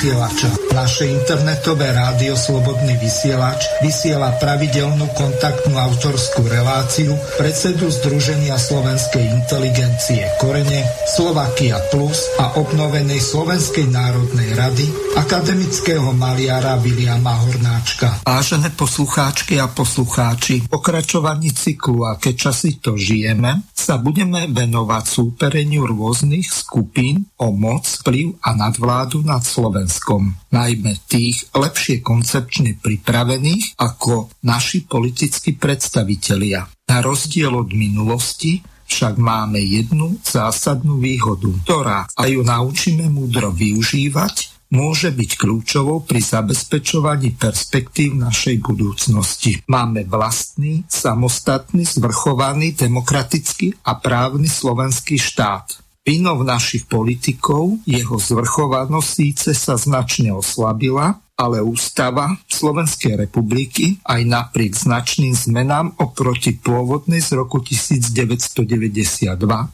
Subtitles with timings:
[0.00, 10.24] vysielača, naše internetové rádio Slobodný vysielač vysiela pravidelnú kontaktnú autorskú reláciu predsedu Združenia slovenskej inteligencie
[10.40, 14.88] Korene, Slovakia Plus a obnovenej Slovenskej národnej rady
[15.20, 18.24] akademického maliara Viliama Hornáčka.
[18.24, 25.82] Vážené poslucháčky a poslucháči, pokračovaní cyklu a keď časy to žijeme, sa budeme venovať súpereniu
[25.82, 34.30] rôznych skupín o moc, vplyv a nadvládu nad Slovenskom, najmä tých lepšie koncepčne pripravených ako
[34.46, 36.70] naši politickí predstavitelia.
[36.86, 44.59] Na rozdiel od minulosti však máme jednu zásadnú výhodu, ktorá, a ju naučíme múdro využívať,
[44.70, 49.60] môže byť kľúčovou pri zabezpečovaní perspektív našej budúcnosti.
[49.66, 55.82] Máme vlastný, samostatný, zvrchovaný, demokratický a právny slovenský štát.
[56.00, 64.76] Vinou našich politikov jeho zvrchovanosť síce sa značne oslabila, ale ústava Slovenskej republiky aj napriek
[64.76, 68.60] značným zmenám oproti pôvodnej z roku 1992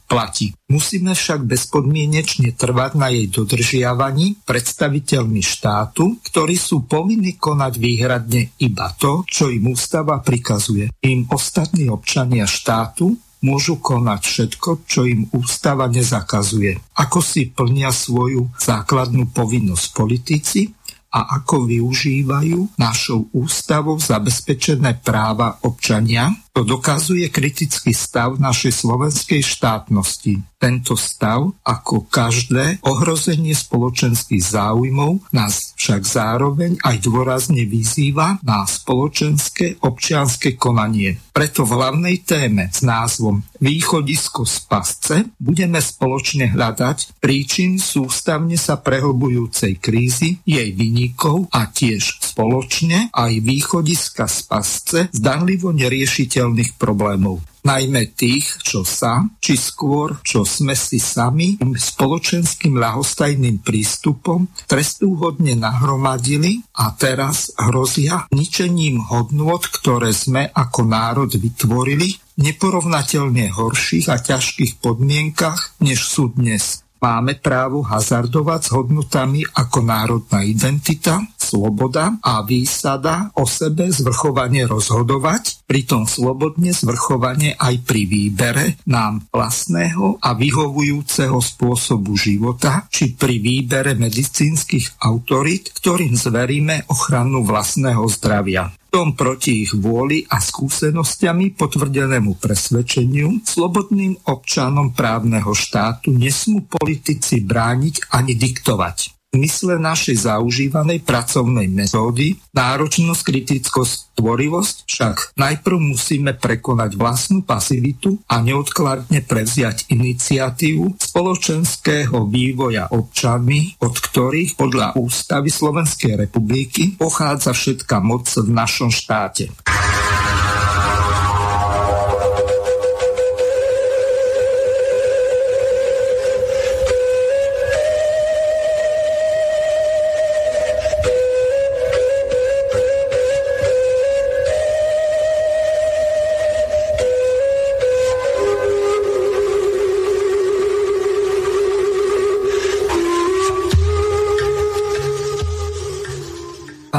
[0.07, 0.55] platí.
[0.71, 8.95] Musíme však bezpodmienečne trvať na jej dodržiavaní predstaviteľmi štátu, ktorí sú povinní konať výhradne iba
[8.95, 10.95] to, čo im ústava prikazuje.
[11.03, 16.99] Im ostatní občania štátu môžu konať všetko, čo im ústava nezakazuje.
[16.99, 20.76] Ako si plnia svoju základnú povinnosť politici
[21.17, 30.41] a ako využívajú našou ústavou zabezpečené práva občania, to dokazuje kritický stav našej slovenskej štátnosti.
[30.57, 39.85] Tento stav, ako každé ohrozenie spoločenských záujmov, nás však zároveň aj dôrazne vyzýva na spoločenské
[39.85, 41.21] občianske konanie.
[41.37, 48.81] Preto v hlavnej téme s názvom Východisko z pasce budeme spoločne hľadať príčin sústavne sa
[48.81, 57.43] prehlbujúcej krízy, jej vynikov a tiež spoločne aj východiska z pasce zdanlivo neriešiteľ udržateľných problémov
[57.67, 66.63] najmä tých, čo sa, či skôr, čo sme si sami spoločenským ľahostajným prístupom trestúhodne nahromadili
[66.79, 75.75] a teraz hrozia ničením hodnot, ktoré sme ako národ vytvorili neporovnateľne horších a ťažkých podmienkach,
[75.83, 76.87] než sú dnes.
[76.97, 85.63] Máme právo hazardovať s hodnotami ako národná identita, sloboda a výsada o sebe zvrchovane rozhodovať,
[85.71, 93.95] pritom slobodne zvrchovane aj pri výbere nám vlastného a vyhovujúceho spôsobu života, či pri výbere
[93.95, 98.75] medicínskych autorít, ktorým zveríme ochranu vlastného zdravia.
[98.91, 108.09] Tom proti ich vôli a skúsenostiami potvrdenému presvedčeniu, slobodným občanom právneho štátu nesmú politici brániť
[108.17, 117.45] ani diktovať zmysle našej zaužívanej pracovnej metódy, náročnosť, kritickosť, tvorivosť, však najprv musíme prekonať vlastnú
[117.45, 127.53] pasivitu a neodkladne prevziať iniciatívu spoločenského vývoja občanmi, od ktorých podľa ústavy Slovenskej republiky pochádza
[127.53, 129.53] všetká moc v našom štáte.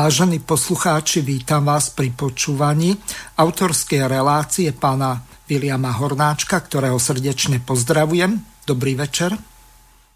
[0.07, 2.95] Vážení poslucháči, vítam vás pri počúvaní
[3.35, 5.19] autorskej relácie pána
[5.51, 8.39] Viliama Hornáčka, ktorého srdečne pozdravujem.
[8.63, 9.35] Dobrý večer.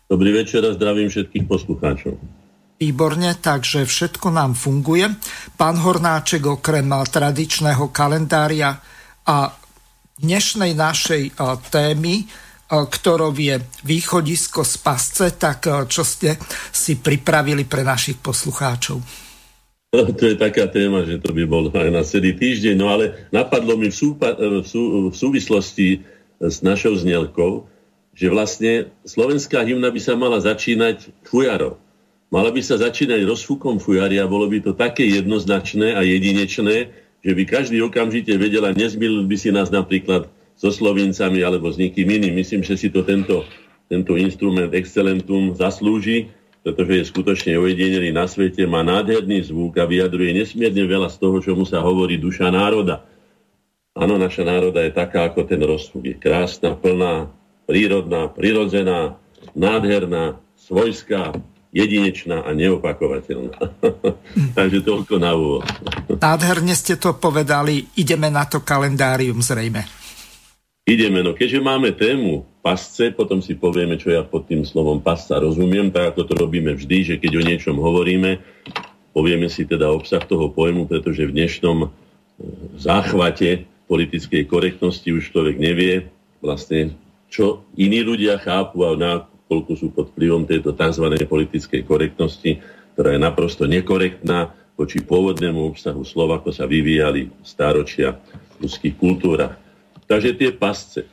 [0.08, 2.16] Dobrý večer a zdravím všetkých poslucháčov.
[2.80, 5.12] Výborne, takže všetko nám funguje.
[5.60, 8.72] Pán Hornáček okrem tradičného kalendária
[9.28, 9.52] a
[10.24, 11.36] dnešnej našej
[11.68, 12.32] témy
[12.72, 16.40] ktorou je východisko z pasce, tak čo ste
[16.72, 19.21] si pripravili pre našich poslucháčov?
[20.20, 22.76] To je taká téma, že to by bol aj na celý týždeň.
[22.80, 26.08] No ale napadlo mi v, súpa, v, sú, v súvislosti
[26.40, 27.68] s našou znelkou,
[28.16, 31.76] že vlastne slovenská hymna by sa mala začínať fujarov.
[32.32, 36.88] Mala by sa začínať rozfúkom fujary a bolo by to také jednoznačné a jedinečné,
[37.20, 41.76] že by každý okamžite vedel a nezmilil by si nás napríklad so Slovincami alebo s
[41.76, 42.40] nikým iným.
[42.40, 43.44] Myslím, že si to tento,
[43.92, 50.38] tento instrument Excelentum zaslúži pretože je skutočne ojedinelý na svete, má nádherný zvuk a vyjadruje
[50.38, 53.02] nesmierne veľa z toho, čo mu sa hovorí duša národa.
[53.98, 56.06] Áno, naša národa je taká, ako ten rozsúk.
[56.06, 57.28] Je krásna, plná,
[57.66, 59.18] prírodná, prirodzená,
[59.58, 61.34] nádherná, svojská,
[61.74, 63.58] jedinečná a neopakovateľná.
[64.60, 65.66] Takže toľko na úvod.
[66.20, 69.88] Nádherne ste to povedali, ideme na to kalendárium zrejme.
[70.86, 75.42] Ideme, no keďže máme tému pasce, potom si povieme, čo ja pod tým slovom pasca
[75.42, 78.38] rozumiem, tak ako to robíme vždy, že keď o niečom hovoríme,
[79.12, 81.88] povieme si teda obsah toho pojmu, pretože v dnešnom e,
[82.78, 86.08] záchvate politickej korektnosti už človek nevie
[86.40, 86.96] vlastne,
[87.28, 89.12] čo iní ľudia chápu a na
[89.52, 91.12] koľko sú pod vplyvom tejto tzv.
[91.28, 92.64] politickej korektnosti,
[92.96, 98.16] ktorá je naprosto nekorektná voči pôvodnému obsahu slova, ako sa vyvíjali stáročia
[98.56, 99.60] v ľudských kultúrach.
[100.08, 101.04] Takže tie pasce.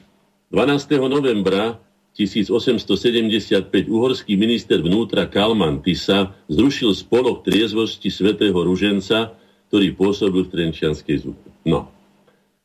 [0.48, 0.96] 12.
[1.12, 1.76] novembra
[2.16, 9.36] 1875 uhorský minister vnútra Kalman Tisa zrušil spolok triezvosti svätého Ruženca,
[9.68, 11.48] ktorý pôsobil v Trenčianskej zupe.
[11.68, 11.92] No.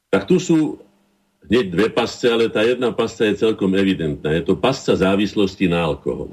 [0.09, 0.79] Tak tu sú
[1.51, 4.31] hneď dve pasce, ale tá jedna pasca je celkom evidentná.
[4.31, 6.31] Je to pasca závislosti na alkohol.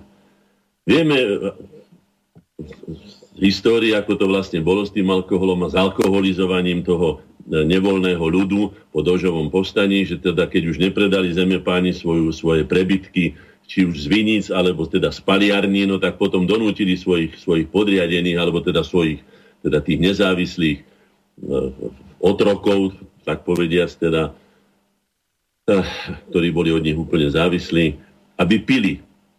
[0.87, 1.19] Vieme
[3.37, 8.21] z histórii, ako to vlastne bolo s tým alkoholom a s alkoholizovaním toho e, nevoľného
[8.21, 13.39] ľudu po dožovom povstaní, že teda keď už nepredali zemepáni svoju, svoje prebytky,
[13.71, 18.35] či už z Vinic, alebo teda z paliarní, no tak potom donútili svojich, svojich podriadených,
[18.35, 19.23] alebo teda svojich,
[19.63, 20.85] teda tých nezávislých e,
[22.19, 24.35] otrokov, tak povediac, teda
[26.35, 27.95] ktorí boli od nich úplne závislí,
[28.43, 28.95] aby pili,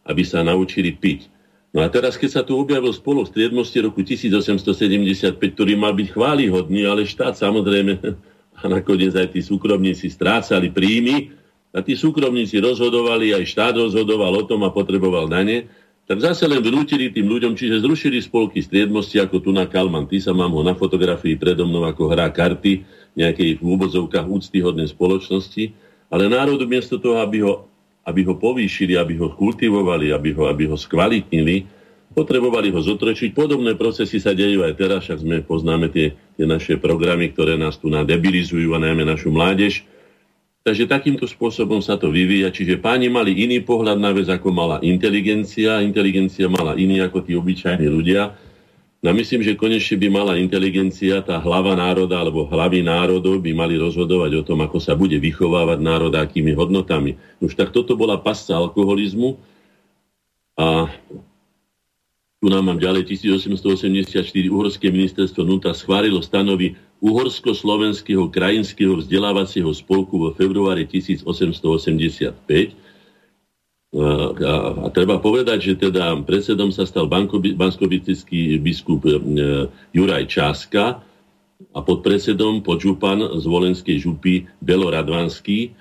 [0.08, 1.28] aby sa naučili piť.
[1.71, 6.07] No a teraz, keď sa tu objavil spolu v striedmosti roku 1875, ktorý mal byť
[6.12, 7.95] chválihodný, ale štát samozrejme
[8.59, 11.31] a nakoniec aj tí súkromníci strácali príjmy
[11.71, 15.71] a tí súkromníci rozhodovali, aj štát rozhodoval o tom a potreboval dane,
[16.03, 20.12] tak zase len vnútili tým ľuďom, čiže zrušili spolky striedmosti, ako tu na Kalman.
[20.12, 22.83] Ty sa mám ho na fotografii predo mnou, ako hrá karty
[23.15, 25.71] nejakej v úvodzovkách úctyhodnej spoločnosti
[26.12, 27.70] ale národu miesto toho, aby ho,
[28.06, 31.68] aby ho povýšili, aby ho kultivovali, aby ho, aby ho skvalitnili,
[32.12, 33.31] potrebovali ho zotročiť.
[33.31, 37.80] Podobné procesy sa dejú aj teraz, však sme poznáme tie, tie naše programy, ktoré nás
[37.80, 39.86] tu nadebilizujú a najmä našu mládež.
[40.62, 42.53] Takže takýmto spôsobom sa to vyvíja.
[42.53, 45.81] Čiže páni mali iný pohľad na vec, ako mala inteligencia.
[45.81, 48.38] Inteligencia mala iný ako tí obyčajní ľudia.
[49.01, 53.74] No myslím, že konečne by mala inteligencia, tá hlava národa alebo hlavy národov by mali
[53.74, 57.18] rozhodovať o tom, ako sa bude vychovávať národ akými hodnotami.
[57.42, 59.42] Už tak toto bola pasca alkoholizmu
[60.53, 60.86] a
[62.42, 64.21] tu nám mám ďalej 1884
[64.53, 72.91] Uhorské ministerstvo NUTA schválilo stanovy Uhorsko-slovenského krajinského vzdelávacieho spolku vo februári 1885
[73.92, 79.20] a, a treba povedať, že teda predsedom sa stal banskobický biskup e,
[79.92, 81.04] Juraj Čáska
[81.76, 85.76] a podpredsedom podžupan z Volenskej župy Belo Radvanský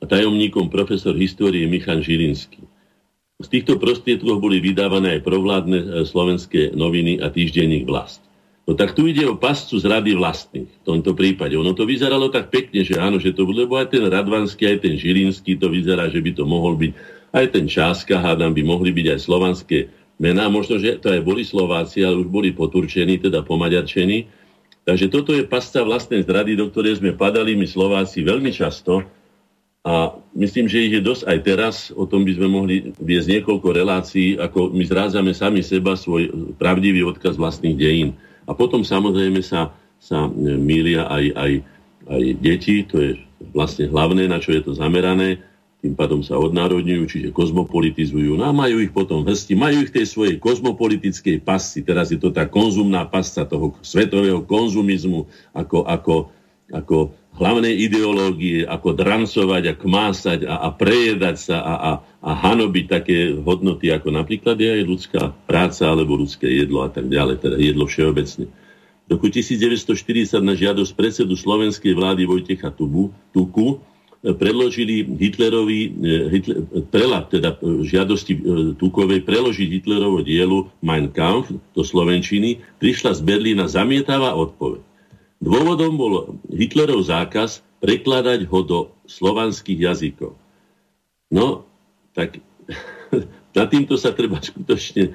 [0.00, 2.64] a tajomníkom profesor histórie Michan Žilinský.
[3.40, 8.24] Z týchto prostriedkov boli vydávané aj provládne e, slovenské noviny a týždenník Vlast.
[8.70, 11.58] No tak tu ide o pascu z rady vlastných v tomto prípade.
[11.58, 14.94] Ono to vyzeralo tak pekne, že áno, že to lebo aj ten Radvanský, aj ten
[14.94, 16.94] Žilinský to vyzerá, že by to mohol byť
[17.34, 19.90] aj ten Čáska, hádam, by mohli byť aj slovanské
[20.22, 20.46] mená.
[20.46, 24.30] Možno, že to aj boli Slováci, ale už boli poturčení, teda pomaďarčení.
[24.86, 29.02] Takže toto je pasca vlastnej zrady, do ktorej sme padali my Slováci veľmi často.
[29.82, 31.90] A myslím, že ich je dosť aj teraz.
[31.90, 37.02] O tom by sme mohli viesť niekoľko relácií, ako my zrádzame sami seba svoj pravdivý
[37.02, 38.14] odkaz vlastných dejín.
[38.50, 39.70] A potom samozrejme sa,
[40.02, 41.52] sa mília aj, aj,
[42.10, 43.10] aj deti, to je
[43.54, 45.38] vlastne hlavné, na čo je to zamerané
[45.80, 48.36] tým pádom sa odnárodňujú, čiže kozmopolitizujú.
[48.36, 51.80] No a majú ich potom hrsti, majú ich tej svojej kozmopolitickej pasci.
[51.80, 55.24] Teraz je to tá konzumná pasca toho svetového konzumizmu
[55.56, 56.16] ako, ako,
[56.68, 56.96] ako
[57.40, 63.32] hlavnej ideológie, ako drancovať a kmásať a, a prejedať sa a, a, a hanobiť také
[63.32, 67.88] hodnoty, ako napríklad je aj ľudská práca alebo ľudské jedlo a tak ďalej, teda jedlo
[67.88, 68.44] všeobecne.
[69.08, 73.80] V roku 1940 na žiadosť predsedu slovenskej vlády Vojtecha Tubu, Tuku
[74.20, 75.90] predložili Hitlerovi, e,
[76.28, 76.58] Hitler,
[76.92, 78.40] prelad, teda e, žiadosti e,
[78.76, 84.84] Tukovej preložiť Hitlerovo dielu Mein Kampf do Slovenčiny, prišla z Berlína zamietavá odpoveď.
[85.40, 86.12] Dôvodom bol
[86.52, 88.78] Hitlerov zákaz prekladať ho do
[89.08, 90.36] slovanských jazykov.
[91.32, 91.64] No,
[92.12, 92.44] tak
[93.56, 95.12] na týmto sa treba skutočne e,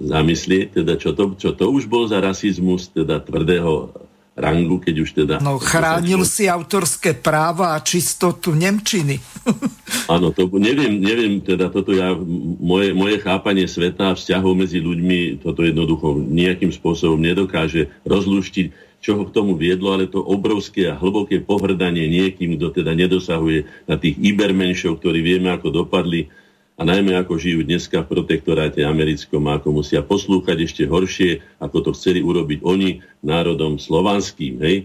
[0.00, 3.92] zamyslieť, teda čo to, čo to už bol za rasizmus, teda tvrdého
[4.36, 5.34] rangu, keď už teda...
[5.40, 9.16] No chránil si autorské práva a čistotu Nemčiny.
[10.12, 12.12] Áno, to neviem, neviem, teda toto ja,
[12.60, 19.16] moje, moje chápanie sveta a vzťahov medzi ľuďmi, toto jednoducho nejakým spôsobom nedokáže rozluštiť, čo
[19.16, 23.96] ho k tomu viedlo, ale to obrovské a hlboké pohrdanie niekým, kto teda nedosahuje na
[23.96, 26.28] tých ibermenšov, ktorí vieme, ako dopadli
[26.76, 31.88] a najmä ako žijú dneska v protektoráte americkom a ako musia poslúchať ešte horšie, ako
[31.88, 34.60] to chceli urobiť oni národom slovanským.
[34.60, 34.76] Hej?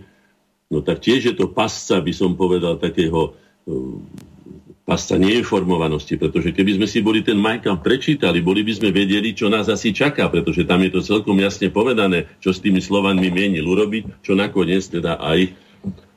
[0.72, 4.00] No tak tiež je to pasca, by som povedal, takého uh,
[4.88, 9.52] pasca neinformovanosti, pretože keby sme si boli ten Majkam prečítali, boli by sme vedeli, čo
[9.52, 13.68] nás asi čaká, pretože tam je to celkom jasne povedané, čo s tými Slovanmi mienil
[13.68, 15.54] urobiť, čo nakoniec teda aj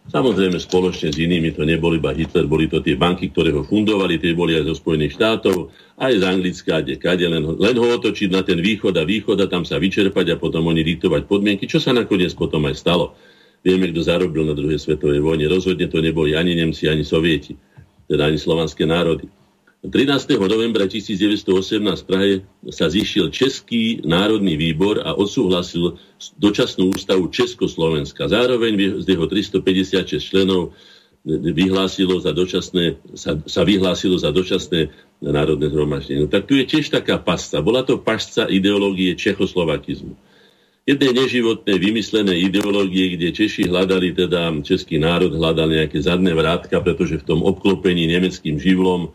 [0.05, 4.21] Samozrejme spoločne s inými to neboli iba Hitler, boli to tie banky, ktoré ho fundovali,
[4.21, 8.29] tie boli aj zo Spojených štátov, aj z Anglická, kde kade, len, len ho otočiť
[8.29, 11.81] na ten východ a východ a tam sa vyčerpať a potom oni diktovať podmienky, čo
[11.81, 13.17] sa nakoniec potom aj stalo.
[13.65, 15.49] Vieme, kto zarobil na druhej svetovej vojne.
[15.49, 17.57] Rozhodne to neboli ani Nemci, ani Sovieti,
[18.05, 19.25] teda ani slovanské národy.
[19.85, 20.41] 13.
[20.41, 21.45] novembra 1918
[21.77, 22.33] v Prahe
[22.73, 26.01] sa zišiel Český národný výbor a odsúhlasil
[26.41, 28.25] dočasnú ústavu Československa.
[28.25, 30.73] Zároveň z jeho 356 členov
[31.29, 34.89] vyhlásilo za dočasné, sa, sa vyhlásilo za dočasné
[35.21, 36.25] národné zhromaždenie.
[36.25, 37.61] No, tak tu je tiež taká pasca.
[37.61, 40.17] Bola to pasca ideológie čechoslovakizmu.
[40.89, 47.21] Jednej neživotnej vymyslené ideológie, kde Češi hľadali, teda český národ hľadal nejaké zadné vrátka, pretože
[47.21, 49.13] v tom obklopení nemeckým živlom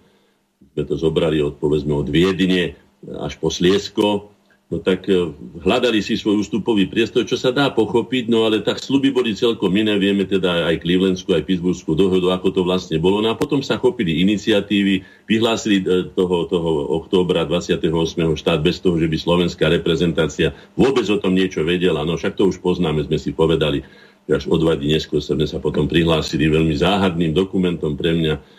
[0.80, 2.80] sme to zobrali od, povedzme, od Viedne
[3.20, 4.32] až po Sliesko,
[4.72, 5.28] no tak e,
[5.60, 9.76] hľadali si svoj ústupový priestor, čo sa dá pochopiť, no ale tak sluby boli celkom
[9.76, 13.20] iné, vieme teda aj Clevelandskú, aj Pittsburghskú dohodu, ako to vlastne bolo.
[13.20, 17.92] No a potom sa chopili iniciatívy, vyhlásili e, toho, toho októbra 28.
[18.40, 22.08] štát bez toho, že by slovenská reprezentácia vôbec o tom niečo vedela.
[22.08, 23.84] No však to už poznáme, sme si povedali,
[24.30, 28.59] až o dva dní neskôr sme sa potom prihlásili veľmi záhadným dokumentom pre mňa,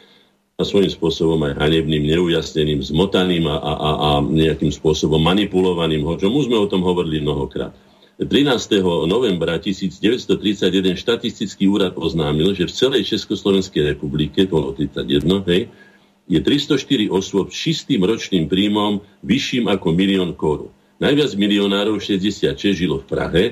[0.60, 6.60] a svojím spôsobom aj hanebným, neujasneným, zmotaným a, a, a, nejakým spôsobom manipulovaným, mu sme
[6.60, 7.72] o tom hovorili mnohokrát.
[8.20, 8.84] 13.
[9.08, 15.72] novembra 1931 štatistický úrad oznámil, že v celej Československej republike, to bolo 31, hej,
[16.28, 20.68] je 304 osôb s čistým ročným príjmom vyšším ako milión korún.
[21.00, 23.44] Najviac milionárov 66 žilo v Prahe,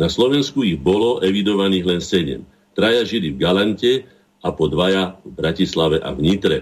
[0.00, 2.40] na Slovensku ich bolo evidovaných len 7.
[2.72, 4.08] Traja žili v Galante,
[4.44, 6.58] a po dvaja v Bratislave a v Nitre.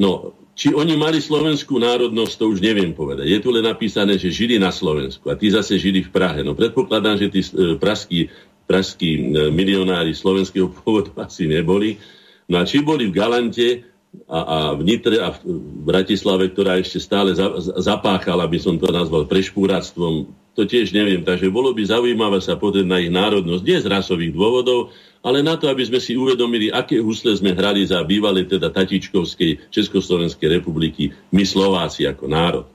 [0.00, 3.28] No, či oni mali slovenskú národnosť, to už neviem povedať.
[3.28, 6.40] Je tu len napísané, že žili na Slovensku a tí zase žili v Prahe.
[6.40, 8.32] No predpokladám, že tí e, praskí,
[8.64, 9.20] praskí e,
[9.52, 12.00] milionári slovenského pôvodu asi neboli.
[12.48, 13.91] No a či boli v Galante
[14.28, 15.40] a, a v Nitre a v
[15.88, 17.48] Bratislave, ktorá ešte stále za,
[17.80, 21.24] zapáchala, by som to nazval, prešpúractvom, to tiež neviem.
[21.24, 24.92] Takže bolo by zaujímavé sa pozrieť na ich národnosť, nie z rasových dôvodov,
[25.24, 29.72] ale na to, aby sme si uvedomili, aké husle sme hrali za bývalé teda Tatičkovskej
[29.72, 32.66] Československej republiky, my Slováci ako národ.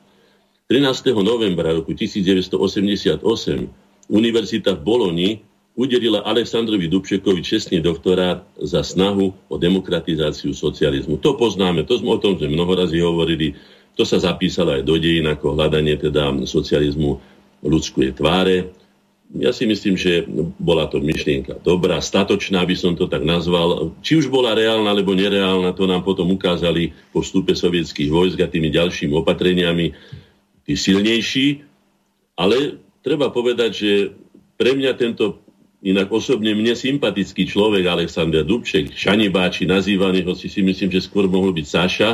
[0.67, 1.15] 13.
[1.23, 3.23] novembra roku 1988
[4.07, 5.29] Univerzita v Boloni
[5.77, 11.21] udelila Aleksandrovi Dubčekovi čestný doktorát za snahu o demokratizáciu socializmu.
[11.21, 13.53] To poznáme, to sme o tom sme mnoho razy hovorili,
[13.93, 17.21] to sa zapísalo aj do dejín ako hľadanie teda socializmu
[17.61, 18.73] ľudskej tváre
[19.35, 20.23] ja si myslím, že
[20.55, 23.91] bola to myšlienka dobrá, statočná by som to tak nazval.
[23.99, 28.47] Či už bola reálna alebo nereálna, to nám potom ukázali po vstupe sovietských vojsk a
[28.47, 29.91] tými ďalšími opatreniami
[30.63, 31.59] tí silnejší.
[32.39, 33.91] Ale treba povedať, že
[34.55, 35.43] pre mňa tento
[35.85, 41.53] inak osobne mne sympatický človek Aleksandr Dubček, šanibáči nazývaný, hoci si myslím, že skôr mohol
[41.53, 42.09] byť Saša,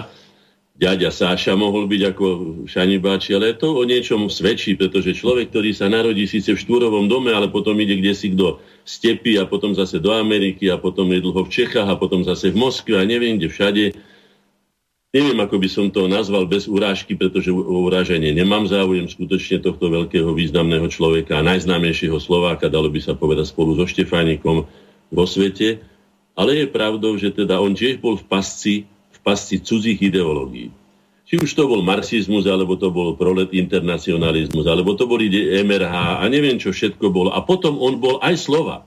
[0.74, 2.26] ďaďa Sáša mohol byť ako
[2.68, 7.32] šanibáči, ale to o niečom svedčí, pretože človek, ktorý sa narodí síce v štúrovom dome,
[7.32, 11.24] ale potom ide kde si kto stepy a potom zase do Ameriky a potom je
[11.24, 13.84] dlho v Čechách a potom zase v Moskve a neviem kde všade.
[15.14, 19.86] Neviem, ako by som to nazval bez urážky, pretože o urážanie nemám záujem skutočne tohto
[19.94, 24.66] veľkého významného človeka najznámejšieho Slováka, dalo by sa povedať spolu so Štefánikom
[25.14, 25.86] vo svete.
[26.34, 28.90] Ale je pravdou, že teda on tiež bol v pasci
[29.24, 30.70] pasci cudzích ideológií.
[31.24, 35.32] Či už to bol marxizmus, alebo to bol prolet internacionalizmus, alebo to boli
[35.64, 37.30] MRH a neviem, čo všetko bolo.
[37.32, 38.86] A potom on bol aj Slovák.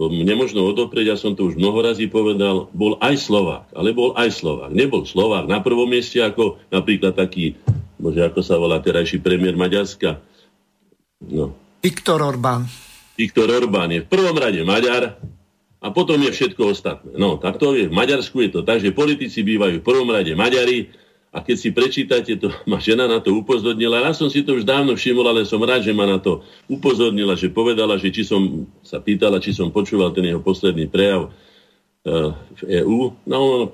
[0.00, 4.16] To nemožno odoprieť, ja som to už mnoho razy povedal, bol aj Slovák, ale bol
[4.16, 4.72] aj Slovák.
[4.72, 7.60] Nebol Slovák na prvom mieste ako napríklad taký,
[8.00, 10.16] bože, ako sa volá terajší premiér Maďarska.
[11.20, 11.52] No.
[11.84, 12.64] Viktor Orbán.
[13.12, 15.20] Viktor Orbán je v prvom rade Maďar,
[15.80, 17.16] a potom je všetko ostatné.
[17.16, 17.88] No, tak to je.
[17.88, 20.92] V Maďarsku je to tak, že politici bývajú v prvom rade Maďari
[21.30, 24.02] a keď si prečítate, to ma žena na to upozornila.
[24.02, 27.38] Ja som si to už dávno všimol, ale som rád, že ma na to upozornila,
[27.38, 32.34] že povedala, že či som sa pýtala, či som počúval ten jeho posledný prejav uh,
[32.58, 33.14] v EÚ.
[33.30, 33.70] No,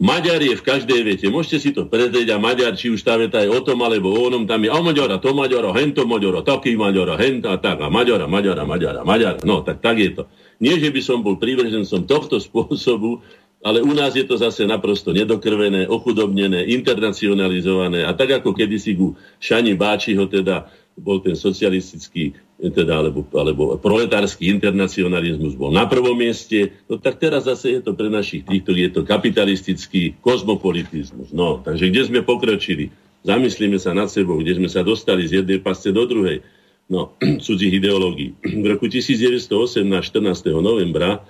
[0.00, 1.28] Maďar je v každej vete.
[1.28, 4.32] Môžete si to prezrieť a Maďar, či už tá veta je o tom alebo o
[4.32, 8.24] onom, tam je o Maďara, to Maďara, hento Maďara, taký Maďara, henta, tak a Maďara,
[8.24, 9.44] Maďara, Maďara, Maďara.
[9.44, 10.24] No, tak tak je to.
[10.56, 13.20] Nie, že by som bol prívržencom tohto spôsobu,
[13.60, 19.16] ale u nás je to zase naprosto nedokrvené, ochudobnené, internacionalizované a tak ako kedysi ku
[19.36, 26.76] Šani Báčiho teda bol ten socialistický teda, alebo, alebo proletársky internacionalizmus bol na prvom mieste,
[26.92, 31.32] no tak teraz zase je to pre našich týchto, je to kapitalistický kozmopolitizmus.
[31.32, 32.92] No, takže kde sme pokročili?
[33.24, 36.44] Zamyslíme sa nad sebou, kde sme sa dostali z jednej pasce do druhej.
[36.92, 38.36] No, cudzích ideológií.
[38.44, 39.48] V roku 1918,
[39.88, 40.52] 14.
[40.60, 41.24] novembra,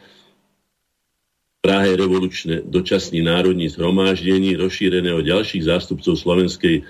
[1.61, 6.83] Prahe revolučné dočasní národní zhromáždení rozšírené o ďalších zástupcov slovenskej e,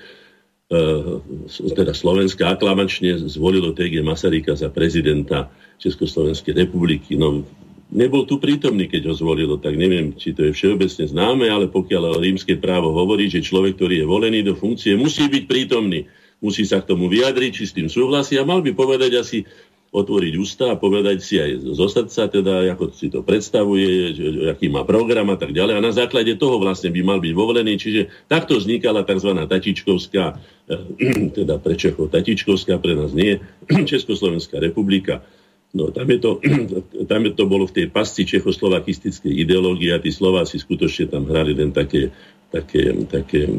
[1.74, 5.50] teda Slovenska aklamačne zvolilo TG Masaryka za prezidenta
[5.82, 7.18] Československej republiky.
[7.18, 7.42] No,
[7.90, 12.22] nebol tu prítomný, keď ho zvolilo, tak neviem, či to je všeobecne známe, ale pokiaľ
[12.22, 16.06] rímske právo hovorí, že človek, ktorý je volený do funkcie, musí byť prítomný,
[16.38, 19.42] musí sa k tomu vyjadriť, či s tým súhlasí a mal by povedať asi
[19.90, 24.14] otvoriť ústa a povedať si aj zo srdca, teda ako si to predstavuje,
[24.46, 25.82] aký má program a tak ďalej.
[25.82, 27.74] A na základe toho vlastne by mal byť volený.
[27.74, 29.34] Čiže takto vznikala tzv.
[29.34, 30.24] Tatičkovská,
[30.70, 33.42] eh, teda pre Čechov Tatičkovská, pre nás nie,
[33.90, 35.26] Československá republika.
[35.74, 36.38] No, tam, je to,
[37.10, 41.50] tam je to bolo v tej pasci čechoslovakistickej ideológie a tí Slováci skutočne tam hrali
[41.50, 42.14] len také,
[42.54, 43.50] také, také,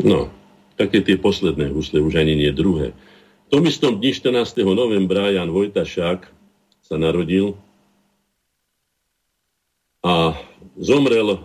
[0.00, 0.32] no,
[0.80, 2.96] také tie posledné husle, už ani nie druhé
[3.50, 4.64] tom istom dni 14.
[4.64, 6.20] novembra Jan Vojtašák
[6.84, 7.56] sa narodil
[10.04, 10.36] a
[10.76, 11.40] zomrel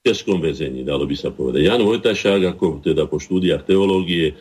[0.02, 1.68] ťažkom väzení, dalo by sa povedať.
[1.68, 4.34] Jan Vojtašák, ako teda po štúdiách teológie,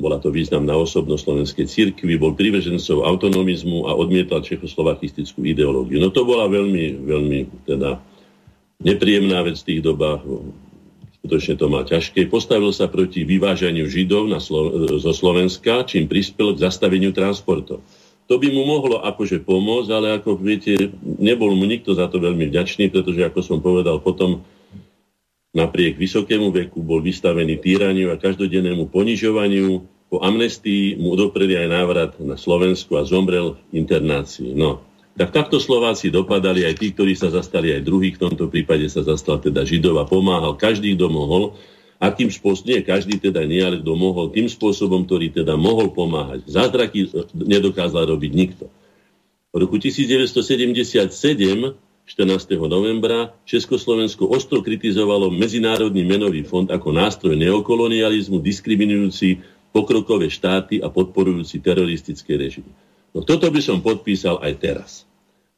[0.00, 6.00] bola to významná osobnosť slovenskej cirkvi, bol privržencov autonomizmu a odmietal čechoslovakistickú ideológiu.
[6.00, 8.00] No to bola veľmi, veľmi teda
[8.80, 10.24] nepríjemná vec v tých dobách
[11.20, 12.32] skutočne to má ťažké.
[12.32, 17.84] Postavil sa proti vyvážaniu Židov na Slo- zo Slovenska, čím prispel k zastaveniu transportov.
[18.30, 22.48] To by mu mohlo akože pomôcť, ale ako viete, nebol mu nikto za to veľmi
[22.48, 24.40] vďačný, pretože ako som povedal, potom
[25.50, 29.82] napriek vysokému veku bol vystavený týraniu a každodennému ponižovaniu.
[30.10, 34.54] Po amnestii mu dopreli aj návrat na Slovensku a zomrel v internácii.
[34.54, 34.82] No,
[35.18, 39.02] tak takto Slováci dopadali aj tí, ktorí sa zastali aj druhých, v tomto prípade sa
[39.02, 41.58] zastal teda Židov a pomáhal každý, kto mohol.
[42.00, 46.48] Akým spôsobom, nie každý teda nie, ale kto mohol, tým spôsobom, ktorý teda mohol pomáhať.
[46.48, 48.72] Zázraky nedokázal robiť nikto.
[49.52, 51.10] V roku 1977
[52.10, 52.58] 14.
[52.66, 59.38] novembra Československo ostro kritizovalo Medzinárodný menový fond ako nástroj neokolonializmu, diskriminujúci
[59.70, 62.89] pokrokové štáty a podporujúci teroristické režimy.
[63.10, 65.10] No toto by som podpísal aj teraz.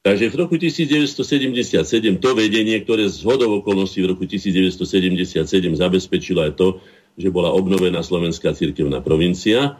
[0.02, 5.46] Takže v roku 1977 to vedenie, ktoré z hodov okolností v roku 1977
[5.78, 6.82] zabezpečilo aj to,
[7.14, 9.78] že bola obnovená slovenská cirkevná provincia,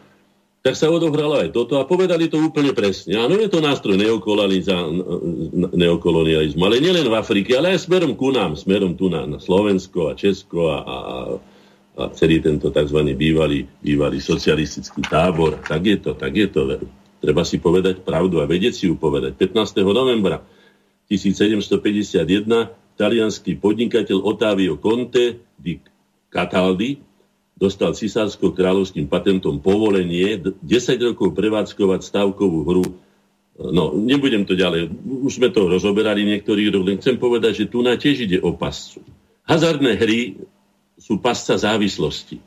[0.63, 3.19] tak sa odohralo aj toto a povedali to úplne presne.
[3.19, 8.95] Áno, je to nástroj neokolonializmu, ale nielen v Afrike, ale aj smerom ku nám, smerom
[8.95, 10.95] tu na, na Slovensko a Česko a, a,
[11.99, 12.95] a celý tento tzv.
[13.11, 15.59] Bývalý, bývalý socialistický tábor.
[15.67, 16.63] Tak je to, tak je to.
[16.63, 17.02] Veru.
[17.23, 19.39] Treba si povedať pravdu a vedieť si ju povedať.
[19.39, 19.79] 15.
[19.79, 20.43] novembra
[21.07, 22.19] 1751
[22.99, 25.79] talianský podnikateľ Otávio Conte di
[26.27, 26.99] Cataldi
[27.55, 30.67] dostal cisársko-kráľovským patentom povolenie 10
[30.99, 32.85] rokov prevádzkovať stavkovú hru.
[33.55, 34.91] No, nebudem to ďalej.
[35.23, 38.51] Už sme to rozoberali niektorých rok, len chcem povedať, že tu na tiež ide o
[38.51, 38.99] pascu.
[39.47, 40.43] Hazardné hry
[40.99, 42.43] sú pasca závislosti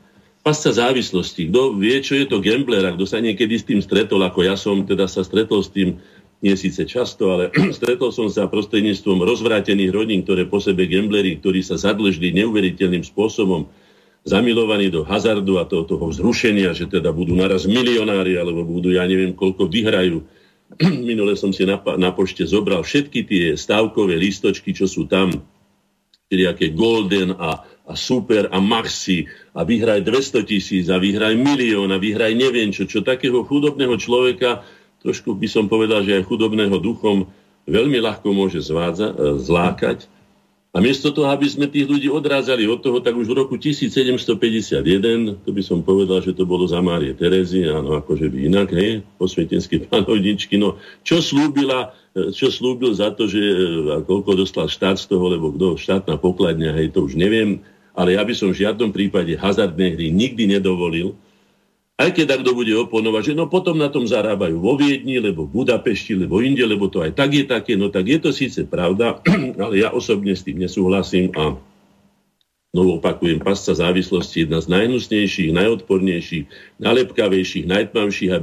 [0.47, 1.51] pasca závislosti.
[1.51, 4.55] Kto vie, čo je to gambler a kto sa niekedy s tým stretol, ako ja
[4.55, 5.99] som teda sa stretol s tým,
[6.39, 11.59] nie síce často, ale stretol som sa prostredníctvom rozvrátených rodín, ktoré po sebe gambleri, ktorí
[11.59, 13.67] sa zadlžili neuveriteľným spôsobom,
[14.23, 19.03] zamilovaní do hazardu a toho, toho vzrušenia, že teda budú naraz milionári, alebo budú, ja
[19.03, 20.23] neviem, koľko vyhrajú.
[21.11, 25.43] Minule som si na, na pošte zobral všetky tie stávkové listočky, čo sú tam,
[26.27, 31.97] aké Golden a a super a maxi a vyhraj 200 tisíc a vyhraj milión a
[31.97, 34.61] vyhraj neviem čo, čo takého chudobného človeka,
[35.01, 37.25] trošku by som povedal, že aj chudobného duchom
[37.65, 40.05] veľmi ľahko môže zvádza, e, zlákať.
[40.75, 45.41] A miesto toho, aby sme tých ľudí odrázali od toho, tak už v roku 1751,
[45.41, 49.01] to by som povedal, že to bolo za Márie Terezy, áno, akože by inak, hej,
[49.17, 53.55] posvietenské panovničky, no, čo slúbila, e, čo slúbil za to, že e,
[54.05, 57.65] koľko dostal štát z toho, lebo kto, štátna pokladňa, hej, to už neviem,
[57.97, 61.17] ale ja by som v žiadnom prípade hazardné hry nikdy nedovolil,
[61.97, 65.65] aj keď kto bude oponovať, že no potom na tom zarábajú vo Viedni, lebo v
[65.65, 69.17] Budapešti, lebo inde, lebo to aj tak je také, no tak je to síce pravda,
[69.63, 71.57] ale ja osobne s tým nesúhlasím a
[72.69, 76.45] znovu opakujem, pasca závislosti jedna z najnusnejších, najodpornejších,
[76.77, 78.39] najlepkavejších, najtmavších a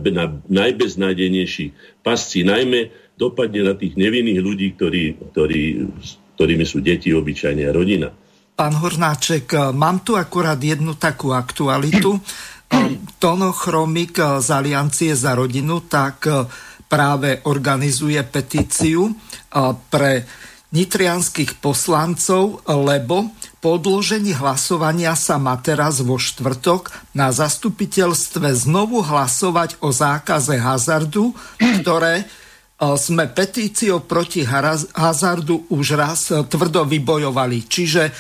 [0.51, 5.63] najbeznádejnejších pascí, najmä dopadne na tých nevinných ľudí, ktorí, ktorí
[6.35, 8.11] ktorými sú deti, obyčajne a rodina.
[8.55, 12.23] Pán Hornáček, mám tu akurát jednu takú aktualitu.
[13.19, 16.23] Tono Chromik z Aliancie za rodinu tak
[16.87, 19.11] práve organizuje petíciu
[19.91, 20.23] pre
[20.71, 29.83] nitrianských poslancov, lebo po odložení hlasovania sa má teraz vo štvrtok na zastupiteľstve znovu hlasovať
[29.83, 31.35] o zákaze hazardu,
[31.83, 32.23] ktoré
[32.79, 34.43] sme petíciou proti
[34.95, 37.71] hazardu už raz tvrdo vybojovali.
[37.71, 38.11] Čiže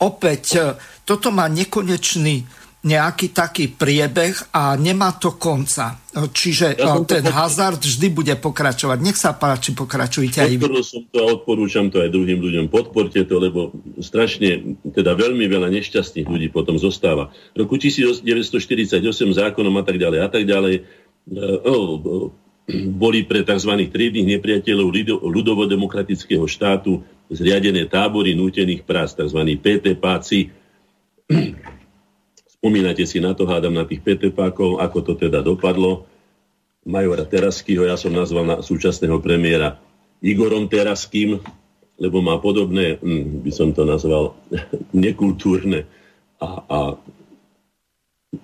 [0.00, 5.98] opäť toto má nekonečný nejaký taký priebeh a nemá to konca.
[6.14, 8.98] Čiže ja ten to hazard vždy bude pokračovať.
[9.02, 10.86] Nech sa páči, pokračujte aj vy.
[10.86, 12.70] som to a odporúčam to aj druhým ľuďom.
[12.70, 17.34] Podporte to, lebo strašne, teda veľmi veľa nešťastných ľudí potom zostáva.
[17.58, 18.22] V roku 1948
[19.34, 20.86] zákonom a tak ďalej a tak ďalej
[22.94, 23.72] boli pre tzv.
[23.90, 24.88] triedných nepriateľov
[25.26, 29.40] ľudovodemokratického štátu zriadené tábory nútených prác, tzv.
[29.58, 30.50] PT páci
[32.56, 36.08] Spomínate si na to, hádam na tých PTPákov, ako to teda dopadlo.
[36.82, 39.78] Majora Teraskyho, ja som nazval na súčasného premiéra
[40.18, 41.38] Igorom Teraským,
[42.00, 44.34] lebo má podobné, hm, by som to nazval,
[44.90, 45.86] nekultúrne
[46.42, 46.78] a, a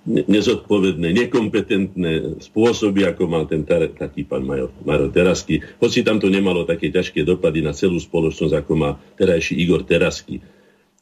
[0.07, 5.61] nezodpovedné, nekompetentné spôsoby, ako mal ten tar- taký pán Major, Major Terasky.
[5.83, 10.41] Hoci tam to nemalo také ťažké dopady na celú spoločnosť, ako má terajší Igor Terasky.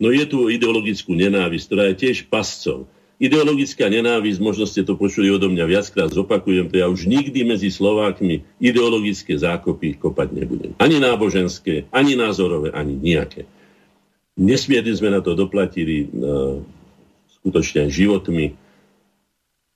[0.01, 2.89] No je tu ideologickú nenávisť, ktorá je tiež pascov
[3.21, 7.69] Ideologická nenávisť, možno ste to počuli odo mňa viackrát, zopakujem to, ja už nikdy medzi
[7.69, 10.73] Slovákmi ideologické zákopy kopať nebudem.
[10.81, 13.45] Ani náboženské, ani názorové, ani nejaké.
[14.41, 16.65] Nesmierne sme na to doplatili uh,
[17.29, 18.57] skutočne životmi.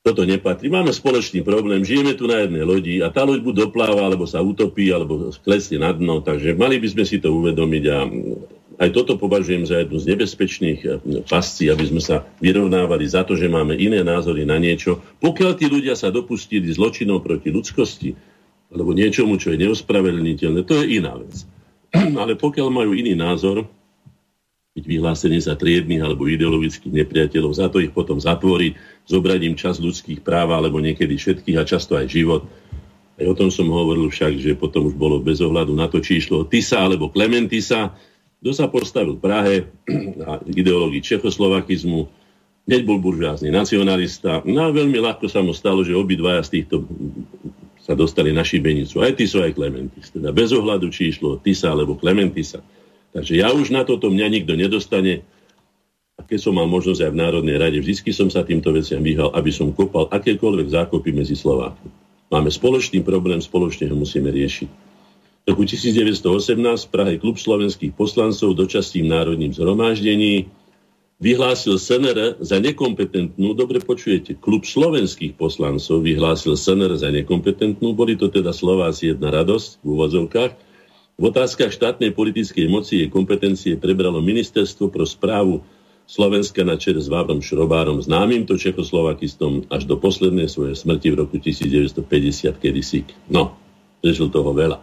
[0.05, 0.69] Toto nepatrí.
[0.69, 4.45] Máme spoločný problém, žijeme tu na jednej lodi a tá loď buď dopláva, alebo sa
[4.45, 7.99] utopí, alebo klesne na dno, takže mali by sme si to uvedomiť a
[8.85, 13.33] aj toto považujem za jednu z nebezpečných eh, pascí, aby sme sa vyrovnávali za to,
[13.33, 15.01] že máme iné názory na niečo.
[15.25, 18.13] Pokiaľ tí ľudia sa dopustili zločinov proti ľudskosti,
[18.77, 21.49] alebo niečomu, čo je neospravedlniteľné, to je iná vec.
[22.21, 23.65] Ale pokiaľ majú iný názor,
[24.75, 29.79] byť vyhlásení za triedných alebo ideologických nepriateľov, za to ich potom zatvoriť, zobrať im čas
[29.79, 32.43] ľudských práv alebo niekedy všetkých a často aj život.
[33.15, 36.19] Aj o tom som hovoril však, že potom už bolo bez ohľadu na to, či
[36.19, 37.95] išlo Tisa alebo Klementisa,
[38.43, 39.55] kto sa postavil v Prahe
[40.21, 42.11] na ideológii čechoslovakizmu,
[42.67, 44.43] hneď bol buržázny nacionalista.
[44.43, 46.83] No a veľmi ľahko sa mu stalo, že obidvaja z týchto
[47.79, 48.99] sa dostali na šibenicu.
[49.05, 50.11] Aj Tiso, aj Klementis.
[50.11, 52.59] Teda bez ohľadu, či išlo Tisa alebo Klementisa.
[53.15, 55.23] Takže ja už na toto mňa nikto nedostane.
[56.19, 59.31] A keď som mal možnosť aj v Národnej rade, vždy som sa týmto veciam vyhal,
[59.35, 61.91] aby som kopal akékoľvek zákopy medzi Slovákmi.
[62.35, 64.71] Máme spoločný problém, spoločne ho musíme riešiť.
[65.45, 70.49] V roku 1918 v Prahe klub slovenských poslancov dočasným národním zhromaždení
[71.23, 78.33] vyhlásil SNR za nekompetentnú, dobre počujete, klub slovenských poslancov vyhlásil SNR za nekompetentnú, boli to
[78.33, 80.74] teda Slováci jedna radosť v úvozovkách.
[81.15, 85.63] V otázkach štátnej politickej moci jej kompetencie prebralo Ministerstvo pro správu
[86.11, 91.17] Slovenska na čele s Vávrom Šrobárom, známym to Čechoslovakistom až do poslednej svojej smrti v
[91.23, 93.07] roku 1950 kedysi.
[93.31, 93.55] No,
[94.03, 94.83] prežil toho veľa.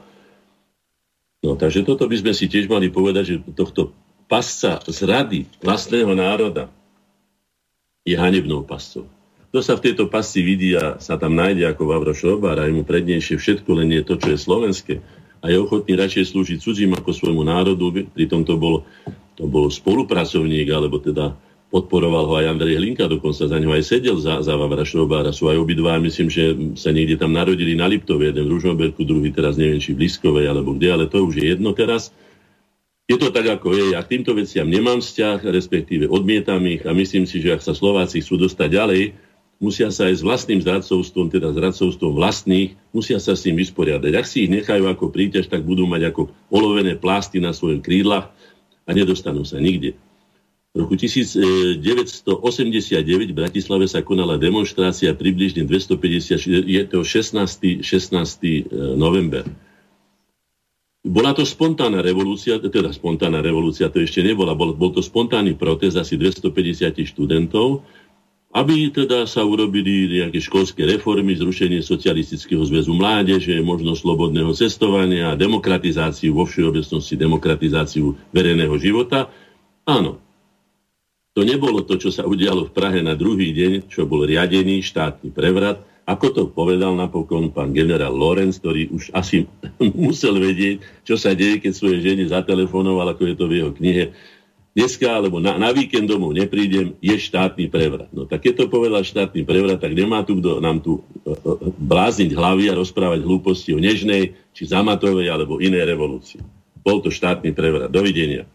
[1.43, 3.91] No, takže toto by sme si tiež mali povedať, že tohto
[4.31, 6.71] pasca zrady vlastného národa
[8.07, 9.03] je hanebnou pascou.
[9.51, 12.73] Kto sa v tejto pasci vidí a sa tam nájde ako Vavro Šobár a je
[12.73, 14.93] mu prednejšie všetko, len je to, čo je slovenské
[15.41, 18.85] a je ochotný radšej slúžiť cudzím ako svojmu národu, pritom to bol,
[19.33, 21.33] to bol spolupracovník, alebo teda
[21.71, 25.31] podporoval ho aj Andrej Hlinka, dokonca za ňo aj sedel za, za Vavra Šrobára.
[25.31, 29.31] Sú aj obidva, myslím, že sa niekde tam narodili na Liptove, jeden v Ružomberku, druhý
[29.31, 32.11] teraz neviem, či v Liskovej alebo kde, ale to už je jedno teraz.
[33.07, 33.85] Je to tak, ako je.
[33.95, 37.71] Ja k týmto veciam nemám vzťah, respektíve odmietam ich a myslím si, že ak sa
[37.71, 39.01] Slováci chcú dostať ďalej,
[39.61, 44.11] musia sa aj s vlastným zradcovstvom, teda zradcovstvom vlastných, musia sa s tým vysporiadať.
[44.17, 48.33] Ak si ich nechajú ako príťaž, tak budú mať ako olovené plásty na svojich krídlach
[48.83, 49.93] a nedostanú sa nikde.
[50.71, 51.77] V roku 1989
[53.03, 57.83] v Bratislave sa konala demonstrácia približne 250, je to 16.
[57.83, 57.83] 16.
[57.83, 58.63] E,
[58.95, 59.43] november.
[61.01, 65.97] Bola to spontánna revolúcia, teda spontánna revolúcia to ešte nebola, bol, bol to spontánny protest
[65.97, 66.53] asi 250
[67.03, 67.83] študentov,
[68.51, 76.35] aby teda sa urobili nejaké školské reformy, zrušenie socialistického zväzu mládeže, možnosť slobodného cestovania, demokratizáciu,
[76.35, 79.31] vo všeobecnosti demokratizáciu verejného života.
[79.87, 80.19] Áno,
[81.31, 85.31] to nebolo to, čo sa udialo v Prahe na druhý deň, čo bol riadený štátny
[85.31, 89.47] prevrat, Ako to povedal napokon pán generál Lorenz, ktorý už asi
[89.79, 94.03] musel vedieť, čo sa deje, keď svoje žene zatelefonoval, ako je to v jeho knihe,
[94.71, 98.07] dneska alebo na, na víkend domov neprídem, je štátny prevrat.
[98.15, 101.35] No tak keď to povedal štátny prevrat, tak nemá tu kto nám tu uh,
[101.75, 106.41] blázniť hlavy a rozprávať hlúposti o nežnej, či zamatovej, alebo inej revolúcii.
[106.81, 107.91] Bol to štátny prevrat.
[107.91, 108.47] Dovidenia.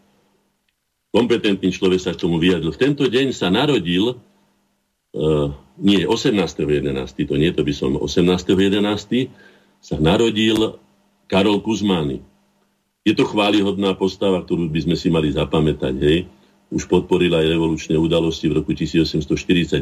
[1.13, 2.73] Kompetentný človek sa k tomu vyjadril.
[2.75, 9.29] V tento deň sa narodil uh, nie 18.11., to nie, to by som 18.11.,
[9.77, 10.81] sa narodil
[11.29, 12.25] Karol Kuzmány.
[13.07, 16.27] Je to chválihodná postava, ktorú by sme si mali zapamätať, hej.
[16.67, 19.79] Už podporil aj revolučné udalosti v roku 1848,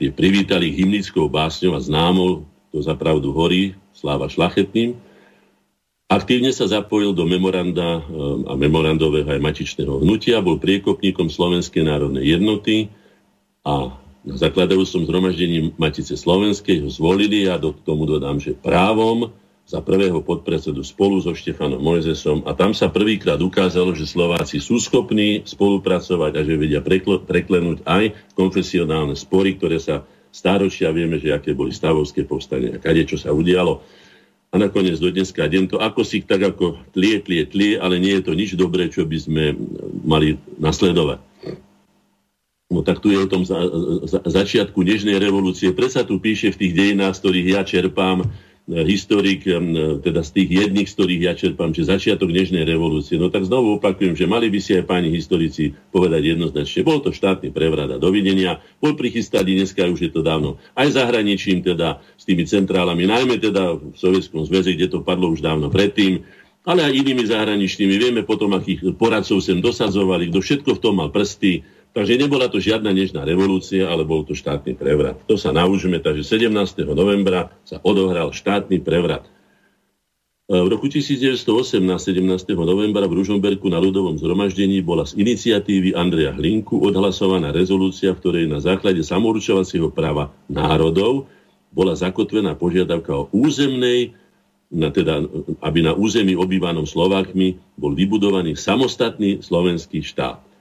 [0.00, 4.96] tie privítali hymnickou básňou a známou, to zapravdu horí, sláva šlachetným.
[6.08, 8.04] Aktívne sa zapojil do memoranda eh,
[8.48, 12.88] a memorandového aj mačičného hnutia, bol priekopníkom Slovenskej národnej jednoty
[13.68, 19.28] a na zakladajúcom zhromaždení Matice Slovenskej ho zvolili a do tomu dodám, že právom
[19.64, 24.76] za prvého podpredsedu spolu so Štefanom Mojzesom a tam sa prvýkrát ukázalo, že Slováci sú
[24.76, 31.32] schopní spolupracovať a že vedia prekl- preklenúť aj konfesionálne spory, ktoré sa stáročia vieme, že
[31.32, 33.80] aké boli stavovské povstania, kade čo sa udialo.
[34.52, 38.20] A nakoniec do dneska deň to ako si tak ako tlie, tlie, tlie, ale nie
[38.20, 39.44] je to nič dobré, čo by sme
[40.04, 41.18] mali nasledovať.
[42.70, 43.58] No tak tu je o tom za,
[44.06, 45.70] za, začiatku nežnej revolúcie.
[45.74, 48.30] Presa tu píše v tých dejinách, z ktorých ja čerpám,
[48.64, 49.60] historik, e,
[50.00, 53.20] teda z tých jedných, z ktorých ja čerpám, že začiatok nežnej revolúcie.
[53.20, 56.80] No tak znovu opakujem, že mali by si aj páni historici povedať jednoznačne.
[56.80, 58.64] Bol to štátny prevrat a dovidenia.
[58.80, 60.56] Bol prichystaný dneska, už je to dávno.
[60.72, 65.44] Aj zahraničím teda, s tými centrálami, najmä teda v Sovietskom zväze, kde to padlo už
[65.44, 66.24] dávno predtým
[66.64, 67.94] ale aj inými zahraničnými.
[68.00, 71.60] Vieme potom, akých poradcov sem dosadzovali, kto všetko v tom mal prsty,
[71.94, 75.14] Takže nebola to žiadna nežná revolúcia, ale bol to štátny prevrat.
[75.30, 76.50] To sa naužíme, takže 17.
[76.90, 79.30] novembra sa odohral štátny prevrat.
[80.50, 82.18] E, v roku 1918, 17.
[82.58, 88.44] novembra v Ružomberku na ľudovom zhromaždení bola z iniciatívy Andreja Hlinku odhlasovaná rezolúcia, v ktorej
[88.50, 91.30] na základe samoučovacieho práva národov
[91.70, 94.18] bola zakotvená požiadavka o územnej,
[94.66, 95.22] na teda,
[95.62, 100.53] aby na území obývanom Slovákmi bol vybudovaný samostatný slovenský štát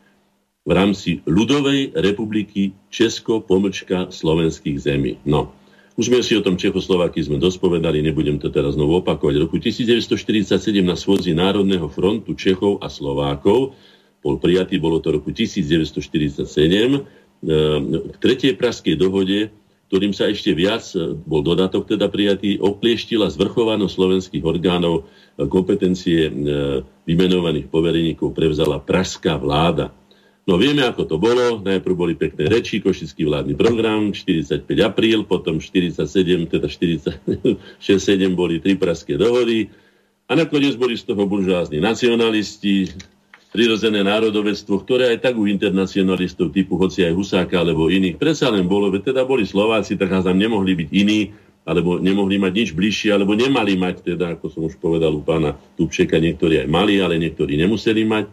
[0.63, 5.19] v rámci ľudovej republiky Česko pomlčka slovenských zemí.
[5.27, 5.51] No,
[5.99, 9.33] už sme si o tom Čechoslováky sme dospovedali, nebudem to teraz znovu opakovať.
[9.37, 10.47] V roku 1947
[10.81, 13.75] na svôdzi Národného frontu Čechov a Slovákov
[14.23, 17.03] bol prijatý, bolo to roku 1947,
[17.43, 19.51] v tretej praskej dohode,
[19.91, 26.19] ktorým sa ešte viac, e, bol dodatok teda prijatý, oklieštila zvrchovanosť slovenských orgánov e, kompetencie
[26.25, 26.31] e,
[27.05, 29.93] vymenovaných povereníkov prevzala pražská vláda.
[30.43, 31.63] No vieme, ako to bolo.
[31.63, 36.03] Najprv boli pekné reči, košický vládny program, 45 apríl, potom 47,
[36.51, 39.71] teda 46, 7 boli tri praské dohody
[40.27, 42.91] a nakoniec boli z toho buržázni nacionalisti,
[43.53, 48.65] prirodzené národovectvo, ktoré aj tak u internacionalistov typu hoci aj Husáka alebo iných, predsa len
[48.65, 51.29] bolo, teda boli Slováci, tak tam nemohli byť iní,
[51.63, 55.55] alebo nemohli mať nič bližšie, alebo nemali mať, teda, ako som už povedal u pána
[55.79, 58.25] Tupčeka, niektorí aj mali, ale niektorí nemuseli mať.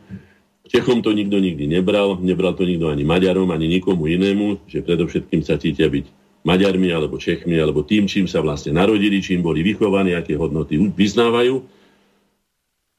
[0.71, 5.43] Čechom to nikto nikdy nebral, nebral to nikto ani Maďarom, ani nikomu inému, že predovšetkým
[5.43, 6.07] sa cítia byť
[6.47, 11.67] Maďarmi alebo Čechmi, alebo tým, čím sa vlastne narodili, čím boli vychovaní, aké hodnoty vyznávajú.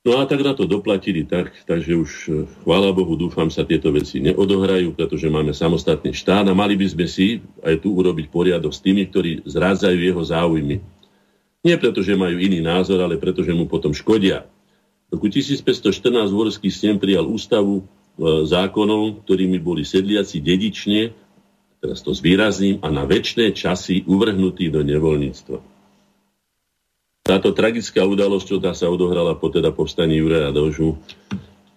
[0.02, 2.30] No a tak na to doplatili tak, takže už, e,
[2.66, 7.06] chvála Bohu, dúfam sa tieto veci neodohrajú, pretože máme samostatný štát a mali by sme
[7.06, 10.82] si aj tu urobiť poriadok s tými, ktorí zrádzajú jeho záujmy.
[11.62, 14.50] Nie preto, že majú iný názor, ale preto, že mu potom škodia.
[15.12, 21.12] V roku 1514 Vorský snem prijal ústavu e, zákonov, ktorými boli sedliaci dedične,
[21.84, 25.60] teraz to zvýrazním, a na väčšie časy uvrhnutí do nevoľníctva.
[27.28, 30.96] Táto tragická udalosť, tá sa odohrala po teda povstaní Juraja Dožu,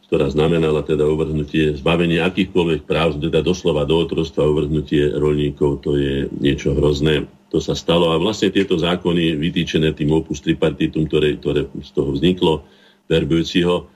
[0.06, 6.30] ktorá znamenala teda uvrhnutie, zbavenie akýchkoľvek práv, teda doslova do otrostva, uvrhnutie rolníkov, to je
[6.38, 7.26] niečo hrozné.
[7.50, 12.14] To sa stalo a vlastne tieto zákony vytýčené tým opus tripartitum, ktoré, ktoré z toho
[12.14, 12.62] vzniklo,
[13.10, 13.88] Verbujúciho,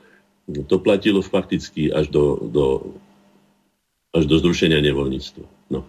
[0.68, 2.64] to platilo fakticky až do, do,
[4.16, 5.44] až do zrušenia nevoľníctva.
[5.68, 5.84] No.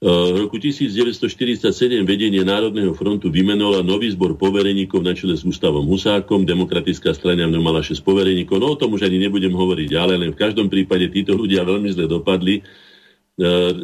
[0.00, 1.60] E, v roku 1947
[2.04, 6.48] vedenie Národného frontu vymenovala nový zbor povereníkov na čele s Ústavom Husákom.
[6.48, 8.56] Demokratická strana mala 6 povereníkov.
[8.56, 11.92] No o tom už ani nebudem hovoriť ďalej, len v každom prípade títo ľudia veľmi
[11.92, 12.60] zle dopadli.
[12.60, 13.42] E,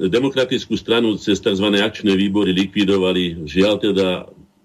[0.09, 1.66] demokratickú stranu cez tzv.
[1.77, 4.09] akčné výbory likvidovali, žiaľ teda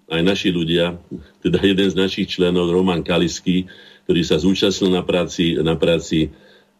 [0.06, 0.98] aj naši ľudia,
[1.42, 3.66] teda jeden z našich členov, Roman Kalisky,
[4.06, 6.30] ktorý sa zúčastnil na práci, na práci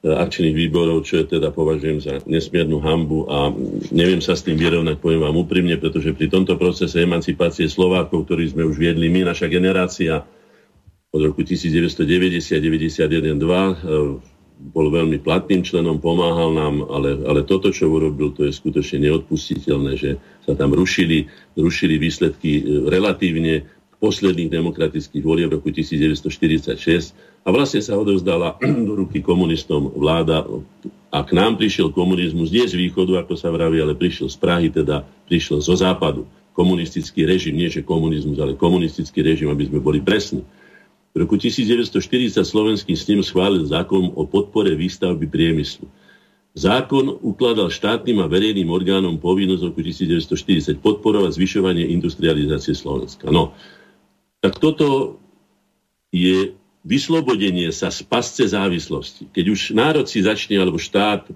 [0.07, 3.51] akčných výborov, čo je teda považujem za nesmiernu hambu a
[3.91, 8.55] neviem sa s tým vyrovnať, poviem vám úprimne, pretože pri tomto procese emancipácie Slovákov, ktorý
[8.55, 10.23] sme už viedli my, naša generácia
[11.11, 11.99] od roku 1990,
[12.39, 18.57] 91, 2, bol veľmi platným členom, pomáhal nám, ale, ale toto, čo urobil, to je
[18.57, 20.17] skutočne neodpustiteľné, že
[20.49, 27.97] sa tam rušili, rušili výsledky e, relatívne posledných demokratických volieb roku 1946 a vlastne sa
[27.97, 30.45] odovzdala do ruky komunistom vláda
[31.13, 34.69] a k nám prišiel komunizmus nie z východu, ako sa vraví, ale prišiel z Prahy,
[34.69, 36.29] teda prišiel zo západu.
[36.57, 40.41] Komunistický režim, nie že komunizmus, ale komunistický režim, aby sme boli presní.
[41.17, 45.89] V roku 1940 slovenský snem schválil zákon o podpore výstavby priemyslu.
[46.53, 53.33] Zákon ukladal štátnym a verejným orgánom povinnosť v roku 1940 podporovať zvyšovanie industrializácie Slovenska.
[53.33, 53.57] No,
[54.45, 55.17] tak toto
[56.13, 56.53] je
[56.85, 59.33] vyslobodenie sa z pasce závislosti.
[59.33, 61.33] Keď už národ si začne, alebo štát,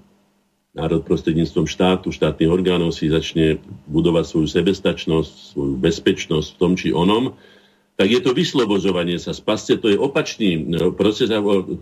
[0.76, 6.92] národ prostredníctvom štátu, štátnych orgánov si začne budovať svoju sebestačnosť, svoju bezpečnosť v tom či
[6.92, 7.32] onom,
[8.00, 11.28] tak je to vyslobozovanie sa z pasce, to je opačný no, proces,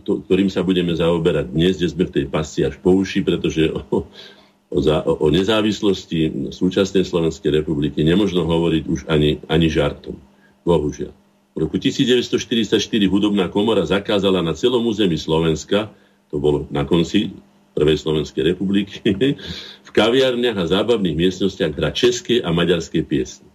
[0.03, 4.03] ktorým sa budeme zaoberať dnes, kde sme v tej pasci až po uši, pretože o,
[4.03, 4.79] o,
[5.15, 10.19] o nezávislosti súčasnej Slovenskej republiky nemožno hovoriť už ani, ani žartom.
[10.67, 11.15] Bohužiaľ.
[11.55, 12.75] V roku 1944
[13.07, 15.87] hudobná komora zakázala na celom území Slovenska,
[16.27, 17.31] to bolo na konci
[17.71, 18.99] Prvej Slovenskej republiky,
[19.87, 23.48] v kaviarniach a zábavných miestnostiach hrať české a maďarské piesne.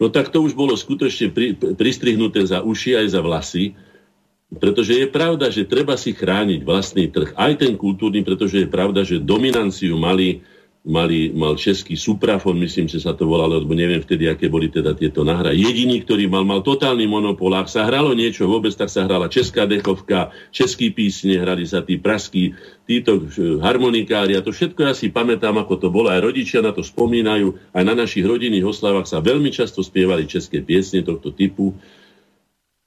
[0.00, 3.76] No tak to už bolo skutočne pri, pristrihnuté za uši aj za vlasy,
[4.50, 9.06] pretože je pravda, že treba si chrániť vlastný trh, aj ten kultúrny, pretože je pravda,
[9.06, 10.42] že dominanciu mali
[10.80, 14.96] mali, mal český Suprafon, myslím, že sa to volalo, lebo neviem vtedy, aké boli teda
[14.96, 15.52] tieto nahra.
[15.52, 17.52] Jediný, ktorý mal, mal totálny monopol.
[17.52, 22.00] Ak sa hralo niečo vôbec, tak sa hrala česká dechovka, český písne, hrali sa tí
[22.00, 22.56] praskí,
[22.88, 26.08] títo eh, harmonikári a to všetko ja si pamätám, ako to bolo.
[26.08, 27.76] Aj rodičia na to spomínajú.
[27.76, 31.76] Aj na našich rodinných oslavách sa veľmi často spievali české piesne tohto typu.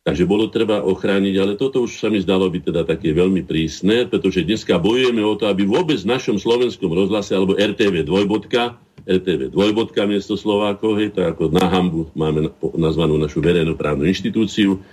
[0.04, 4.04] Takže bolo treba ochrániť, ale toto už sa mi zdalo byť teda také veľmi prísne,
[4.04, 8.76] pretože dneska bojujeme o to, aby vôbec v našom slovenskom rozhlase, alebo RTV dvojbodka,
[9.08, 14.84] RTV dvojbodka miesto Slovákov, hej, to ako na hambu máme nazvanú našu verejnoprávnu inštitúciu,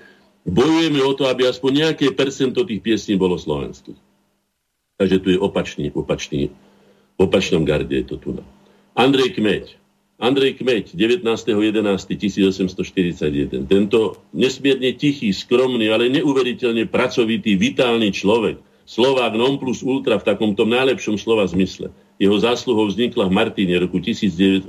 [0.47, 3.99] bojujeme o to, aby aspoň nejaké percento tých piesní bolo slovenských.
[4.95, 6.55] Takže tu je opačný, opačný,
[7.19, 8.39] opačnom garde je to tu.
[8.95, 9.80] Andrej Kmeď,
[10.21, 13.65] Andrej Kmeď, 19.11.1841.
[13.65, 20.67] Tento nesmierne tichý, skromný, ale neuveriteľne pracovitý, vitálny človek, Slovák non plus ultra v takomto
[20.67, 21.95] najlepšom slova zmysle.
[22.19, 24.67] Jeho zásluhou vznikla v Martine roku 1893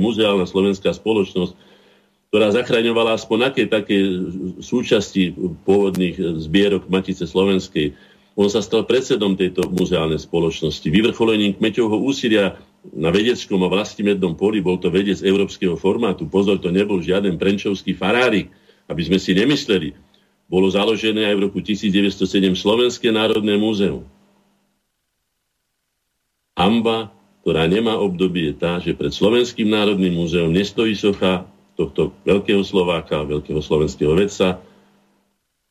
[0.00, 1.52] muzeálna slovenská spoločnosť,
[2.32, 4.00] ktorá zachraňovala aspoň aké také
[4.64, 5.36] súčasti
[5.68, 7.92] pôvodných zbierok Matice Slovenskej.
[8.32, 10.88] On sa stal predsedom tejto muzeálnej spoločnosti.
[10.88, 12.56] Vyvrcholením kmeťovho úsilia
[12.90, 16.26] na vedeckom a vlastimednom poli, bol to vedec európskeho formátu.
[16.26, 18.50] Pozor, to nebol žiaden prenčovský farárik,
[18.90, 19.94] aby sme si nemysleli.
[20.50, 22.26] Bolo založené aj v roku 1907
[22.58, 24.02] Slovenské národné múzeum.
[26.58, 27.14] Amba,
[27.46, 31.46] ktorá nemá obdobie, je tá, že pred Slovenským národným múzeum nestojí socha
[31.78, 34.60] tohto veľkého Slováka, veľkého slovenského vedca,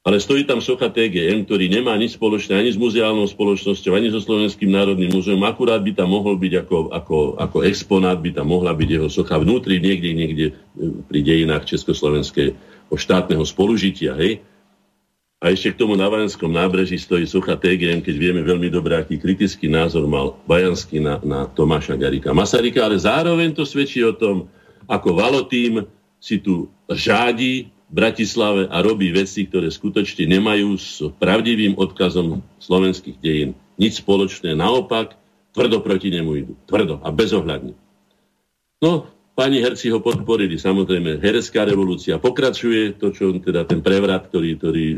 [0.01, 4.17] ale stojí tam socha TGM, ktorý nemá nič spoločné ani s muzeálnou spoločnosťou, ani so
[4.17, 5.45] Slovenským národným múzeum.
[5.45, 9.37] Akurát by tam mohol byť ako, ako, ako exponát, by tam mohla byť jeho socha
[9.37, 10.53] vnútri, niekde, niekde e,
[11.05, 12.57] pri dejinách Československého
[12.89, 14.17] štátneho spolužitia.
[14.17, 14.41] Hej?
[15.37, 19.21] A ešte k tomu na Vajenskom nábreží stojí socha TGM, keď vieme veľmi dobre, aký
[19.21, 24.49] kritický názor mal Bajanský na, na Tomáša Garika Masarika, ale zároveň to svedčí o tom,
[24.89, 25.85] ako Valotým
[26.17, 33.51] si tu žádi Bratislave a robí veci, ktoré skutočne nemajú s pravdivým odkazom slovenských dejín
[33.75, 34.55] nič spoločné.
[34.55, 35.19] Naopak,
[35.51, 36.53] tvrdo proti nemu idú.
[36.71, 37.75] Tvrdo a bezohľadne.
[38.79, 40.55] No, pani herci ho podporili.
[40.55, 42.95] Samozrejme, herecká revolúcia pokračuje.
[42.95, 44.97] To, čo teda ten prevrat, ktorý, ktorý e,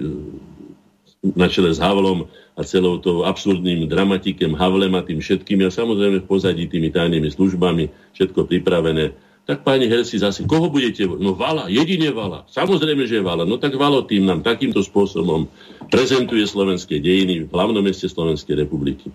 [1.34, 6.22] na čele s Havlom a celou tou absurdným dramatikem Havlem a tým všetkým a samozrejme
[6.22, 11.04] v pozadí tými tajnými službami všetko pripravené tak pani Helsi zase, koho budete?
[11.04, 12.48] No Vala, jedine Vala.
[12.48, 13.44] Samozrejme, že je Vala.
[13.44, 15.52] No tak Valo tým nám takýmto spôsobom
[15.92, 19.12] prezentuje slovenské dejiny v hlavnom meste Slovenskej republiky.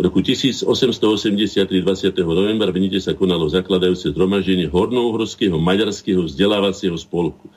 [0.00, 0.64] V roku 1883
[1.84, 2.16] 20.
[2.24, 7.52] novembra v Nite sa konalo zakladajúce zhromaždenie Hornouhorského maďarského vzdelávacieho spolku.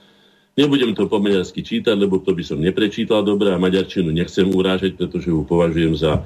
[0.60, 5.00] Nebudem to po maďarsky čítať, lebo to by som neprečítal dobre a maďarčinu nechcem urážať,
[5.00, 6.20] pretože ho považujem za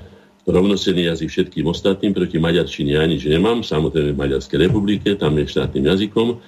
[0.48, 5.46] rovnocenný jazyk všetkým ostatným, proti maďarčine ja nič nemám, samozrejme v Maďarskej republike, tam je
[5.46, 6.40] štátnym jazykom.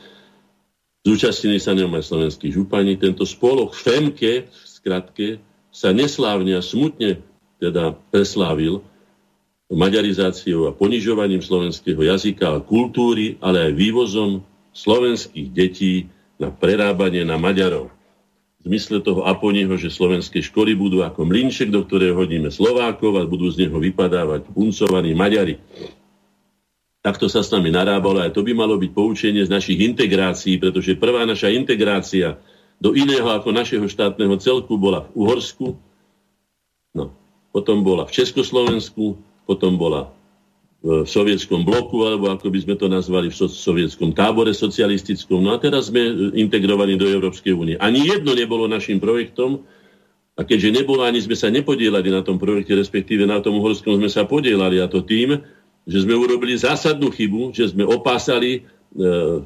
[1.03, 2.95] Zúčastnili sa ňom aj slovenskí župani.
[2.95, 5.27] Tento spolok FEMKE, v skratke,
[5.69, 7.19] sa neslávne a smutne
[7.59, 8.79] teda preslávil
[9.69, 14.41] maďarizáciou a ponižovaním slovenského jazyka a kultúry, ale aj vývozom
[14.73, 16.09] slovenských detí
[16.41, 17.98] na prerábanie na Maďarov.
[18.59, 23.23] V zmysle toho Aponiho, že slovenské školy budú ako mlinček, do ktorého hodíme Slovákov a
[23.23, 25.55] budú z neho vypadávať puncovaní Maďari.
[26.99, 30.99] Takto sa s nami narábalo a to by malo byť poučenie z našich integrácií, pretože
[30.99, 32.35] prvá naša integrácia
[32.83, 35.79] do iného ako našeho štátneho celku bola v Uhorsku,
[36.91, 37.15] no,
[37.55, 39.15] potom bola v Československu,
[39.47, 40.11] potom bola
[40.79, 45.43] v sovietskom bloku, alebo ako by sme to nazvali v sovietskom tábore socialistickom.
[45.43, 47.75] No a teraz sme integrovaní do Európskej únie.
[47.83, 49.67] Ani jedno nebolo našim projektom,
[50.39, 54.07] a keďže nebolo, ani sme sa nepodielali na tom projekte, respektíve na tom uhorskom sme
[54.07, 55.35] sa podielali, a to tým,
[55.83, 58.59] že sme urobili zásadnú chybu, že sme opásali e,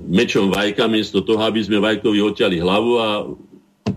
[0.05, 3.09] mečom vajka miesto toho, aby sme vajkovi odťali hlavu a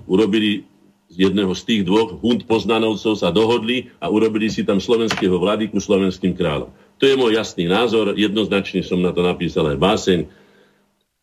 [0.08, 0.64] urobili
[1.12, 5.76] z jedného z tých dvoch hund poznanovcov sa dohodli a urobili si tam slovenského vladyku
[5.76, 6.72] slovenským kráľom.
[6.96, 10.18] To je môj jasný názor, jednoznačne som na to napísal aj báseň,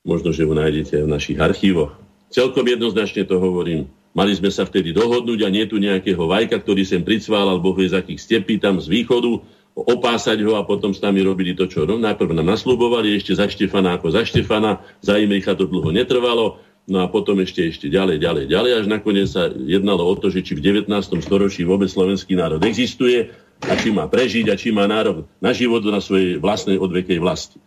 [0.06, 1.98] možno, že ho nájdete v našich archívoch.
[2.30, 3.90] Celkom jednoznačne to hovorím.
[4.14, 7.90] Mali sme sa vtedy dohodnúť a nie tu nejakého vajka, ktorý sem pricválal boh vie
[7.90, 9.42] z akých stepí tam z východu,
[9.74, 13.98] opásať ho a potom s nami robili to, čo najprv nám nasľubovali, ešte za Štefana
[13.98, 18.46] ako za Štefana, za Imricha to dlho netrvalo, no a potom ešte, ešte ďalej, ďalej,
[18.54, 20.94] ďalej, až nakoniec sa jednalo o to, že či v 19.
[21.26, 23.34] storočí vôbec slovenský národ existuje
[23.68, 27.60] a či má prežiť a či má národ na život na svojej vlastnej odvekej vlasti.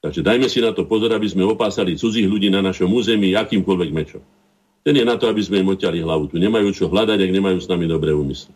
[0.00, 3.90] Takže dajme si na to pozor, aby sme opásali cudzích ľudí na našom území akýmkoľvek
[3.90, 4.22] mečom.
[4.86, 6.30] Ten je na to, aby sme im odťali hlavu.
[6.30, 8.54] Tu nemajú čo hľadať, ak nemajú s nami dobré úmysly.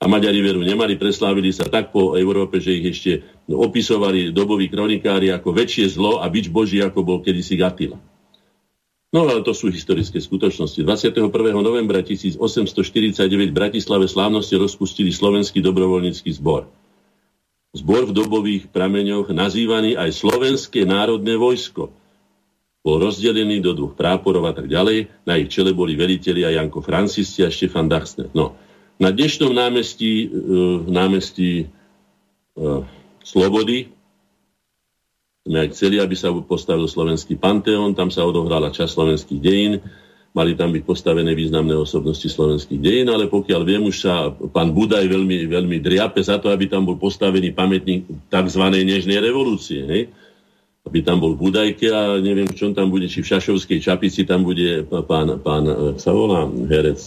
[0.00, 5.28] A Maďari veru nemali, preslávili sa tak po Európe, že ich ešte opisovali doboví kronikári
[5.28, 8.00] ako väčšie zlo a bič Boží, ako bol kedysi Gatila.
[9.10, 10.86] No ale to sú historické skutočnosti.
[10.86, 11.26] 21.
[11.58, 16.70] novembra 1849 v Bratislave slávnosti rozpustili Slovenský dobrovoľnícky zbor.
[17.74, 21.90] Zbor v dobových prameňoch nazývaný aj Slovenské národné vojsko.
[22.86, 25.10] Bol rozdelený do dvoch práporov a tak ďalej.
[25.26, 28.30] Na ich čele boli velitelia Janko Francisti a Štefan Dachsner.
[28.30, 28.54] No,
[29.02, 31.66] na dnešnom námestí, uh, námestí
[32.54, 32.86] uh,
[33.26, 33.90] Slobody
[35.40, 39.80] sme aj chceli, aby sa postavil slovenský panteón, tam sa odohrala časť slovenských dejín,
[40.36, 45.08] mali tam byť postavené významné osobnosti slovenských dejín, ale pokiaľ viem, už sa pán Budaj
[45.08, 48.62] veľmi, veľmi driape za to, aby tam bol postavený pamätník tzv.
[48.68, 49.80] nežnej revolúcie.
[49.88, 50.02] Hej?
[50.84, 54.44] Aby tam bol Budajke a neviem, v čom tam bude, či v Šašovskej čapici tam
[54.44, 55.64] bude pán, pán
[55.96, 57.00] sa volá herec,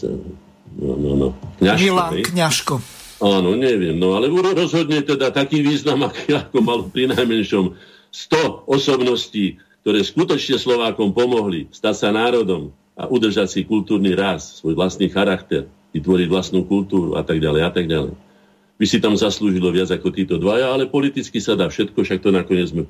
[0.81, 1.27] no, no, no,
[1.61, 2.75] Kňažko, Milan Kňažko.
[3.23, 4.27] Áno, neviem, no ale
[4.57, 11.95] rozhodne teda taký význam, ako mal pri najmenšom 100 osobností, ktoré skutočne Slovákom pomohli stať
[11.97, 15.65] sa národom a udržať si kultúrny rast, svoj vlastný charakter,
[15.97, 18.13] vytvoriť vlastnú kultúru a tak ďalej a tak ďalej.
[18.77, 22.29] By si tam zaslúžilo viac ako títo dvaja, ale politicky sa dá všetko, však to
[22.29, 22.85] nakoniec sme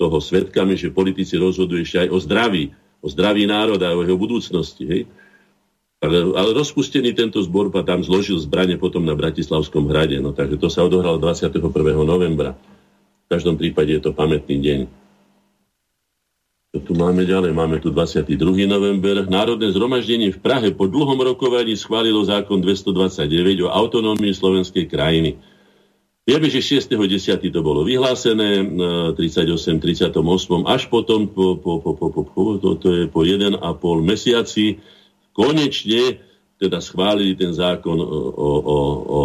[0.00, 2.64] toho svetkami, že politici rozhodujú ešte aj o zdraví,
[3.04, 4.84] o zdraví národa, o jeho budúcnosti.
[4.88, 5.02] Hej?
[5.98, 10.22] Ale, ale rozpustený tento zbor pa tam zložil zbranie potom na Bratislavskom hrade.
[10.22, 11.58] No, takže to sa odohralo 21.
[12.06, 12.54] novembra.
[13.28, 14.80] V každom prípade je to pamätný deň.
[16.72, 17.52] Čo tu máme ďalej?
[17.52, 18.64] Máme tu 22.
[18.64, 19.28] november.
[19.28, 23.28] Národné zhromaždenie v Prahe po dlhom rokovaní schválilo zákon 229
[23.64, 25.36] o autonómii slovenskej krajiny.
[26.24, 27.52] Vieme, že 6.10.
[27.52, 28.64] to bolo vyhlásené,
[29.12, 29.76] 38.
[29.76, 30.12] 38.
[30.64, 33.60] až potom po, po, po, po, po, po, to, to je po 1,5
[34.00, 34.80] mesiaci
[35.36, 36.16] konečne
[36.56, 38.48] teda schválili ten zákon o, o,
[39.04, 39.20] o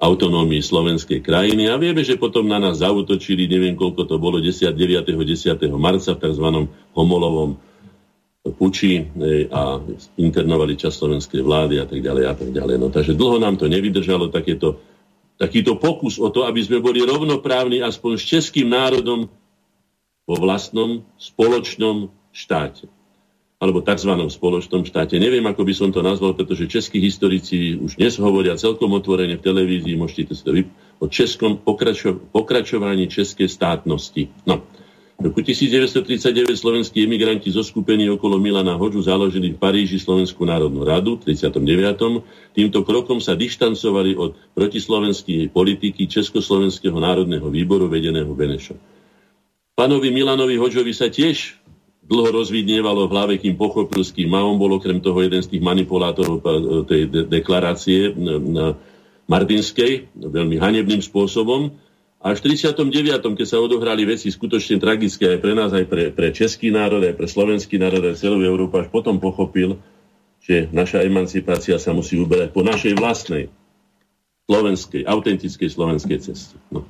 [0.00, 1.68] autonómii slovenskej krajiny.
[1.68, 5.04] A vieme, že potom na nás zautočili, neviem koľko to bolo, 10, 9.
[5.12, 5.60] 10.
[5.76, 6.46] marca v tzv.
[6.96, 7.60] homolovom
[8.40, 9.04] puči
[9.52, 9.76] a
[10.16, 12.76] internovali čas slovenskej vlády a tak ďalej a tak ďalej.
[12.80, 14.80] No, takže dlho nám to nevydržalo, takéto,
[15.36, 19.28] takýto pokus o to, aby sme boli rovnoprávni aspoň s českým národom
[20.24, 22.88] vo vlastnom spoločnom štáte
[23.60, 24.08] alebo tzv.
[24.32, 25.20] spoločnom štáte.
[25.20, 29.44] Neviem, ako by som to nazval, pretože českí historici už dnes hovoria celkom otvorene v
[29.44, 30.64] televízii, môžete to vy...
[30.96, 32.16] o českom pokračo...
[32.32, 34.32] pokračovaní českej státnosti.
[34.48, 34.64] No.
[35.20, 40.80] V roku 1939 slovenskí emigranti zo skupení okolo Milana Hoďu založili v Paríži Slovenskú národnú
[40.80, 42.24] radu v 39.
[42.56, 48.80] Týmto krokom sa dištancovali od protislovenskej politiky Československého národného výboru vedeného Benešom.
[49.76, 51.59] Pánovi Milanovi Hoďovi sa tiež
[52.10, 55.54] dlho rozvidnievalo v hlave, kým pochopil, s kým a on bol okrem toho jeden z
[55.54, 56.46] tých manipulátorov eh,
[56.90, 58.18] tej de- deklarácie
[58.50, 58.74] na
[59.30, 61.70] Martinskej, veľmi hanebným spôsobom.
[62.20, 62.84] A v 39.,
[63.22, 67.16] keď sa odohrali veci skutočne tragické aj pre nás, aj pre, pre český národ, aj
[67.16, 69.80] pre slovenský národ, aj celú Európu, až potom pochopil,
[70.44, 73.48] že naša emancipácia sa musí uberať po našej vlastnej
[74.50, 76.58] slovenskej, autentickej slovenskej ceste.
[76.74, 76.84] No.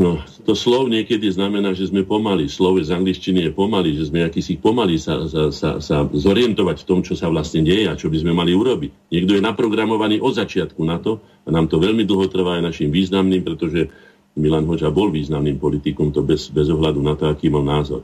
[0.00, 0.16] No,
[0.48, 2.48] to slov niekedy znamená, že sme pomali.
[2.48, 6.88] Slov z angličtiny je pomaly, že sme akýsi pomaly sa, sa, sa, sa zorientovať v
[6.88, 9.12] tom, čo sa vlastne deje a čo by sme mali urobiť.
[9.12, 12.88] Niekto je naprogramovaný od začiatku na to a nám to veľmi dlho trvá aj našim
[12.88, 13.92] významným, pretože
[14.40, 18.00] Milan Hoďa bol významným politikom, to bez, bez ohľadu na to, aký mal názor.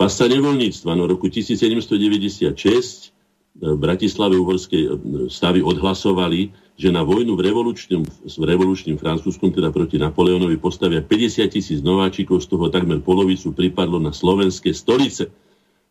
[0.00, 3.12] Pasta nevoľníctva, no roku 1796
[3.58, 4.96] v Bratislave uhorskej
[5.28, 11.50] stavy odhlasovali, že na vojnu v revolučnom, v revolučným Francúzskom, teda proti Napoleonovi, postavia 50
[11.50, 15.34] tisíc nováčikov, z toho takmer polovicu pripadlo na slovenské stolice.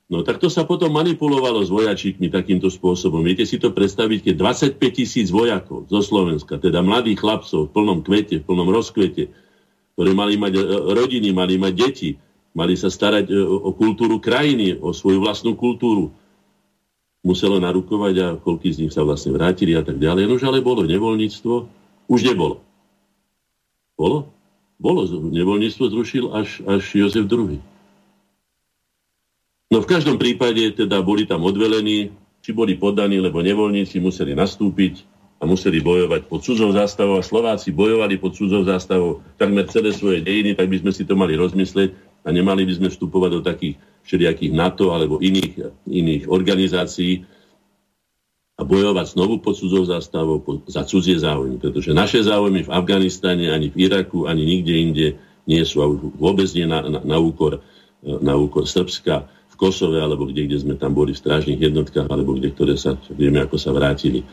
[0.08, 3.20] No tak to sa potom manipulovalo s vojačíkmi takýmto spôsobom.
[3.20, 4.36] Viete si to predstaviť, keď
[4.80, 9.28] 25 tisíc vojakov zo Slovenska, teda mladých chlapcov v plnom kvete, v plnom rozkvete,
[10.00, 10.62] ktorí mali mať e,
[10.96, 12.16] rodiny, mali mať deti,
[12.56, 16.16] mali sa starať e, o kultúru krajiny, o svoju vlastnú kultúru,
[17.28, 20.32] muselo narukovať a koľký z nich sa vlastne vrátili a tak ďalej.
[20.32, 21.54] Nož ale bolo nevoľníctvo,
[22.08, 22.64] už nebolo.
[24.00, 24.32] Bolo?
[24.80, 25.04] Bolo.
[25.12, 27.60] Nevoľníctvo zrušil až, až Jozef II.
[29.68, 35.04] No v každom prípade teda boli tam odvelení, či boli podaní, lebo nevoľníci museli nastúpiť
[35.38, 40.24] a museli bojovať pod cudzou zástavou a Slováci bojovali pod cudzou zástavou takmer celé svoje
[40.24, 43.76] dejiny, tak by sme si to mali rozmyslieť a nemali by sme vstupovať do takých
[44.08, 47.28] všelijakých NATO alebo iných, iných organizácií
[48.58, 51.62] a bojovať znovu pod cudzou zástavou za cudzie záujmy.
[51.62, 55.08] Pretože naše záujmy v Afganistane, ani v Iraku, ani nikde inde
[55.46, 57.62] nie sú a vôbec nie na, na, na, úkor,
[58.02, 62.38] na úkor Srbska, v Kosove, alebo kde, kde sme tam boli v strážnych jednotkách, alebo
[62.38, 64.26] kde, ktoré sa, vieme, ako sa vrátili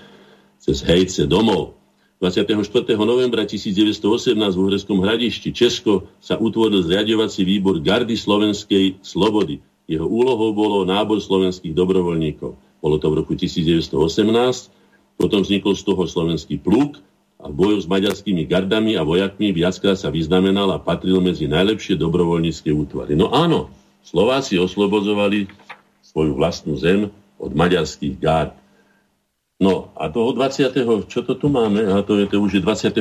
[0.60, 1.76] cez Hejce domov.
[2.22, 2.94] 24.
[2.94, 9.58] novembra 1918 v Uhreskom hradišti Česko sa utvoril zriadovací výbor Gardy slovenskej slobody.
[9.90, 12.56] Jeho úlohou bolo nábor slovenských dobrovoľníkov.
[12.80, 13.92] Bolo to v roku 1918,
[15.18, 17.02] potom vznikol z toho slovenský pluk
[17.42, 22.00] a v boju s maďarskými gardami a vojakmi viackrát sa vyznamenal a patril medzi najlepšie
[22.00, 23.18] dobrovoľnícke útvary.
[23.18, 23.68] No áno,
[24.04, 25.48] Slováci oslobozovali
[26.00, 28.56] svoju vlastnú zem od maďarských gard.
[29.64, 30.76] No a toho 20.
[31.08, 31.88] čo to tu máme?
[31.88, 33.00] A to je to už je 25.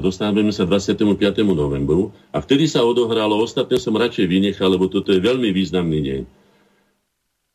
[0.00, 1.04] Dostávame sa 25.
[1.52, 2.16] novembru.
[2.32, 6.22] A vtedy sa odohralo, ostatné som radšej vynechal, lebo toto je veľmi významný deň.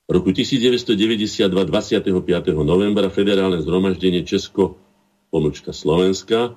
[0.05, 2.13] V roku 1992, 25.
[2.61, 4.77] novembra, federálne zhromaždenie Česko,
[5.33, 6.53] pomlčka Slovenska,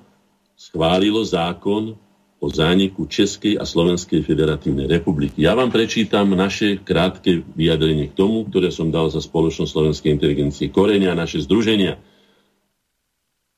[0.53, 1.97] schválilo zákon
[2.37, 5.41] o zániku Českej a Slovenskej federatívnej republiky.
[5.41, 10.69] Ja vám prečítam naše krátke vyjadrenie k tomu, ktoré som dal za spoločnosť Slovenskej inteligencie
[10.69, 11.97] Korenia a naše združenia.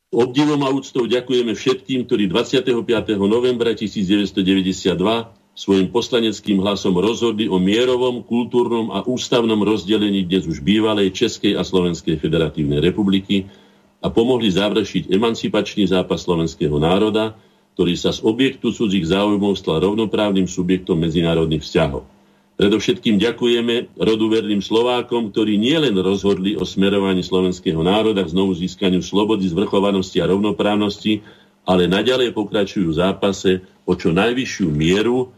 [0.09, 2.73] Obdivom a úctou ďakujeme všetkým, ktorí 25.
[3.19, 4.95] novembra 1992
[5.59, 11.67] svojim poslaneckým hlasom rozhodli o mierovom, kultúrnom a ústavnom rozdelení dnes už bývalej Českej a
[11.67, 13.51] Slovenskej federatívnej republiky
[13.99, 17.35] a pomohli završiť emancipačný zápas slovenského národa,
[17.79, 22.03] ktorý sa z objektu cudzích záujmov stal rovnoprávnym subjektom medzinárodných vzťahov.
[22.59, 29.47] Predovšetkým ďakujeme roduverným Slovákom, ktorí nielen rozhodli o smerovaní slovenského národa k znovu získaniu slobody,
[29.47, 31.23] zvrchovanosti a rovnoprávnosti,
[31.63, 35.31] ale naďalej pokračujú v zápase o čo najvyššiu mieru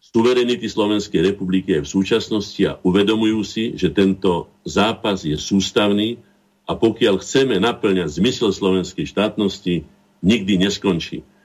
[0.00, 6.24] suverenity Slovenskej republiky v súčasnosti a uvedomujú si, že tento zápas je sústavný
[6.64, 9.84] a pokiaľ chceme naplňať zmysel slovenskej štátnosti,
[10.24, 11.35] nikdy neskončí.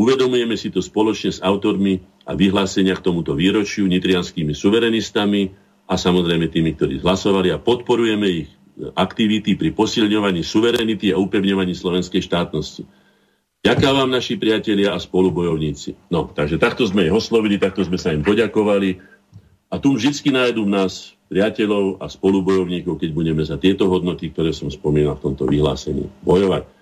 [0.00, 5.52] Uvedomujeme si to spoločne s autormi a vyhlásenia k tomuto výročiu nitrianskými suverenistami
[5.84, 8.48] a samozrejme tými, ktorí hlasovali a podporujeme ich
[8.96, 12.88] aktivity pri posilňovaní suverenity a upevňovaní slovenskej štátnosti.
[13.60, 16.08] Ďakujem vám naši priatelia a spolubojovníci.
[16.08, 18.96] No, takže takto sme ich oslovili, takto sme sa im poďakovali
[19.68, 24.56] a tu vždy nájdú v nás priateľov a spolubojovníkov, keď budeme za tieto hodnoty, ktoré
[24.56, 26.79] som spomínal v tomto vyhlásení, bojovať.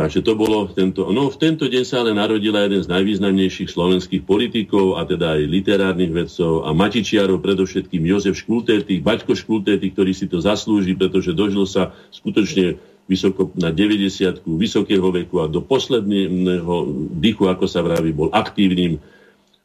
[0.00, 1.12] Takže to bolo tento...
[1.12, 5.44] No v tento deň sa ale narodila jeden z najvýznamnejších slovenských politikov a teda aj
[5.44, 11.68] literárnych vedcov a matičiarov, predovšetkým Jozef Škultéty, Baťko Škultéty, ktorý si to zaslúži, pretože dožil
[11.68, 16.74] sa skutočne vysoko na 90 vysokého veku a do posledného
[17.20, 18.96] dychu, ako sa vraví, bol aktívnym,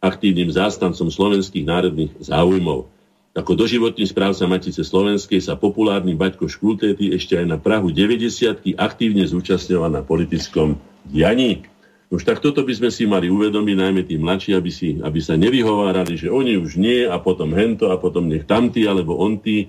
[0.03, 2.91] aktívnym zástancom slovenských národných záujmov.
[3.35, 9.27] Ako doživotný správca Matice Slovenskej sa populárny Baťko Škultéty ešte aj na Prahu 90 aktívne
[9.27, 11.67] zúčastňoval na politickom dianí.
[12.07, 15.35] Už tak toto by sme si mali uvedomiť, najmä tí mladší, aby, si, aby sa
[15.35, 19.67] nevyhovárali, že oni už nie a potom hento a potom nech tamtí alebo ontí.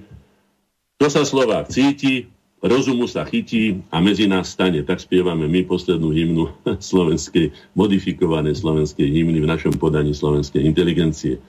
[1.02, 2.30] To sa Slovák cíti,
[2.62, 4.86] rozumu sa chytí a medzi nás stane.
[4.86, 11.42] Tak spievame my poslednú hymnu slovenskej, modifikované slovenskej hymny v našom podaní slovenskej inteligencie.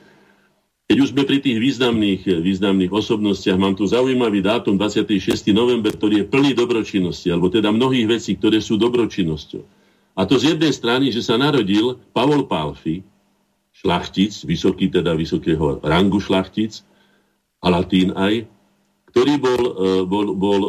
[0.87, 5.51] Keď už sme pri tých významných, významných osobnostiach, mám tu zaujímavý dátum 26.
[5.51, 9.67] november, ktorý je plný dobročinnosti, alebo teda mnohých vecí, ktoré sú dobročinnosťou.
[10.15, 13.03] A to z jednej strany, že sa narodil Pavol Pálfi,
[13.75, 16.79] šlachtic, vysoký, teda vysokého rangu šlachtic,
[17.59, 18.47] a latín aj,
[19.17, 19.71] ktorý bol, e,
[20.05, 20.61] bol, bol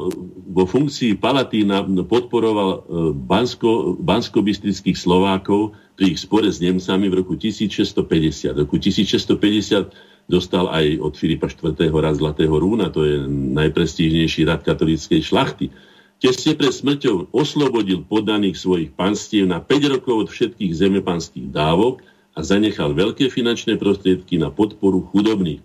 [0.49, 2.79] vo funkcii Palatína, podporoval e,
[3.13, 8.57] Bansko, banskobistrických Slovákov pri ich spore s Nemcami v roku 1650.
[8.57, 11.77] V roku 1650 dostal aj od Filipa IV.
[11.77, 15.69] rad Zlatého rúna, to je najprestížnejší rad katolíckej šlachty.
[16.17, 22.01] Tesne pred smrťou oslobodil podaných svojich panstiev na 5 rokov od všetkých zemepanských dávok
[22.33, 25.61] a zanechal veľké finančné prostriedky na podporu chudobných.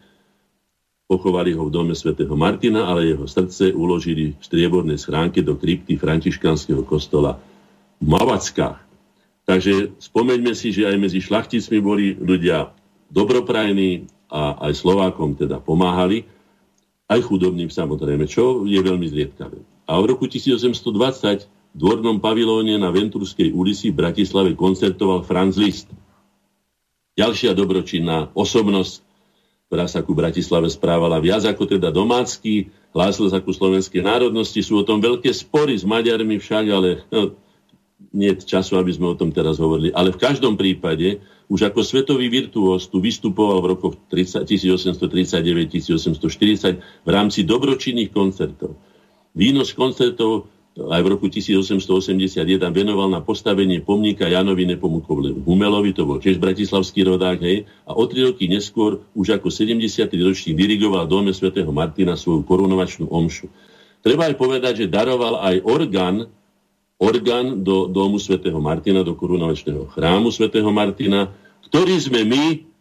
[1.14, 5.94] Pochovali ho v dome svätého Martina, ale jeho srdce uložili v striebornej schránke do krypty
[5.94, 7.38] františkanského kostola
[8.02, 8.82] v Mavackách.
[9.46, 12.74] Takže spomeňme si, že aj medzi šlachticmi boli ľudia
[13.14, 16.26] dobroprajní a aj Slovákom teda pomáhali,
[17.06, 19.62] aj chudobným samozrejme, čo je veľmi zriedkavé.
[19.86, 25.94] A v roku 1820 v dvornom pavilóne na Ventúrskej ulici v Bratislave koncertoval Franz Liszt.
[27.14, 29.03] Ďalšia dobročinná osobnosť
[29.74, 34.62] ktorá sa ku Bratislave správala viac ako teda domácky, hlásil sa ku slovenskej národnosti.
[34.62, 37.34] Sú o tom veľké spory s Maďarmi však, ale no,
[38.14, 39.90] nie je času, aby sme o tom teraz hovorili.
[39.98, 46.22] Ale v každom prípade, už ako svetový virtuós tu vystupoval v rokoch 1839-1840
[47.02, 48.78] v rámci dobročinných koncertov.
[49.34, 52.42] Výnos koncertov aj v roku 1881
[52.74, 55.46] venoval na postavenie pomníka Janovi Nepomukovlevu.
[55.46, 59.78] Humelovi, to bol tiež bratislavský rodák, hej, a o tri roky neskôr už ako 70.
[60.10, 63.54] ročník dirigoval dome svätého Martina svoju korunovačnú omšu.
[64.02, 66.26] Treba aj povedať, že daroval aj orgán,
[66.98, 71.30] orgán do domu svätého Martina, do korunovačného chrámu svätého Martina,
[71.70, 72.73] ktorý sme my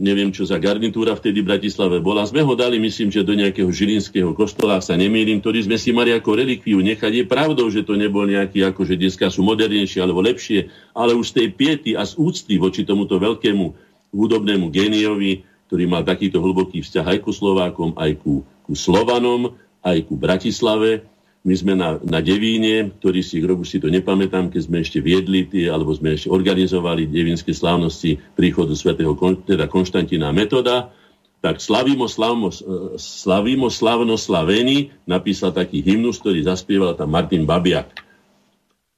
[0.00, 2.24] neviem čo za garnitúra vtedy v Bratislave bola.
[2.24, 6.16] Sme ho dali, myslím, že do nejakého žilinského kostola, sa nemýlim, ktorý sme si mali
[6.16, 7.12] ako relikviu nechať.
[7.12, 11.32] Je pravdou, že to nebol nejaký, ako že dneska sú modernejšie alebo lepšie, ale už
[11.32, 13.64] z tej piety a z úcty voči tomuto veľkému
[14.12, 19.98] hudobnému géniovi, ktorý mal takýto hlboký vzťah aj ku Slovákom, aj ku, ku Slovanom, aj
[20.08, 21.04] ku Bratislave,
[21.42, 25.42] my sme na, na Devíne, ktorý si, rok si to nepamätám, keď sme ešte viedli
[25.42, 30.94] tie, alebo sme ešte organizovali devinské slávnosti príchodu svätého teda Konštantína Metoda,
[31.42, 32.54] tak Slavimo, slavimo,
[32.94, 37.90] slavimo slavno slavení napísal taký hymnus, ktorý zaspieval tam Martin Babiak.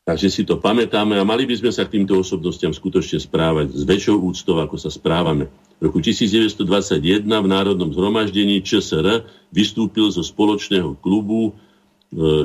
[0.04, 3.88] Takže si to pamätáme a mali by sme sa k týmto osobnostiam skutočne správať s
[3.88, 5.48] väčšou úctou, ako sa správame.
[5.80, 11.56] V roku 1921 v Národnom zhromaždení ČSR vystúpil zo spoločného klubu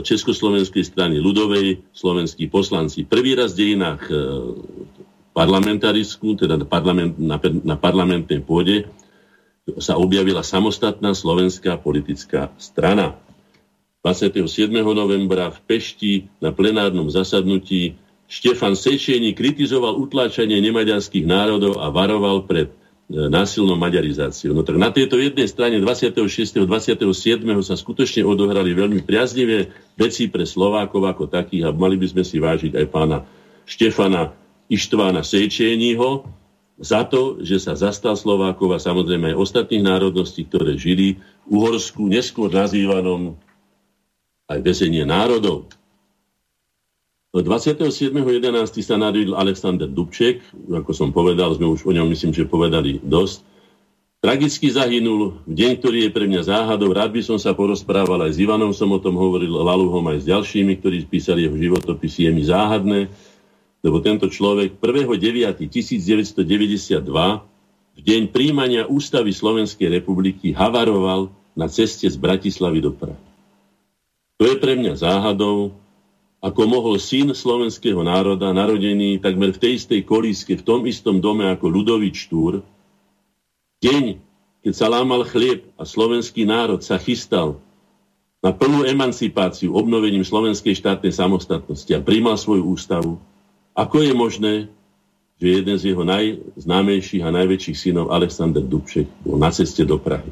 [0.01, 3.05] Československej strany ľudovej slovenskí poslanci.
[3.05, 4.13] Prvý raz v dejinách e,
[5.37, 8.89] parlamentarisku, teda na, parlament, na, na parlamentnej pôde,
[9.77, 13.13] sa objavila samostatná slovenská politická strana.
[14.01, 14.49] 27.
[14.81, 17.93] novembra v Pešti na plenárnom zasadnutí
[18.25, 22.73] Štefan Sečení kritizoval utláčanie nemaďarských národov a varoval pred
[23.09, 24.53] násilnou maďarizáciou.
[24.53, 26.61] No tak na tejto jednej strane 26.
[26.61, 27.41] 27.
[27.65, 32.37] sa skutočne odohrali veľmi priaznivé veci pre Slovákov ako takých a mali by sme si
[32.37, 33.25] vážiť aj pána
[33.65, 34.37] Štefana
[34.69, 36.29] Ištvána Sejčeního
[36.77, 41.17] za to, že sa zastal Slovákov a samozrejme aj ostatných národností, ktoré žili
[41.49, 43.33] v Uhorsku, neskôr nazývanom
[44.45, 45.65] aj väzenie národov.
[47.29, 48.81] 27.11.
[48.81, 53.45] sa narodil Alexander Dubček, ako som povedal, sme už o ňom myslím, že povedali dosť.
[54.19, 56.89] Tragicky zahynul v deň, ktorý je pre mňa záhadou.
[56.89, 60.25] Rád by som sa porozprával aj s Ivanom, som o tom hovoril, Laluhom aj s
[60.25, 62.25] ďalšími, ktorí písali jeho životopisy.
[62.27, 63.13] Je mi záhadné,
[63.85, 67.05] lebo tento človek 1.9.1992
[67.95, 73.21] v deň príjmania ústavy Slovenskej republiky havaroval na ceste z Bratislavy do Prahy.
[74.41, 75.77] To je pre mňa záhadou,
[76.39, 81.43] ako mohol syn slovenského národa, narodený takmer v tej istej kolíske, v tom istom dome
[81.51, 82.63] ako Ludovič Štúr,
[83.83, 84.19] deň,
[84.63, 87.59] keď sa lámal chlieb a slovenský národ sa chystal
[88.39, 93.19] na plnú emancipáciu obnovením slovenskej štátnej samostatnosti a príjmal svoju ústavu,
[93.75, 94.55] ako je možné,
[95.39, 100.31] že jeden z jeho najznámejších a najväčších synov, Alexander Dubček, bol na ceste do Prahy.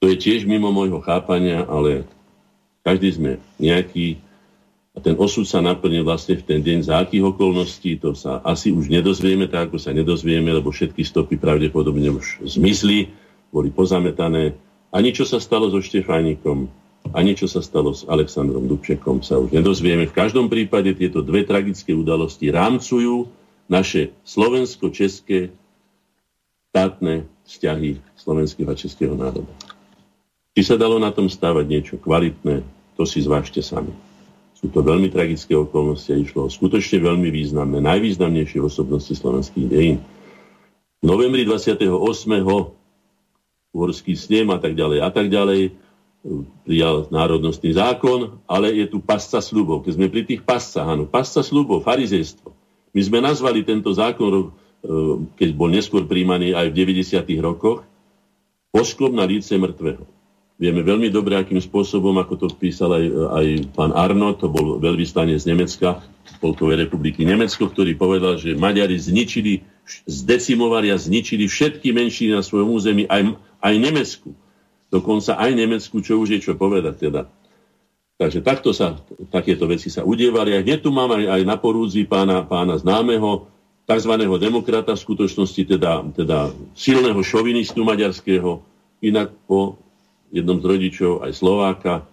[0.00, 2.08] To je tiež mimo môjho chápania, ale
[2.84, 4.20] každý sme nejaký
[4.98, 8.74] a ten osud sa naplnil vlastne v ten deň za akých okolností, to sa asi
[8.74, 13.06] už nedozvieme, tak ako sa nedozvieme, lebo všetky stopy pravdepodobne už zmizli,
[13.54, 14.58] boli pozametané.
[14.90, 16.66] A niečo sa stalo so Štefánikom,
[17.14, 20.10] a niečo sa stalo s Alexandrom Dubčekom, sa už nedozvieme.
[20.10, 23.30] V každom prípade tieto dve tragické udalosti rámcujú
[23.70, 25.54] naše slovensko-české
[26.74, 29.48] štátne vzťahy slovenského a českého národa.
[30.58, 32.66] Či sa dalo na tom stávať niečo kvalitné,
[32.98, 33.94] to si zvážte sami.
[34.58, 39.98] Sú to veľmi tragické okolnosti a išlo o skutočne veľmi významné, najvýznamnejšie osobnosti slovenských dejín.
[40.98, 41.86] V novembri 28.
[43.70, 45.78] uhorský snem a tak ďalej a tak ďalej
[46.66, 49.86] prijal národnostný zákon, ale je tu pasca slubov.
[49.86, 52.50] Keď sme pri tých pascach, áno, pasca slubov, farizejstvo.
[52.90, 54.46] My sme nazvali tento zákon, e,
[55.38, 57.38] keď bol neskôr príjmaný aj v 90.
[57.38, 57.86] rokoch,
[58.74, 60.17] posklom na líce mŕtvého.
[60.58, 63.46] Vieme veľmi dobre, akým spôsobom, ako to písal aj, aj
[63.78, 69.62] pán Arno, to bol z Nemecka, Spolkovej republiky Nemecko, ktorý povedal, že Maďari zničili,
[70.10, 74.34] zdecimovali a zničili všetky menšiny na svojom území, aj, aj Nemecku.
[74.90, 77.30] Dokonca aj Nemecku, čo už je čo povedať teda.
[78.18, 78.98] Takže takto sa,
[79.30, 80.58] takéto veci sa udievali.
[80.58, 83.46] A hneď tu mám aj, aj na porúdzi pána, pána známeho,
[83.86, 84.12] tzv.
[84.42, 88.58] demokrata, v skutočnosti teda, teda silného šovinistu maďarského,
[89.06, 89.78] inak po
[90.32, 92.04] jednom z rodičov, aj Slováka,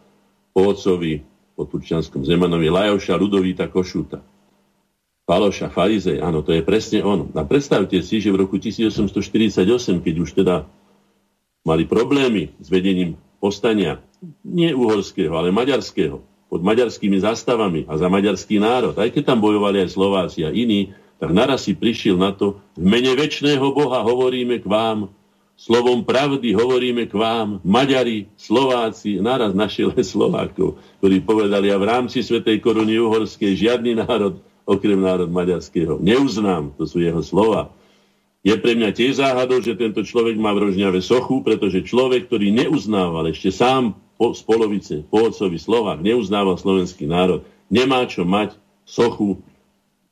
[0.56, 1.24] po otcovi,
[1.56, 4.24] po Turčianskom Zemanovi, Lajoša, Ludovíta, Košuta.
[5.26, 7.34] Paloša, Farizej, áno, to je presne on.
[7.34, 10.70] A predstavte si, že v roku 1848, keď už teda
[11.66, 14.06] mali problémy s vedením postania,
[14.46, 19.82] nie uhorského, ale maďarského, pod maďarskými zástavami a za maďarský národ, aj keď tam bojovali
[19.82, 24.62] aj Slováci a iní, tak naraz si prišiel na to, v mene väčšného Boha hovoríme
[24.62, 25.10] k vám,
[25.56, 32.20] Slovom pravdy hovoríme k vám, Maďari, Slováci, naraz našiel Slovákov, ktorí povedali, a v rámci
[32.20, 37.72] Svetej koruny uhorskej žiadny národ, okrem národ maďarského, neuznám, to sú jeho slova.
[38.46, 42.52] Je pre mňa tiež záhadou, že tento človek má v Rožňave sochu, pretože človek, ktorý
[42.54, 48.54] neuznával ešte sám po, z polovice, po otcovi Slovák, neuznával slovenský národ, nemá čo mať
[48.86, 49.42] sochu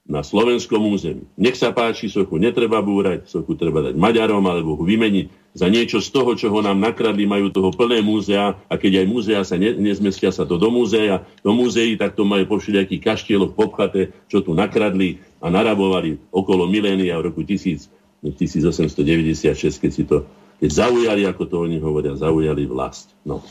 [0.04, 1.24] na slovenskom území.
[1.39, 6.04] Nech sa páči, sochu netreba búrať, sochu treba dať Maďarom alebo ho vymeniť za niečo
[6.04, 9.56] z toho, čo ho nám nakradli, majú toho plné múzea a keď aj múzea sa
[9.56, 14.12] ne, nezmestia sa to do múzea, do múzeí, tak to majú po všetkých kaštieloch popchate,
[14.28, 17.88] čo tu nakradli a narabovali okolo milénia v roku 1000,
[18.24, 20.28] 1896, keď si to
[20.64, 23.12] keď zaujali, ako to oni hovoria, zaujali vlast.
[23.28, 23.43] No.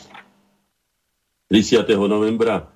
[1.53, 1.85] 30.
[2.09, 2.72] novembra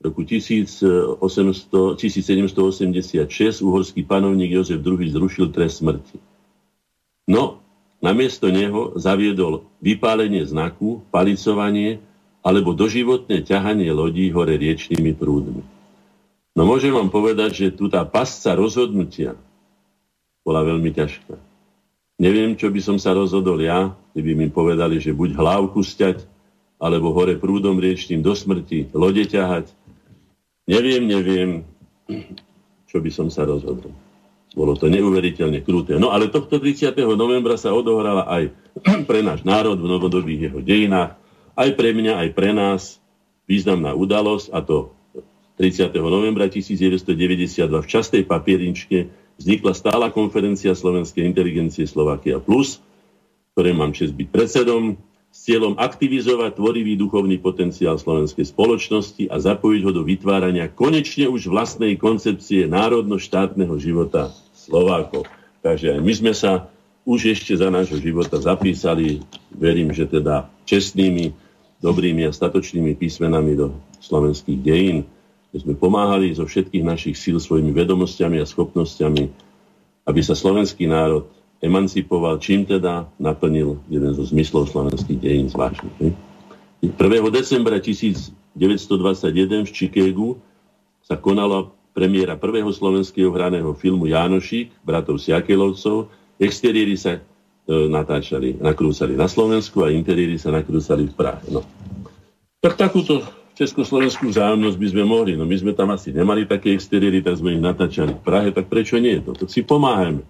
[0.00, 3.20] roku 1800, 1786
[3.60, 6.16] uhorský panovník Jozef II zrušil trest smrti.
[7.28, 7.60] No,
[8.00, 12.00] namiesto neho zaviedol vypálenie znaku, palicovanie
[12.40, 15.60] alebo doživotné ťahanie lodí hore riečnými prúdmi.
[16.56, 19.36] No môžem vám povedať, že tu tá pasca rozhodnutia
[20.40, 21.36] bola veľmi ťažká.
[22.20, 26.24] Neviem, čo by som sa rozhodol ja, keby mi povedali, že buď hlávku stať,
[26.80, 29.68] alebo hore prúdom riečným do smrti, lode ťahať,
[30.68, 31.50] Neviem, neviem,
[32.90, 33.94] čo by som sa rozhodol.
[34.50, 35.94] Bolo to neuveriteľne kruté.
[35.94, 36.90] No ale tohto 30.
[37.14, 38.50] novembra sa odohrala aj
[39.08, 41.14] pre náš národ v novodobých jeho dejinách,
[41.54, 42.98] aj pre mňa, aj pre nás
[43.46, 44.90] významná udalosť, a to
[45.60, 45.92] 30.
[45.92, 52.80] novembra 1992 v častej papierinčke vznikla stála konferencia Slovenskej inteligencie Slovakia Plus,
[53.52, 54.96] ktoré mám čest byť predsedom
[55.30, 61.46] s cieľom aktivizovať tvorivý duchovný potenciál slovenskej spoločnosti a zapojiť ho do vytvárania konečne už
[61.46, 65.30] vlastnej koncepcie národno-štátneho života Slovákov.
[65.62, 66.66] Takže aj my sme sa
[67.06, 69.22] už ešte za nášho života zapísali,
[69.54, 71.32] verím, že teda čestnými,
[71.80, 73.72] dobrými a statočnými písmenami do
[74.02, 75.06] slovenských dejín,
[75.54, 79.22] že sme pomáhali zo všetkých našich síl svojimi vedomosťami a schopnosťami,
[80.06, 86.16] aby sa slovenský národ emancipoval, čím teda naplnil jeden zo zmyslov slovenských dejín zvláštnych.
[86.80, 86.96] 1.
[87.28, 90.28] decembra 1921 v Chicagu
[91.04, 96.08] sa konala premiéra prvého slovenského hraného filmu Jánošík, bratov Siakelovcov.
[96.40, 97.20] Exteriéry sa e,
[97.68, 101.44] natáčali, nakrúcali na Slovensku a interiéry sa nakrúcali v Prahe.
[101.52, 101.60] No.
[102.64, 103.20] Tak takúto
[103.60, 105.36] československú vzájomnosť by sme mohli.
[105.36, 108.72] No my sme tam asi nemali také exteriéry, tak sme ich natáčali v Prahe, tak
[108.72, 109.20] prečo nie?
[109.20, 110.24] To, to si pomáhame.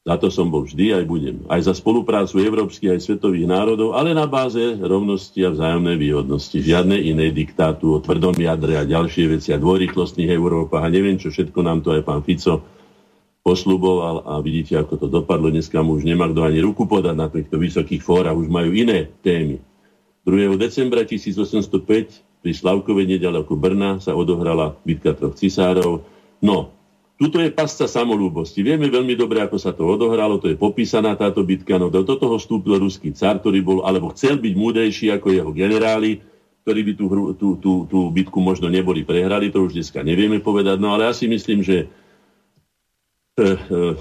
[0.00, 1.44] Za to som bol vždy aj budem.
[1.44, 6.56] Aj za spoluprácu európskych aj svetových národov, ale na báze rovnosti a vzájomnej výhodnosti.
[6.56, 11.28] Žiadne iné diktátu o tvrdom jadre a ďalšie veci a dvojrychlostných Európach a neviem, čo
[11.28, 12.64] všetko nám to aj pán Fico
[13.44, 15.52] posluboval a vidíte, ako to dopadlo.
[15.52, 19.12] Dneska mu už nemá kto ani ruku podať na týchto vysokých fórach, už majú iné
[19.20, 19.60] témy.
[20.24, 20.56] 2.
[20.56, 26.04] decembra 1805 pri Slavkovej nedaleko Brna sa odohrala bitka troch cisárov.
[26.40, 26.72] No,
[27.19, 28.59] Tuto je pasca samolúbosti.
[28.59, 32.35] Vieme veľmi dobre, ako sa to odohralo, to je popísaná táto bitka, no do toho
[32.35, 36.19] vstúpil ruský car, ktorý bol, alebo chcel byť múdejší ako jeho generáli,
[36.67, 37.05] ktorí by tú,
[37.39, 41.15] tú, tú, tú bitku možno neboli prehrali, to už dneska nevieme povedať, no ale ja
[41.15, 41.87] si myslím, že
[43.39, 43.55] eh,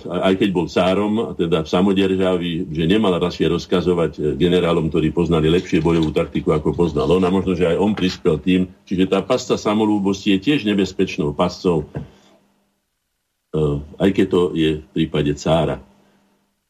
[0.08, 5.54] aj keď bol cárom, teda v samodержavi, že nemal radšej rozkazovať eh, generálom, ktorí poznali
[5.54, 7.22] lepšie bojovú taktiku, ako poznal on.
[7.22, 8.66] A možno, že aj on prispel tým.
[8.90, 11.86] Čiže tá pasta samolúbosti je tiež nebezpečnou pascou,
[13.99, 15.79] aj keď to je v prípade cára.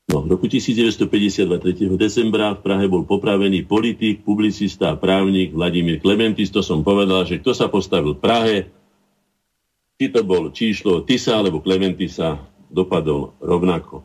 [0.10, 1.94] No, v roku 1952, 3.
[1.94, 6.50] decembra v Prahe bol popravený politik, publicista a právnik Vladimír Klementis.
[6.50, 8.58] To som povedal, že kto sa postavil v Prahe,
[10.02, 12.42] či to bol číslo Tisa alebo Klementisa,
[12.74, 14.02] dopadol rovnako.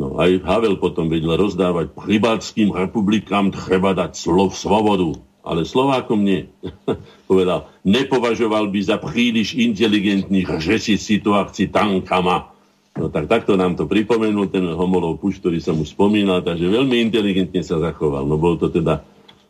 [0.00, 5.12] No aj Havel potom vedel rozdávať rybáckým republikám treba dať slov svobodu,
[5.50, 6.46] ale Slovákom nie.
[7.30, 12.54] Povedal, nepovažoval by za príliš inteligentných řešiť situácii tankama.
[12.94, 17.02] No tak takto nám to pripomenul ten homolov puš, ktorý som už spomínal, takže veľmi
[17.02, 18.22] inteligentne sa zachoval.
[18.30, 19.02] No bol to teda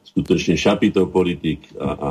[0.08, 2.10] skutočne šapito politik a, a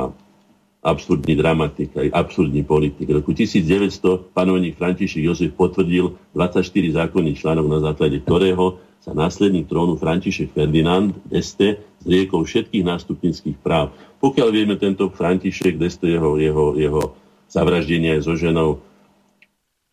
[0.79, 3.09] absurdný dramatik, aj absurdný politik.
[3.09, 6.63] V roku 1900 panovník František Jozef potvrdil 24
[6.95, 13.91] zákonných článok, na základe ktorého sa následník trónu František Ferdinand d'Este zriekol všetkých nástupnických práv.
[14.19, 17.15] Pokiaľ vieme, tento František d'Este, jeho, jeho, jeho
[17.51, 18.83] zavraždenie so ženou,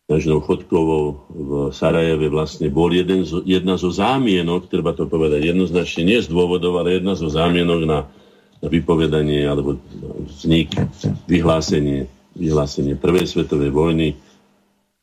[0.07, 6.07] ženou Chodkovou v Sarajeve vlastne bol jeden z, jedna zo zámienok, treba to povedať jednoznačne,
[6.07, 7.99] nie z dôvodov, ale jedna zo zámienok na
[8.63, 9.77] vypovedanie alebo
[10.31, 10.73] vznik,
[11.27, 14.15] vyhlásenie, vyhlásenie prvej svetovej vojny,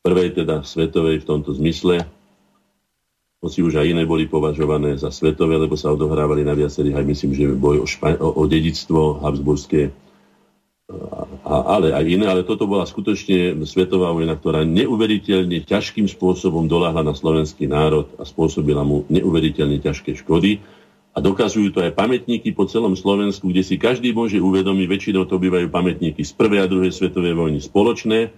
[0.01, 2.05] prvej teda svetovej v tomto zmysle,
[3.45, 7.31] hoci už aj iné boli považované za svetové, lebo sa odohrávali na viacerých, aj myslím,
[7.37, 9.93] že boj o, špa- o, o dedictvo habsburské,
[11.45, 17.05] a, ale aj iné, ale toto bola skutočne svetová vojna, ktorá neuveriteľne ťažkým spôsobom doláhla
[17.05, 20.61] na slovenský národ a spôsobila mu neuveriteľne ťažké škody.
[21.15, 25.39] A dokazujú to aj pamätníky po celom Slovensku, kde si každý môže uvedomiť, väčšinou to
[25.39, 28.35] bývajú pamätníky z prvej a druhej svetovej vojny spoločné,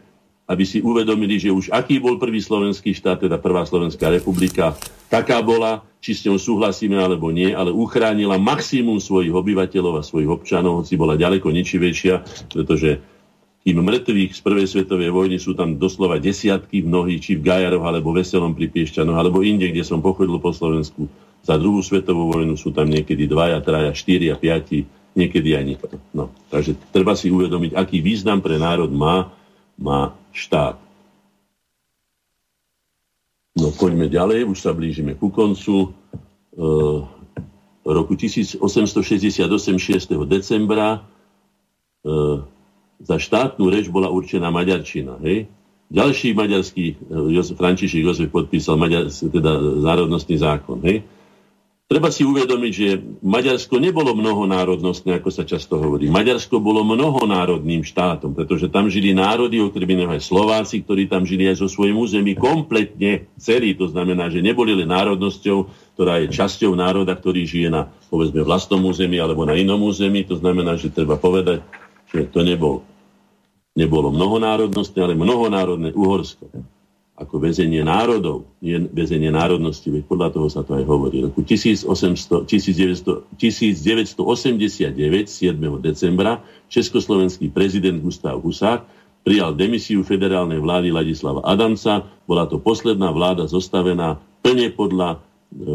[0.48, 4.80] aby si uvedomili, že už aký bol prvý slovenský štát, teda prvá Slovenská republika,
[5.12, 10.32] taká bola, či s ňou súhlasíme alebo nie, ale uchránila maximum svojich obyvateľov a svojich
[10.32, 13.04] občanov, hoci bola ďaleko ničivejšia, pretože
[13.68, 18.16] kým mŕtvych z prvej svetovej vojny sú tam doslova desiatky, mnohí, či v Gajaroch, alebo
[18.16, 21.12] Veselom pri Piešťanoch, alebo inde, kde som pochodil po Slovensku,
[21.44, 24.88] za druhú svetovú vojnu sú tam niekedy dvaja, traja, štyria, piati,
[25.20, 25.96] niekedy aj nikto.
[26.16, 29.36] No, takže treba si uvedomiť, aký význam pre národ má,
[29.78, 30.78] má štát.
[33.58, 35.94] No poďme ďalej, už sa blížime ku koncu.
[36.54, 36.62] E,
[37.88, 40.14] roku 1868, 6.
[40.30, 41.02] decembra
[42.06, 42.46] e,
[43.02, 45.18] za štátnu reč bola určená maďarčina.
[45.26, 45.50] Hej?
[45.88, 46.86] Ďalší maďarský,
[47.32, 50.84] Jozef, František Jozef podpísal maďar, teda zárodnostný zákon.
[50.84, 51.08] Hej?
[51.88, 56.12] Treba si uvedomiť, že Maďarsko nebolo mnohonárodnostné, ako sa často hovorí.
[56.12, 61.48] Maďarsko bolo mnohonárodným štátom, pretože tam žili národy, okrem iného aj Slováci, ktorí tam žili
[61.48, 63.72] aj zo svojím území kompletne celý.
[63.80, 68.84] To znamená, že neboli len národnosťou, ktorá je časťou národa, ktorý žije na, povedzme, vlastnom
[68.84, 70.28] území alebo na inom území.
[70.28, 71.64] To znamená, že treba povedať,
[72.12, 72.84] že to nebol,
[73.80, 76.52] nebolo mnohonárodnostné, ale mnohonárodné Uhorsko
[77.18, 81.26] ako väzenie národov, nie väzenie národnosti, veď podľa toho sa to aj hovorí.
[81.26, 84.22] Roku 1800, 1900, 1989,
[85.26, 85.58] 7.
[85.82, 88.86] decembra, československý prezident Gustav Husák
[89.26, 92.06] prijal demisiu federálnej vlády Ladislava Adamca.
[92.30, 95.68] Bola to posledná vláda zostavená plne podľa e,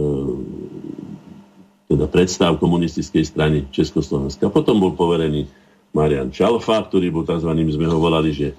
[1.91, 4.47] teda predstav komunistickej strany Československa.
[4.47, 5.51] Potom bol poverený
[5.93, 7.51] Marian Čalfa, ktorý bol tzv.
[7.51, 8.57] sme ho volali, že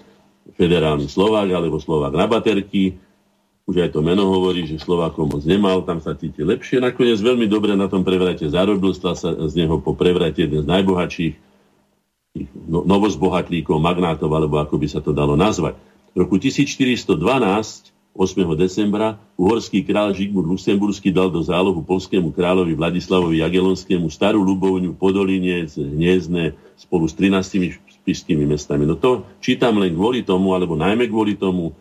[0.55, 2.97] federálny Slovák alebo Slovák na baterky.
[3.63, 6.83] Už aj to meno hovorí, že Slovákom moc nemal, tam sa cíti lepšie.
[6.83, 10.67] Nakoniec veľmi dobre na tom prevrate zarobil, stal sa z neho po prevrate jeden z
[10.67, 11.33] najbohatších
[12.67, 15.79] no, novozbohatlíkov, magnátov, alebo ako by sa to dalo nazvať.
[16.11, 18.45] V roku 1412 8.
[18.53, 25.65] decembra uhorský král Žigmund Luxemburský dal do zálohu polskému kráľovi Vladislavovi Jagelonskému starú Ľubovňu, Podoline,
[25.65, 27.41] Hniezdne spolu s 13
[28.03, 28.83] spišskými mestami.
[28.83, 31.71] No to čítam len kvôli tomu, alebo najmä kvôli tomu,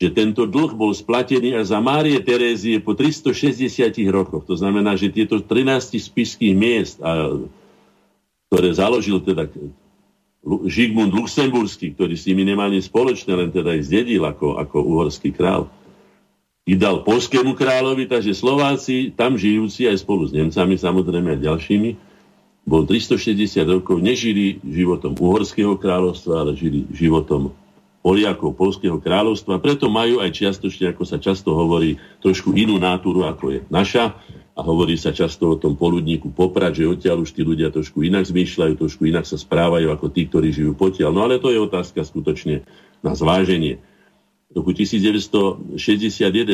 [0.00, 4.42] že tento dlh bol splatený až za Márie Terézie po 360 rokoch.
[4.48, 7.30] To znamená, že tieto 13 spišských miest, a,
[8.48, 9.46] ktoré založil teda
[10.44, 15.32] Žigmund Luxemburský, ktorý s nimi nemal nič spoločné, len teda ich zdedil ako, ako uhorský
[15.32, 15.72] král,
[16.64, 21.90] i dal polskému kráľovi, takže Slováci, tam žijúci aj spolu s Nemcami, samozrejme aj ďalšími,
[22.64, 27.52] bol 360 rokov, nežili životom Uhorského kráľovstva, ale žili životom
[28.04, 29.64] Poliakov Polského kráľovstva.
[29.64, 34.12] Preto majú aj čiastočne, ako sa často hovorí, trošku inú náturu, ako je naša.
[34.54, 38.28] A hovorí sa často o tom poludníku Poprad, že odtiaľ už tí ľudia trošku inak
[38.28, 41.10] zmýšľajú, trošku inak sa správajú ako tí, ktorí žijú potiaľ.
[41.16, 42.64] No ale to je otázka skutočne
[43.00, 43.80] na zváženie.
[44.52, 45.74] roku 1961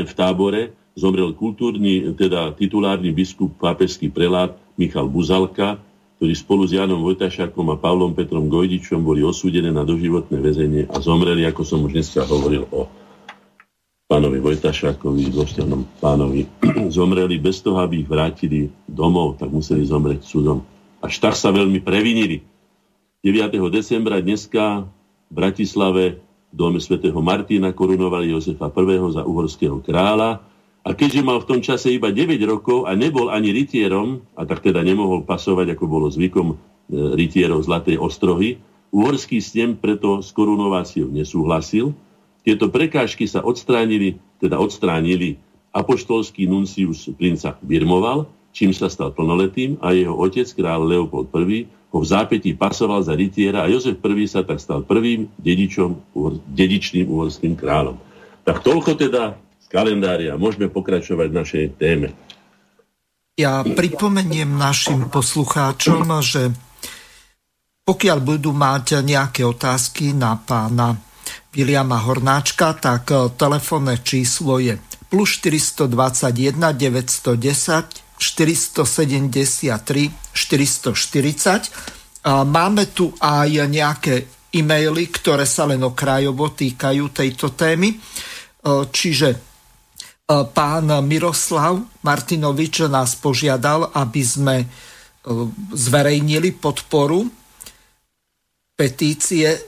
[0.06, 5.82] v tábore zomrel kultúrny, teda titulárny biskup pápežský prelát Michal Buzalka,
[6.20, 11.00] ktorý spolu s Janom Vojtašákom a Pavlom Petrom Gojdičom boli osúdené na doživotné väzenie a
[11.00, 12.92] zomreli, ako som už dneska hovoril o
[14.04, 16.44] pánovi Vojtašákovi, dôstojnom pánovi,
[16.92, 20.60] zomreli bez toho, aby ich vrátili domov, tak museli zomrieť súdom.
[21.00, 22.44] Až tak sa veľmi previnili.
[23.24, 23.56] 9.
[23.72, 29.08] decembra dneska v Bratislave v dome svätého Martina korunovali Jozefa I.
[29.08, 30.44] za uhorského kráľa
[30.80, 34.64] a keďže mal v tom čase iba 9 rokov a nebol ani rytierom, a tak
[34.64, 36.56] teda nemohol pasovať, ako bolo zvykom e,
[37.20, 38.56] rytierov Zlatej ostrohy,
[38.88, 41.92] uhorský snem preto s korunováciou nesúhlasil.
[42.40, 45.36] Tieto prekážky sa odstránili, teda odstránili
[45.76, 48.24] apoštolský nuncius princa Birmoval,
[48.56, 53.18] čím sa stal plnoletým a jeho otec, král Leopold I, ho v zápätí pasoval za
[53.18, 55.98] rytiera a Jozef I sa tak stal prvým dedičom,
[56.54, 57.98] dedičným uhorským kráľom.
[58.46, 59.34] Tak toľko teda
[59.70, 60.34] kalendária.
[60.34, 62.10] Môžeme pokračovať v našej téme.
[63.38, 66.50] Ja pripomeniem našim poslucháčom, že
[67.86, 70.98] pokiaľ budú mať nejaké otázky na pána
[71.54, 73.08] Viliama Hornáčka, tak
[73.40, 74.76] telefónne číslo je
[75.10, 82.28] plus 421 910 473 440.
[82.44, 87.96] Máme tu aj nejaké e-maily, ktoré sa len okrajovo týkajú tejto témy.
[88.92, 89.49] Čiže
[90.30, 94.56] pán Miroslav Martinovič nás požiadal, aby sme
[95.74, 97.26] zverejnili podporu
[98.78, 99.58] petície.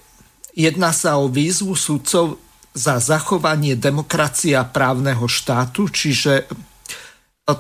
[0.55, 2.39] Jedná sa o výzvu sudcov
[2.73, 6.49] za zachovanie demokracie a právneho štátu, čiže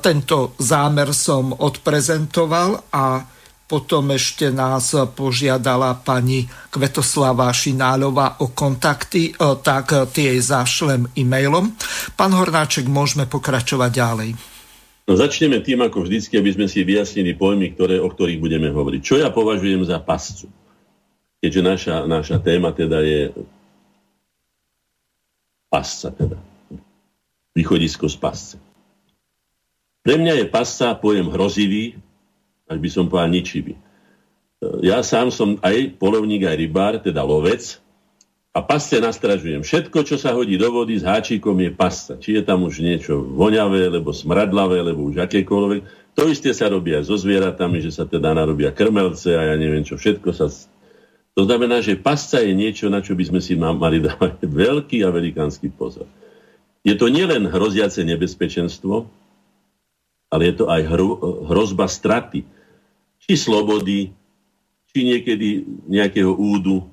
[0.00, 3.26] tento zámer som odprezentoval a
[3.72, 11.72] potom ešte nás požiadala pani Kvetoslava Šináľová o kontakty, e, tak tie zašlem e-mailom.
[12.12, 14.30] Pán Hornáček, môžeme pokračovať ďalej.
[15.08, 19.00] No, začneme tým, ako vždycky, aby sme si vyjasnili pojmy, ktoré, o ktorých budeme hovoriť.
[19.00, 20.52] Čo ja považujem za pascu?
[21.40, 23.32] Keďže naša, naša téma teda je
[25.72, 26.36] pasca, teda.
[27.56, 28.56] Východisko z pasce.
[30.04, 31.96] Pre mňa je pasca pojem hrozivý,
[32.72, 33.76] až by som povedal ničivý.
[34.80, 37.82] Ja sám som aj polovník, aj rybár, teda lovec,
[38.52, 39.64] a pasce nastražujem.
[39.64, 42.20] Všetko, čo sa hodí do vody s háčikom, je pasca.
[42.20, 46.12] Či je tam už niečo voňavé, alebo smradlavé, alebo už akékoľvek.
[46.20, 49.80] To isté sa robí aj so zvieratami, že sa teda narobia krmelce a ja neviem
[49.80, 50.52] čo, všetko sa...
[51.32, 55.08] To znamená, že pasca je niečo, na čo by sme si mali dávať veľký a
[55.08, 56.04] velikánsky pozor.
[56.84, 59.08] Je to nielen hroziace nebezpečenstvo,
[60.28, 61.08] ale je to aj hro,
[61.48, 62.44] hrozba straty.
[63.22, 64.10] Či slobody,
[64.90, 66.90] či niekedy nejakého údu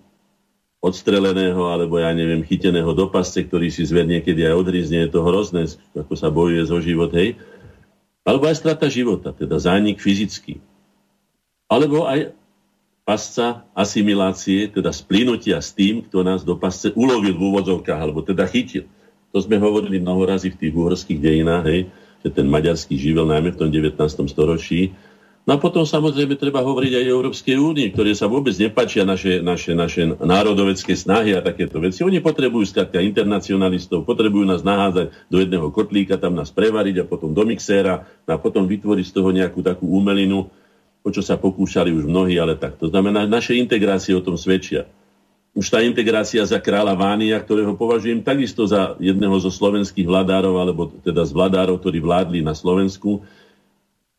[0.80, 5.26] odstreleného, alebo ja neviem, chyteného do pasce, ktorý si zver niekedy aj odrizne, je to
[5.26, 7.36] hrozné, ako sa bojuje zo život, hej.
[8.24, 10.64] Alebo aj strata života, teda zánik fyzický.
[11.68, 12.32] Alebo aj
[13.04, 18.48] pasca asimilácie, teda splínutia s tým, kto nás do pasce ulovil v úvodzovkách, alebo teda
[18.48, 18.88] chytil.
[19.36, 21.82] To sme hovorili mnoho razy v tých uhorských dejinách, hej
[22.20, 23.96] že ten maďarský živel najmä v tom 19.
[24.28, 24.92] storočí.
[25.48, 29.42] No a potom samozrejme treba hovoriť aj o Európskej únii, ktoré sa vôbec nepačia naše,
[29.42, 32.06] naše, naše národovecké snahy a takéto veci.
[32.06, 37.34] Oni potrebujú skladka internacionalistov, potrebujú nás nahádzať do jedného kotlíka, tam nás prevariť a potom
[37.34, 40.54] do mixéra a potom vytvoriť z toho nejakú takú umelinu,
[41.02, 42.78] o čo sa pokúšali už mnohí, ale tak.
[42.78, 44.86] To znamená, naše integrácie o tom svedčia
[45.58, 50.94] už tá integrácia za kráľa Vánia, ktorého považujem takisto za jedného zo slovenských vladárov, alebo
[51.02, 53.26] teda z vladárov, ktorí vládli na Slovensku,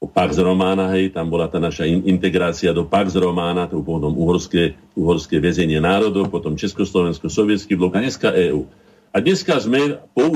[0.01, 4.17] o Pax Romána, hej, tam bola tá naša in- integrácia do Pax Romána, to potom
[4.17, 8.65] uhorské, uhorské väzenie národov, potom Československo, Sovietský blok a dneska EÚ.
[9.13, 10.33] A dneska sme po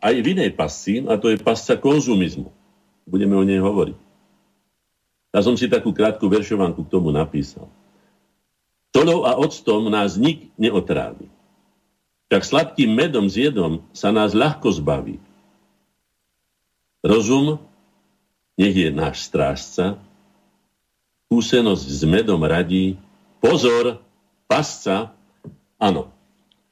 [0.00, 2.50] aj v inej pasci, a to je pasca konzumizmu.
[3.06, 3.98] Budeme o nej hovoriť.
[5.30, 7.70] Ja som si takú krátku veršovanku k tomu napísal.
[8.90, 11.30] Solou a octom nás nik neotrávi.
[12.26, 15.22] Tak sladkým medom s jedom sa nás ľahko zbaví.
[17.06, 17.62] Rozum
[18.60, 19.96] nech je náš strážca,
[21.32, 23.00] skúsenosť s medom radí,
[23.40, 24.04] pozor,
[24.44, 25.16] pasca,
[25.80, 26.12] áno,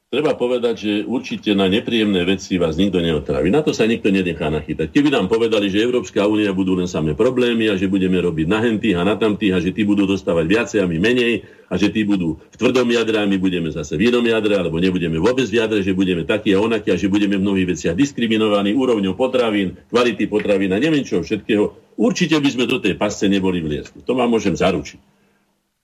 [0.09, 3.53] treba povedať, že určite na nepríjemné veci vás nikto neotraví.
[3.53, 4.89] Na to sa nikto nenechá nachytať.
[4.89, 8.65] Keby nám povedali, že Európska únia budú len samé problémy a že budeme robiť na
[8.65, 11.93] hentých a na tamtých a že tí budú dostávať viacej a my menej a že
[11.93, 15.45] tí budú v tvrdom jadre a my budeme zase v inom jadre alebo nebudeme vôbec
[15.45, 19.13] v jadre, že budeme takí a onakí a že budeme v mnohých veciach diskriminovaní úrovňou
[19.13, 21.77] potravín, kvality potravín a neviem čo všetkého.
[22.01, 24.01] Určite by sme do tej pasce neboli vliesli.
[24.09, 25.21] To vám môžem zaručiť.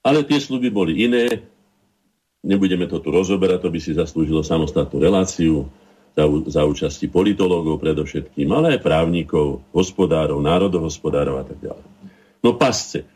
[0.05, 1.45] Ale tie sluby boli iné,
[2.45, 5.73] nebudeme to tu rozoberať, to by si zaslúžilo samostatnú reláciu
[6.15, 11.85] za, za účasti politológov predovšetkým, ale aj právnikov, hospodárov, národohospodárov a tak ďalej.
[12.45, 13.09] No pasce.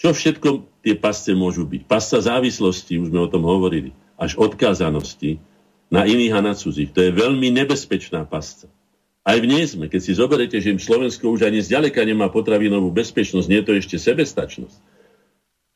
[0.00, 1.84] Čo všetko tie pasce môžu byť?
[1.84, 5.36] Pasca závislosti, už sme o tom hovorili, až odkázanosti
[5.92, 6.94] na iných a na cudzích.
[6.96, 8.70] To je veľmi nebezpečná pasca.
[9.20, 12.88] Aj v nej sme, keď si zoberete, že im Slovensko už ani zďaleka nemá potravinovú
[12.88, 14.78] bezpečnosť, nie je to ešte sebestačnosť.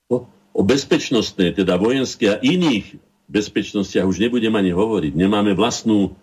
[0.08, 0.24] O,
[0.54, 5.12] o bezpečnostnej, teda vojenské a iných bezpečnostiach už nebudem ani hovoriť.
[5.18, 6.14] Nemáme vlastnú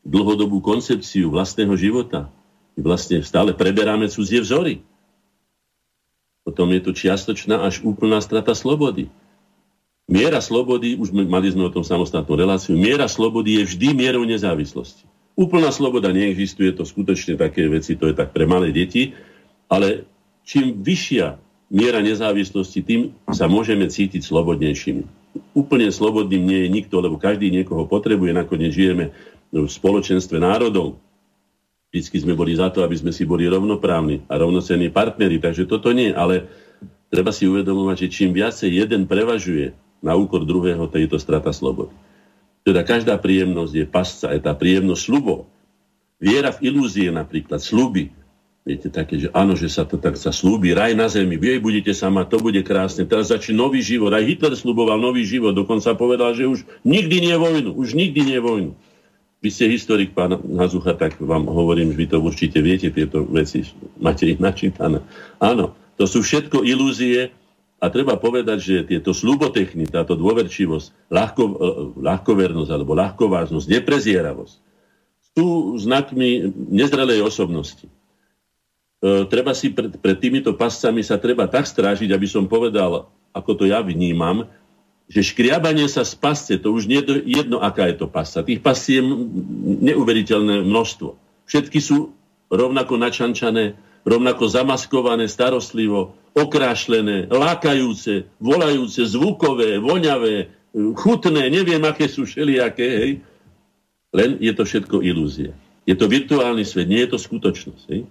[0.00, 2.32] dlhodobú koncepciu vlastného života.
[2.74, 4.80] My vlastne stále preberáme cudzie vzory.
[6.46, 9.12] Potom je tu čiastočná až úplná strata slobody.
[10.06, 15.02] Miera slobody, už mali sme o tom samostatnú reláciu, miera slobody je vždy mierou nezávislosti.
[15.34, 19.18] Úplná sloboda neexistuje, to skutočne také veci, to je tak pre malé deti,
[19.66, 20.06] ale
[20.46, 23.00] čím vyššia miera nezávislosti, tým
[23.34, 25.02] sa môžeme cítiť slobodnejšími.
[25.52, 29.12] Úplne slobodným nie je nikto, lebo každý niekoho potrebuje, nakoniec žijeme
[29.52, 30.98] v spoločenstve národov.
[31.90, 35.94] Vždycky sme boli za to, aby sme si boli rovnoprávni a rovnocenní partneri, takže toto
[35.94, 36.44] nie, ale
[37.08, 41.54] treba si uvedomovať, že čím viacej jeden prevažuje na úkor druhého, to je to strata
[41.54, 41.94] slobody.
[42.66, 45.46] Teda každá príjemnosť je pasca, je tá príjemnosť slubov.
[46.18, 48.10] Viera v ilúzie napríklad, sluby,
[48.66, 51.94] Viete, také, že áno, že sa to tak sa slúbi, raj na zemi, vy budete
[51.94, 54.10] sa mať, to bude krásne, teraz začne nový život.
[54.10, 58.42] Aj Hitler slúboval nový život, dokonca povedal, že už nikdy nie vojnu, už nikdy nie
[58.42, 58.74] vojnu.
[59.38, 63.62] Vy ste historik, pán Hazucha, tak vám hovorím, že vy to určite viete, tieto veci,
[64.02, 64.98] máte ich načítané.
[65.38, 67.30] Áno, to sú všetko ilúzie
[67.78, 71.54] a treba povedať, že tieto slubotechny, táto dôverčivosť, ľahko, eh,
[72.02, 74.54] ľahkovernosť alebo ľahkovážnosť, neprezieravosť,
[75.38, 77.86] sú znakmi nezrelej osobnosti.
[79.06, 83.50] E, treba si pred, pred týmito pascami sa treba tak strážiť, aby som povedal, ako
[83.54, 84.50] to ja vnímam,
[85.06, 88.42] že škriabanie sa z pasce, to už nie je jedno, aká je to pasca.
[88.42, 89.06] Tých pascí je
[89.94, 91.14] neuveriteľné množstvo.
[91.46, 92.10] Všetky sú
[92.50, 100.50] rovnako načančané, rovnako zamaskované, starostlivo, okrášlené, lákajúce, volajúce, zvukové, voňavé,
[100.98, 103.12] chutné, neviem, aké sú všelijaké, hej.
[104.10, 105.54] Len je to všetko ilúzia.
[105.86, 107.84] Je to virtuálny svet, nie je to skutočnosť.
[107.94, 108.10] Hej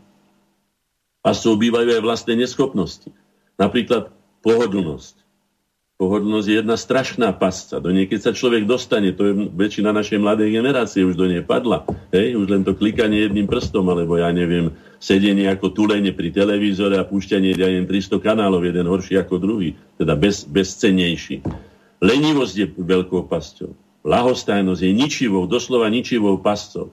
[1.26, 3.10] pascov bývajú aj vlastné neschopnosti.
[3.58, 4.14] Napríklad
[4.46, 5.26] pohodlnosť.
[5.96, 7.80] Pohodlnosť je jedna strašná pasca.
[7.80, 11.42] Do nej, keď sa človek dostane, to je väčšina našej mladej generácie už do nej
[11.42, 11.88] padla.
[12.12, 12.36] Hej?
[12.36, 17.08] Už len to klikanie jedným prstom, alebo ja neviem, sedenie ako tulene pri televízore a
[17.08, 19.80] púšťanie ja neviem, 300 kanálov, jeden horší ako druhý.
[19.96, 21.42] Teda bez, bezcenejší.
[22.04, 23.72] Lenivosť je veľkou pasťou.
[24.04, 26.92] Lahostajnosť je ničivou, doslova ničivou pascou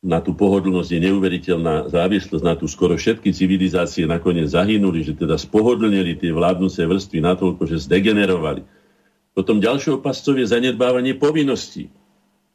[0.00, 5.36] na tú pohodlnosť je neuveriteľná závislosť, na tú skoro všetky civilizácie nakoniec zahynuli, že teda
[5.36, 8.64] spohodlnili tie vládnúce vrstvy natoľko, že zdegenerovali.
[9.36, 11.92] Potom ďalšou pascov je zanedbávanie povinností.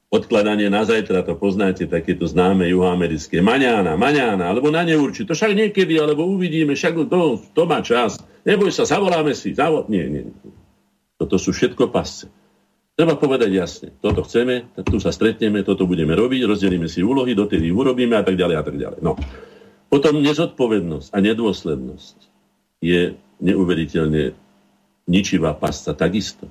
[0.10, 3.42] Odkladanie na zajtra, to poznáte, takéto známe juhoamerické.
[3.42, 5.34] Maňána, maňána, alebo na neurčito.
[5.34, 8.22] Však niekedy, alebo uvidíme, však to, to má čas.
[8.46, 9.54] Neboj sa, zavoláme si.
[9.54, 9.86] Zavol...
[9.90, 10.30] Nie, nie.
[11.18, 12.30] Toto sú všetko pasce.
[12.96, 17.68] Treba povedať jasne, toto chceme, tu sa stretneme, toto budeme robiť, rozdelíme si úlohy, dotedy
[17.68, 19.00] urobíme a tak ďalej a tak ďalej.
[19.04, 19.20] No.
[19.92, 22.18] Potom nezodpovednosť a nedôslednosť
[22.80, 24.32] je neuveriteľne
[25.12, 26.48] ničivá pasca takisto.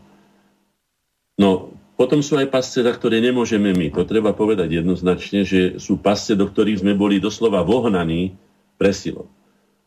[1.41, 3.89] No, potom sú aj pasce, za ktoré nemôžeme my.
[3.97, 8.37] To treba povedať jednoznačne, že sú pasce, do ktorých sme boli doslova vohnaní
[8.77, 9.31] presilom.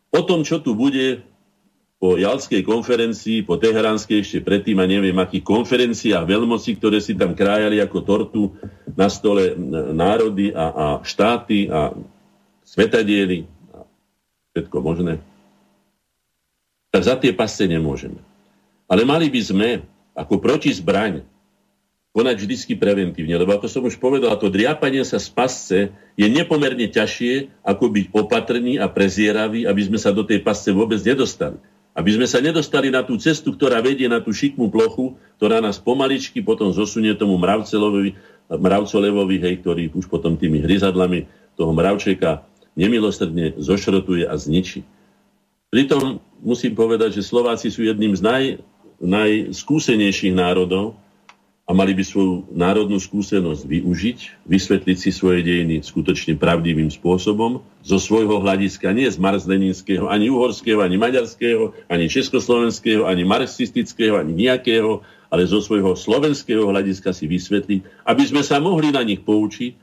[0.10, 1.22] O tom, čo tu bude,
[1.98, 7.34] po Jalskej konferencii, po Teheránskej ešte predtým a neviem akých konferenciách veľmocí, ktoré si tam
[7.34, 8.44] krájali ako tortu
[8.94, 9.58] na stole
[9.98, 11.98] národy a, a štáty a
[12.62, 13.82] svetadiely a
[14.54, 15.18] všetko možné.
[16.94, 18.22] Tak za tie pasce nemôžeme.
[18.86, 19.70] Ale mali by sme
[20.14, 21.26] ako proti zbraň
[22.14, 25.80] konať vždycky preventívne, lebo ako som už povedal, to driapanie sa z pasce
[26.18, 30.98] je nepomerne ťažšie, ako byť opatrný a prezieravý, aby sme sa do tej pasce vôbec
[31.02, 31.58] nedostali.
[31.98, 35.82] Aby sme sa nedostali na tú cestu, ktorá vedie na tú šikmú plochu, ktorá nás
[35.82, 38.14] pomaličky potom zosunie tomu mravcelovi,
[38.54, 41.26] mravcolevovi, hej, ktorý už potom tými hryzadlami
[41.58, 42.46] toho mravčeka
[42.78, 44.86] nemilosrdne zošrotuje a zničí.
[45.74, 48.44] Pritom musím povedať, že Slováci sú jedným z naj,
[49.02, 50.96] najskúsenejších národov,
[51.68, 58.00] a mali by svoju národnú skúsenosť využiť, vysvetliť si svoje dejiny skutočne pravdivým spôsobom, zo
[58.00, 65.04] svojho hľadiska, nie z marzleninského, ani uhorského, ani maďarského, ani československého, ani marxistického, ani nejakého,
[65.28, 69.76] ale zo svojho slovenského hľadiska si vysvetliť, aby sme sa mohli na nich poučiť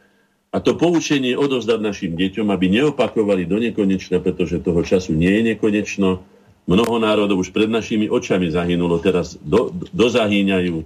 [0.56, 5.52] a to poučenie odovzdať našim deťom, aby neopakovali do nekonečna, pretože toho času nie je
[5.52, 6.24] nekonečno,
[6.65, 10.81] Mnoho národov už pred našimi očami zahynulo, teraz do, do, dozahýňajú,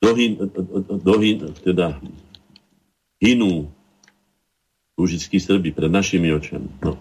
[0.00, 0.32] dohyn,
[1.02, 1.96] dohyn, teda
[3.20, 3.70] hynú
[4.96, 6.72] Lužickí Srby pred našimi očami.
[6.80, 6.96] No.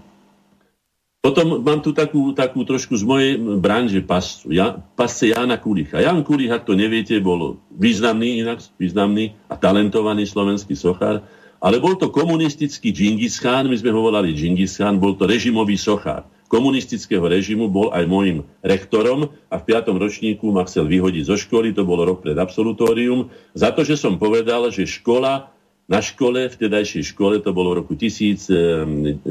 [1.24, 5.98] Potom mám tu takú, takú trošku z mojej branže pascu, ja, pasce Jana Kulicha.
[5.98, 11.26] Jan Kulich, ak to neviete, bol významný inak, významný a talentovaný slovenský sochár,
[11.58, 15.80] ale bol to komunistický Džingis Khan, my sme ho volali Džingis Khan, bol to režimový
[15.80, 19.98] sochár komunistického režimu, bol aj môjim rektorom a v 5.
[19.98, 24.22] ročníku ma chcel vyhodiť zo školy, to bolo rok pred absolutórium, za to, že som
[24.22, 25.50] povedal, že škola
[25.86, 29.30] na škole, v tedajšej škole, to bolo v roku 1975,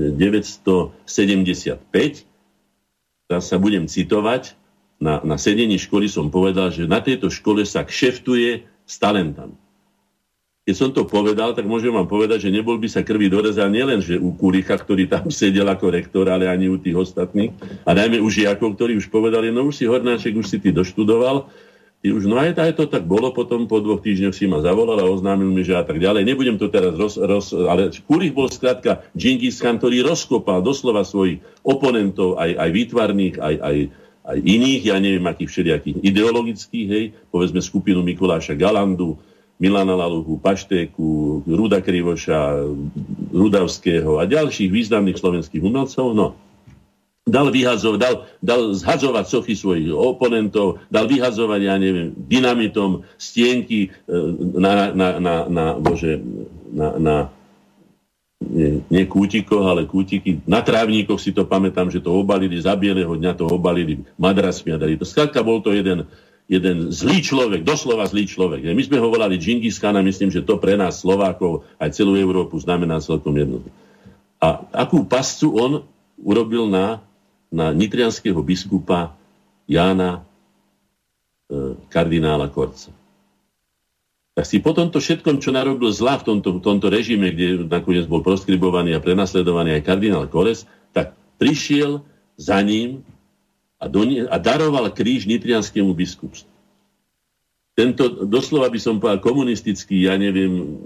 [3.27, 4.55] teraz sa budem citovať,
[5.03, 9.59] na, na sedení školy som povedal, že na tejto škole sa kšeftuje s talentami.
[10.65, 14.01] Keď som to povedal, tak môžem vám povedať, že nebol by sa krvi dorezal nielen,
[14.01, 17.53] že u Kuricha, ktorý tam sedel ako rektor, ale ani u tých ostatných.
[17.85, 21.53] A najmä u žiakov, ktorí už povedali, no už si Hornáček, už si ty doštudoval,
[22.01, 25.05] ty už, no aj, aj to tak bolo, potom po dvoch týždňoch si ma zavolal
[25.05, 26.25] a oznámil mi, že a tak ďalej.
[26.25, 31.45] Nebudem to teraz roz, roz ale Kurich bol skrátka Džingis Khan, ktorý rozkopal doslova svojich
[31.61, 33.77] oponentov, aj, aj výtvarných, aj, aj,
[34.33, 39.21] aj iných, ja neviem, akých všelijakých ideologických, hej, povedzme skupinu Mikuláša Galandu,
[39.65, 42.69] Milana Laluhu, Paštéku, Ruda Krivoša,
[43.33, 46.13] Rudavského a ďalších významných slovenských umelcov.
[46.13, 46.37] No,
[47.25, 48.15] dal, vyhazovať, dal,
[48.45, 54.13] dal zhadzovať sochy svojich oponentov, dal vyhazovať, ja neviem, dynamitom stienky e,
[54.61, 56.21] na, na, na, na, bože,
[56.69, 57.17] na, na
[58.45, 60.45] nie, nie kútikoch, ale kútiky.
[60.45, 64.81] Na trávníkoch si to pamätám, že to obalili, za bieleho dňa to obalili madrasmi a
[64.81, 65.09] dali to.
[65.09, 66.05] Skladka bol to jeden,
[66.45, 68.69] jeden zlý človek, doslova zlý človek.
[68.69, 73.01] My sme ho volali a myslím, že to pre nás Slovákov aj celú Európu znamená
[73.01, 73.65] celkom jedno.
[74.39, 75.73] A akú pascu on
[76.21, 77.01] urobil na
[77.55, 79.15] na nitrianského biskupa
[79.71, 80.27] Jána
[81.47, 82.91] e, kardinála Korca.
[84.35, 88.11] Tak si po tomto všetkom, čo narobil zla v tomto, v tomto režime, kde nakoniec
[88.11, 92.03] bol proskribovaný a prenasledovaný aj kardinál Kores, tak prišiel
[92.35, 93.07] za ním
[93.85, 96.49] a, donie, a daroval kríž nitrianskému biskupstvu.
[97.75, 100.81] Tento, doslova by som povedal, komunistický, ja neviem,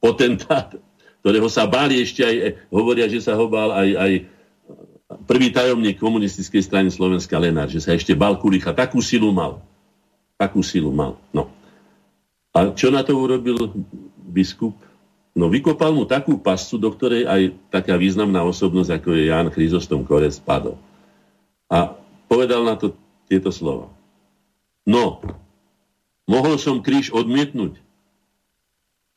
[0.00, 0.72] potentát,
[1.20, 2.34] ktorého sa báli ešte aj,
[2.72, 4.12] hovoria, že sa ho bál aj, aj
[5.28, 8.72] prvý tajomník komunistickej strany Slovenska Lenár, že sa ešte bal Kulicha.
[8.72, 9.60] Takú silu mal.
[10.40, 11.20] Takú silu mal.
[11.34, 11.52] No.
[12.54, 13.70] A čo na to urobil
[14.30, 14.78] biskup?
[15.32, 17.42] No vykopal mu takú pascu, do ktorej aj
[17.72, 20.76] taká významná osobnosť, ako je Ján Chryzostom Korec, spadol.
[21.72, 21.96] A
[22.28, 22.92] povedal na to
[23.32, 23.88] tieto slova.
[24.84, 25.24] No,
[26.28, 27.80] mohol som kríž odmietnúť.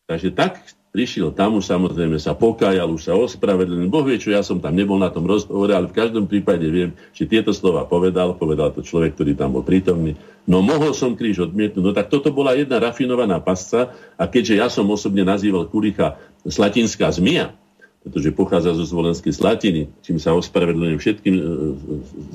[0.08, 0.64] Takže tak
[0.96, 3.92] prišiel tam už samozrejme sa pokájal, už sa ospravedlnil.
[3.92, 6.96] Boh vie, čo ja som tam nebol na tom rozhovore, ale v každom prípade viem,
[7.12, 10.16] že tieto slova povedal, povedal to človek, ktorý tam bol prítomný.
[10.48, 11.84] No mohol som kríž odmietnúť.
[11.84, 16.16] No tak toto bola jedna rafinovaná pasca a keďže ja som osobne nazýval Kulicha
[16.48, 17.52] slatinská zmia,
[18.06, 21.44] pretože pochádza zo Zvolenskej Slatiny, čím sa ospravedlňujem všetkým e,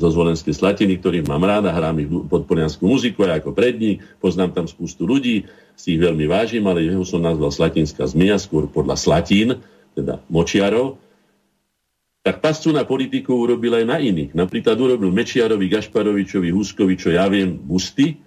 [0.03, 4.67] zo Zvolenskej Slatiny, ktorých mám ráda, hrám ich podporianskú muziku aj ako predník, poznám tam
[4.67, 5.47] spustu ľudí,
[5.79, 9.63] si ich veľmi vážim, ale jeho som nazval Slatinská zmia, skôr podľa Slatín,
[9.95, 10.99] teda močiarov,
[12.21, 14.37] tak pascu na politiku urobil aj na iných.
[14.37, 18.21] Napríklad urobil Mečiarovi, Gašparovičovi, Huskovi, čo ja viem, busty.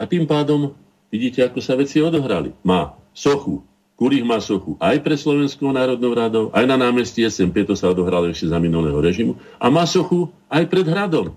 [0.00, 0.74] A tým pádom
[1.14, 2.50] vidíte, ako sa veci odohrali.
[2.66, 3.62] Má sochu,
[3.94, 8.26] Kulík má sochu aj pre Slovenskou národnou radou, aj na námestí SMP, to sa odohralo
[8.26, 11.30] ešte za minulého režimu, a má sochu aj pred hradom.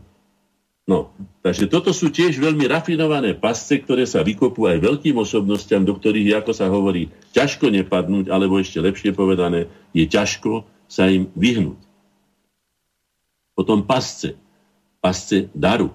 [0.88, 1.12] No,
[1.44, 6.40] takže toto sú tiež veľmi rafinované pasce, ktoré sa vykopú aj veľkým osobnostiam, do ktorých,
[6.40, 11.78] ako sa hovorí, ťažko nepadnúť, alebo ešte lepšie povedané, je ťažko sa im vyhnúť.
[13.54, 14.40] Potom pasce.
[15.04, 15.92] Pasce daru.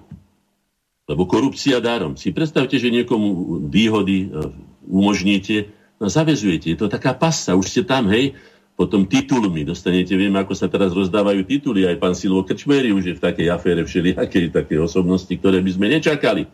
[1.09, 2.13] Lebo korupcia darom.
[2.13, 4.47] Si predstavte, že niekomu výhody e,
[4.87, 5.73] umožníte,
[6.07, 8.35] zavezujete, je to taká pasa, už ste tam, hej,
[8.73, 13.15] potom titulmi dostanete, vieme, ako sa teraz rozdávajú tituly, aj pán Silvo Krčmery už je
[13.17, 16.49] v takej afére všelijakej takej osobnosti, ktoré by sme nečakali.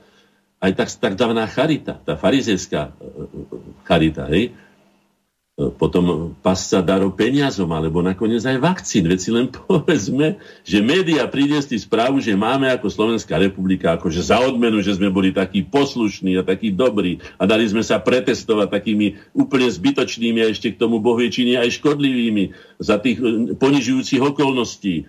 [0.59, 3.33] Aj tak, tak dávna charita, tá farizejská e, e,
[3.87, 4.51] charita, hej,
[5.59, 9.03] potom pasca darov peniazom, alebo nakoniec aj vakcín.
[9.11, 14.39] Veď si len povedzme, že média priniesli správu, že máme ako Slovenská republika akože za
[14.39, 19.19] odmenu, že sme boli takí poslušní a takí dobrí a dali sme sa pretestovať takými
[19.35, 25.05] úplne zbytočnými a ešte k tomu bohviečine aj škodlivými za tých e, ponižujúcich okolností e,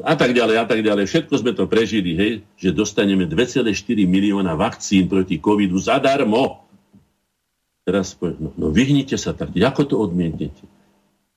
[0.00, 1.04] a tak ďalej, a tak ďalej.
[1.04, 3.68] Všetko sme to prežili, hej, že dostaneme 2,4
[4.08, 6.69] milióna vakcín proti covidu zadarmo.
[7.90, 10.62] Teraz povie, no, no vyhnite sa tak, ako to odmietnete?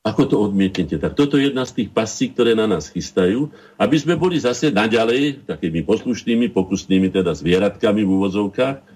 [0.06, 1.02] Ako to odmietnete?
[1.02, 4.70] Tak toto je jedna z tých pascí, ktoré na nás chystajú, aby sme boli zase
[4.70, 8.86] naďalej takými poslušnými, pokusnými teda zvieratkami v úvozovkách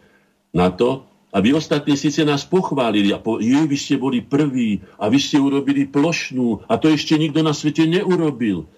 [0.54, 1.02] na to,
[1.34, 5.90] aby ostatní síce nás pochválili a po, vy ste boli prví a vy ste urobili
[5.90, 8.70] plošnú a to ešte nikto na svete neurobil.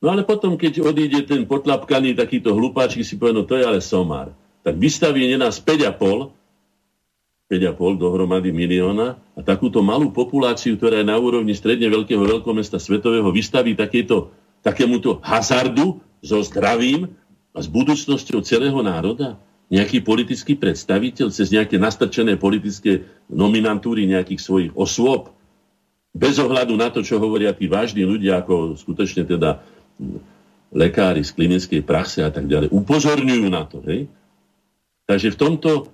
[0.00, 3.84] No ale potom, keď odíde ten potlapkaný takýto hlupáčik, si povie, no to je ale
[3.84, 4.32] somár.
[4.64, 6.43] Tak vystaví nás 5,5
[7.44, 13.28] 5,5 dohromady milióna a takúto malú populáciu, ktorá je na úrovni stredne veľkého veľkomesta svetového,
[13.28, 14.32] vystaví takéto,
[14.64, 17.12] takémuto hazardu so zdravím
[17.52, 19.36] a s budúcnosťou celého národa?
[19.68, 25.32] Nejaký politický predstaviteľ cez nejaké nastrčené politické nominantúry nejakých svojich osôb?
[26.16, 29.60] Bez ohľadu na to, čo hovoria tí vážni ľudia, ako skutočne teda
[30.72, 33.84] lekári z klinickej praxe a tak ďalej, upozorňujú na to.
[33.84, 34.08] Hej?
[35.04, 35.93] Takže v tomto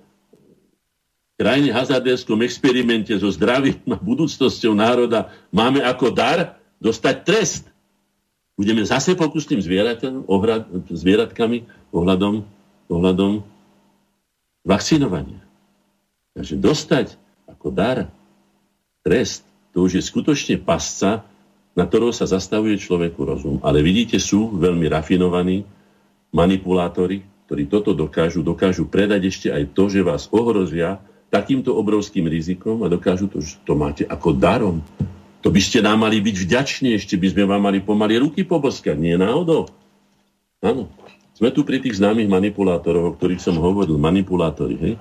[1.41, 7.65] krajine hazarderskom experimente so zdravím a budúcnosťou národa máme ako dar dostať trest.
[8.53, 9.57] Budeme zase pokusným
[10.93, 11.57] zvieratkami
[11.89, 12.45] ohľadom,
[12.93, 13.41] ohľadom
[14.61, 15.41] vakcinovania.
[16.37, 17.17] Takže dostať
[17.49, 18.05] ako dar
[19.01, 19.41] trest,
[19.73, 21.25] to už je skutočne pasca,
[21.73, 23.57] na ktorou sa zastavuje človeku rozum.
[23.65, 25.65] Ale vidíte, sú veľmi rafinovaní
[26.29, 31.01] manipulátori, ktorí toto dokážu, dokážu predať ešte aj to, že vás ohrozia
[31.31, 34.83] takýmto obrovským rizikom a dokážu to, že to máte ako darom.
[35.41, 38.99] To by ste nám mali byť vďační, ešte by sme vám mali pomaly ruky poboskať,
[38.99, 39.71] nie náhodou.
[40.61, 40.91] Áno.
[41.33, 44.77] Sme tu pri tých známych manipulátorov, o ktorých som hovoril, manipulátori.
[44.77, 44.93] Hej?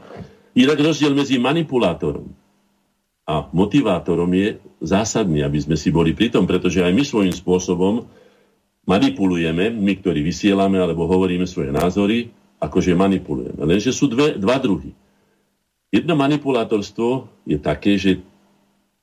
[0.56, 2.32] Inak rozdiel medzi manipulátorom
[3.28, 8.08] a motivátorom je zásadný, aby sme si boli pri tom, pretože aj my svojím spôsobom
[8.88, 13.60] manipulujeme, my, ktorí vysielame alebo hovoríme svoje názory, akože manipulujeme.
[13.62, 14.90] Lenže sú dve, dva druhy.
[15.90, 18.22] Jedno manipulátorstvo je také, že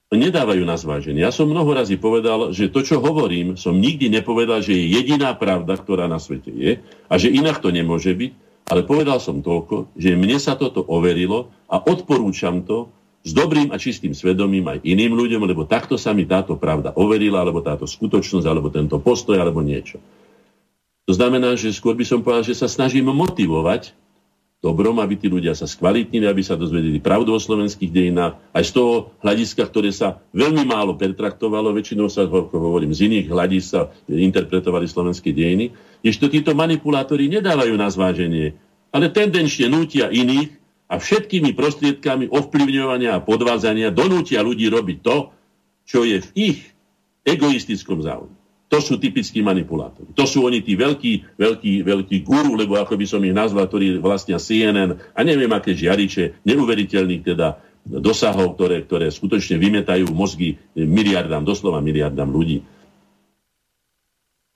[0.08, 1.20] nedávajú na zváženie.
[1.20, 5.36] Ja som mnoho razy povedal, že to, čo hovorím, som nikdy nepovedal, že je jediná
[5.36, 6.80] pravda, ktorá na svete je
[7.12, 8.32] a že inak to nemôže byť,
[8.72, 12.88] ale povedal som toľko, že mne sa toto overilo a odporúčam to
[13.28, 17.44] s dobrým a čistým svedomím aj iným ľuďom, lebo takto sa mi táto pravda overila,
[17.44, 20.00] alebo táto skutočnosť, alebo tento postoj, alebo niečo.
[21.08, 23.92] To znamená, že skôr by som povedal, že sa snažím motivovať
[24.58, 28.72] dobrom, aby tí ľudia sa skvalitnili, aby sa dozvedeli pravdu o slovenských dejinách, aj z
[28.74, 33.82] toho hľadiska, ktoré sa veľmi málo pertraktovalo, väčšinou sa, ako hovorím, z iných hľadisk sa
[34.10, 38.58] interpretovali slovenské dejiny, ešte títo manipulátori nedávajú na zváženie,
[38.90, 40.58] ale tendenčne nútia iných
[40.88, 45.18] a všetkými prostriedkami ovplyvňovania a podvádzania donútia ľudí robiť to,
[45.86, 46.60] čo je v ich
[47.28, 48.37] egoistickom záujme.
[48.68, 50.12] To sú typickí manipulátori.
[50.12, 54.04] To sú oni tí veľkí, veľkí, veľkí guru, lebo ako by som ich nazval, ktorí
[54.04, 61.48] vlastnia CNN a neviem aké žiariče, neuveriteľných teda dosahov, ktoré, ktoré skutočne vymetajú mozgy miliardám,
[61.48, 62.60] doslova miliardám ľudí.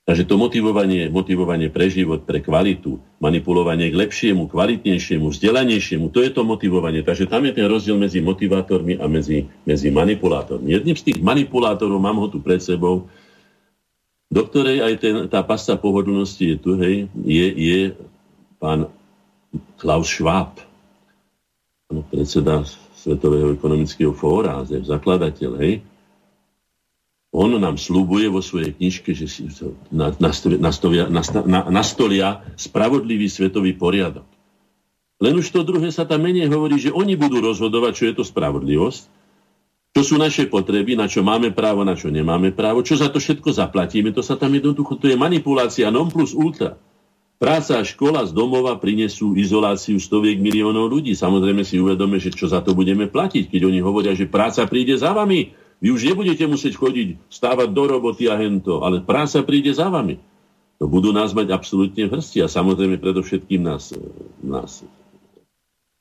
[0.01, 6.35] Takže to motivovanie, motivovanie pre život, pre kvalitu, manipulovanie k lepšiemu, kvalitnejšiemu, vzdelanejšiemu, to je
[6.35, 6.99] to motivovanie.
[6.99, 10.67] Takže tam je ten rozdiel medzi motivátormi a medzi, medzi manipulátormi.
[10.67, 13.07] Jedným z tých manipulátorov, mám ho tu pred sebou,
[14.31, 17.79] do ktorej aj ten, tá pasta pohodlnosti je tu, hej, je, je
[18.63, 18.87] pán
[19.75, 20.63] Klaus Schwab,
[22.07, 22.63] predseda
[22.95, 25.83] Svetového ekonomického fóra, zakladateľ, hej.
[27.31, 29.47] On nám slúbuje vo svojej knižke, že si
[29.91, 31.07] nastolia,
[31.71, 34.27] nastolia, spravodlivý svetový poriadok.
[35.21, 38.23] Len už to druhé sa tam menej hovorí, že oni budú rozhodovať, čo je to
[38.27, 39.20] spravodlivosť,
[39.91, 43.19] čo sú naše potreby, na čo máme právo, na čo nemáme právo, čo za to
[43.19, 46.79] všetko zaplatíme, to sa tam jednoducho, to je manipulácia non plus ultra.
[47.41, 51.17] Práca a škola z domova prinesú izoláciu stoviek miliónov ľudí.
[51.17, 54.93] Samozrejme si uvedome, že čo za to budeme platiť, keď oni hovoria, že práca príde
[54.93, 55.49] za vami.
[55.81, 60.21] Vy už nebudete musieť chodiť, stávať do roboty a hento, ale práca príde za vami.
[60.77, 63.89] To budú nás mať absolútne v hrsti a samozrejme predovšetkým nás,
[64.45, 64.85] nás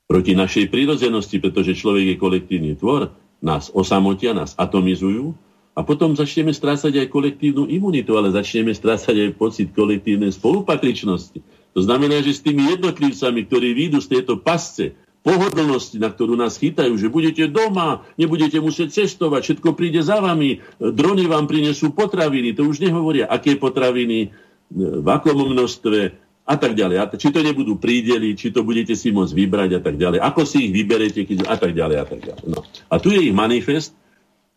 [0.05, 3.09] proti našej prírodzenosti, pretože človek je kolektívny tvor
[3.41, 5.33] nás osamotia, nás atomizujú
[5.73, 11.41] a potom začneme strácať aj kolektívnu imunitu, ale začneme strácať aj pocit kolektívnej spolupatričnosti.
[11.73, 16.57] To znamená, že s tými jednotlivcami, ktorí výjdu z tejto pasce, pohodlnosti, na ktorú nás
[16.57, 22.57] chytajú, že budete doma, nebudete musieť cestovať, všetko príde za vami, drony vám prinesú potraviny,
[22.57, 24.33] to už nehovoria, aké potraviny,
[24.73, 26.15] v akom množstve,
[26.45, 26.97] a tak ďalej.
[26.99, 30.19] A či to nebudú prídeli, či to budete si môcť vybrať a tak ďalej.
[30.19, 32.45] Ako si ich vyberete, keď, a tak ďalej a tak ďalej.
[32.49, 32.65] No.
[32.89, 33.93] A tu je ich manifest,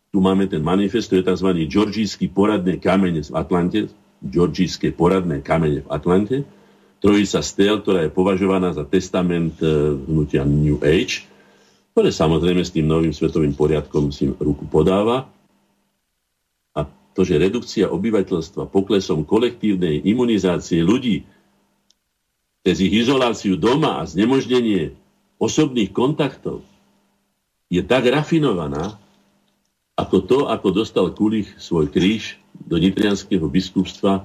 [0.09, 1.49] tu máme ten manifest, to je tzv.
[1.67, 3.91] Georgijský poradné kamene v Atlante,
[4.23, 6.37] Georgijské poradné kamene v Atlante,
[7.03, 9.67] trojica stel, ktorá je považovaná za testament e,
[10.09, 11.27] hnutia New Age,
[11.93, 15.29] ktoré samozrejme s tým novým svetovým poriadkom si ruku podáva.
[17.15, 21.23] to, že redukcia obyvateľstva poklesom kolektívnej imunizácie ľudí
[22.65, 24.97] cez ich izoláciu doma a znemožnenie
[25.37, 26.65] osobných kontaktov
[27.69, 28.97] je tak rafinovaná,
[29.93, 34.21] ako to, ako dostal Kulich svoj kríž do nitrianského biskupstva e,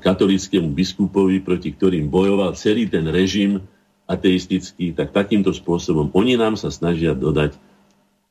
[0.00, 3.60] katolickému biskupovi, proti ktorým bojoval celý ten režim
[4.08, 7.60] ateistický, tak takýmto spôsobom oni nám sa snažia dodať,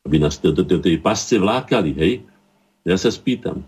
[0.10, 2.14] aby nás do tej pasce vlákali, hej?
[2.84, 3.64] Ja sa spýtam,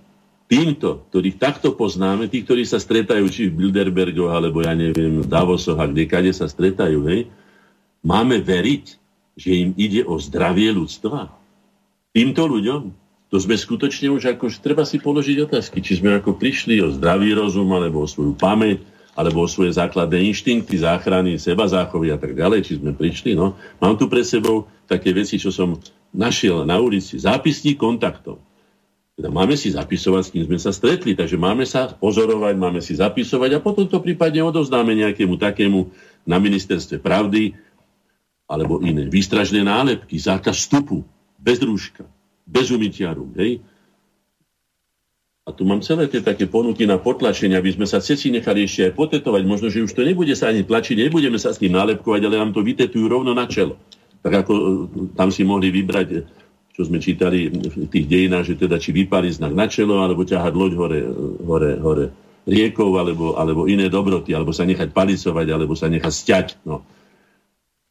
[0.45, 5.27] týmto, ktorých takto poznáme, tí, ktorí sa stretajú či v Bilderbergoch, alebo ja neviem, v
[5.27, 7.29] Davosoch a kde kade sa stretajú, hej,
[8.05, 8.85] máme veriť,
[9.35, 11.33] že im ide o zdravie ľudstva?
[12.15, 12.93] Týmto ľuďom?
[13.33, 17.33] To sme skutočne už ako, treba si položiť otázky, či sme ako prišli o zdravý
[17.33, 18.85] rozum, alebo o svoju pamäť,
[19.17, 23.33] alebo o svoje základné inštinkty, záchrany, seba záchovy a tak ďalej, či sme prišli.
[23.33, 23.57] No.
[23.81, 25.81] Mám tu pre sebou také veci, čo som
[26.13, 27.17] našiel na ulici.
[27.17, 28.44] Zápisník kontaktov.
[29.15, 32.99] Teda máme si zapisovať, s kým sme sa stretli, takže máme sa pozorovať, máme si
[32.99, 35.87] zapisovať a potom to prípadne odozdáme nejakému takému
[36.27, 37.55] na ministerstve pravdy
[38.43, 39.07] alebo iné.
[39.07, 41.07] Výstražné nálepky, zákaz vstupu,
[41.39, 42.03] bez rúška,
[42.43, 43.63] bez umytia rúk, hej?
[45.45, 48.89] A tu mám celé tie také ponuky na potlačenie, aby sme sa ceci nechali ešte
[48.89, 49.45] aj potetovať.
[49.45, 52.49] Možno, že už to nebude sa ani tlačiť, nebudeme sa s tým nálepkovať, ale nám
[52.49, 53.77] to vytetujú rovno na čelo.
[54.25, 54.65] Tak ako e,
[55.13, 56.25] tam si mohli vybrať
[56.75, 60.51] čo sme čítali v tých dejinách, že teda či vypáli znak na čelo, alebo ťahať
[60.51, 60.99] loď hore,
[61.39, 62.05] hore, hore
[62.43, 66.47] riekov, alebo, alebo iné dobroty, alebo sa nechať palicovať, alebo sa nechať stiať.
[66.67, 66.83] No.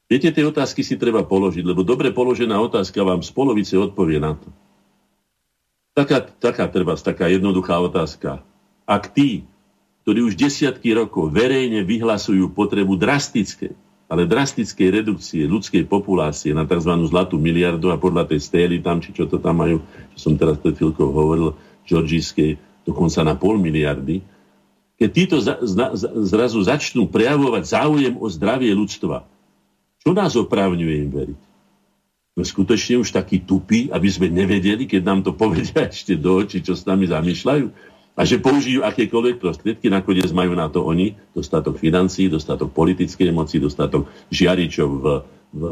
[0.04, 4.36] Viete, tie otázky si treba položiť, lebo dobre položená otázka vám z polovice odpovie na
[4.36, 4.52] to.
[5.96, 8.44] Taká, taká treba, taká jednoduchá otázka.
[8.84, 9.48] Ak tí,
[10.04, 13.72] ktorí už desiatky rokov verejne vyhlasujú potrebu drastické,
[14.14, 16.94] ale drastickej redukcie ľudskej populácie na tzv.
[17.10, 19.82] zlatú miliardu a podľa tej stély tam, či čo to tam majú,
[20.14, 22.54] čo som teraz pred chvíľkou hovoril, Georgijskej,
[22.86, 24.22] dokonca na pol miliardy,
[24.94, 29.26] keď títo za, zna, zrazu začnú prejavovať záujem o zdravie ľudstva,
[29.98, 31.40] čo nás oprávňuje im veriť?
[32.38, 36.62] Sme skutočne už takí tupí, aby sme nevedeli, keď nám to povedia ešte do očí,
[36.62, 41.82] čo s nami zamýšľajú a že použijú akékoľvek prostriedky, nakoniec majú na to oni dostatok
[41.82, 45.06] financií, dostatok politickej moci, dostatok žiaričov v,
[45.50, 45.62] v,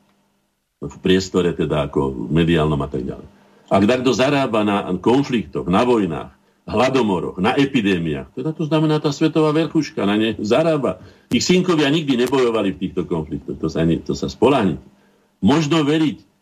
[0.94, 3.26] v priestore, teda ako mediálnom a tak ďalej.
[3.74, 6.30] Ak kto zarába na konfliktoch, na vojnách,
[6.64, 11.02] hladomoroch, na epidémiách, teda to znamená tá svetová verchuška na ne zarába.
[11.28, 14.80] Ich synkovia nikdy nebojovali v týchto konfliktoch, to sa, ne, to sa spoláhne.
[15.44, 16.33] Možno veriť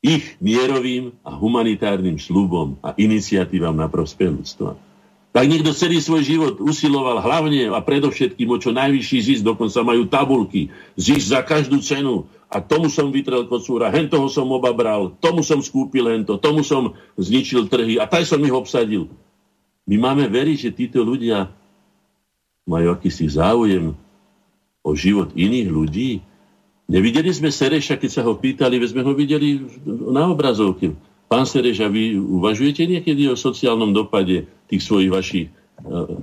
[0.00, 4.76] ich mierovým a humanitárnym slubom a iniciatívam na prospech ľudstva.
[5.30, 10.10] Tak niekto celý svoj život usiloval hlavne a predovšetkým o čo najvyšší zisk, dokonca majú
[10.10, 15.46] tabulky, zisk za každú cenu a tomu som vytrel kocúra, hen toho som obabral, tomu
[15.46, 19.06] som skúpil hento, tomu som zničil trhy a taj som ich obsadil.
[19.86, 21.46] My máme veriť, že títo ľudia
[22.66, 23.94] majú akýsi záujem
[24.82, 26.10] o život iných ľudí,
[26.90, 30.90] Nevideli sme Sereša, keď sa ho pýtali, veď sme ho videli na obrazovke.
[31.30, 35.46] Pán Sereša, vy uvažujete niekedy o sociálnom dopade tých svojich vašich
[35.86, 36.18] uh,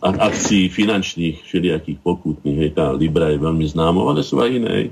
[0.00, 4.88] akcií finančných, všelijakých pokutných, hej, tá Libra je veľmi známa, ale sú aj iné.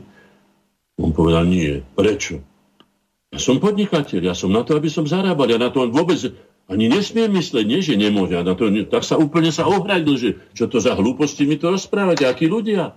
[1.01, 1.81] On povedal, nie.
[1.97, 2.45] Prečo?
[3.33, 5.49] Ja som podnikateľ, ja som na to, aby som zarábal.
[5.49, 6.21] Ja na to vôbec
[6.69, 8.37] ani nesmiem mysleť, nie, že nemôže.
[8.37, 12.29] na to, tak sa úplne sa ohradil, že čo to za hlúposti mi to rozprávať,
[12.29, 12.93] akí ľudia.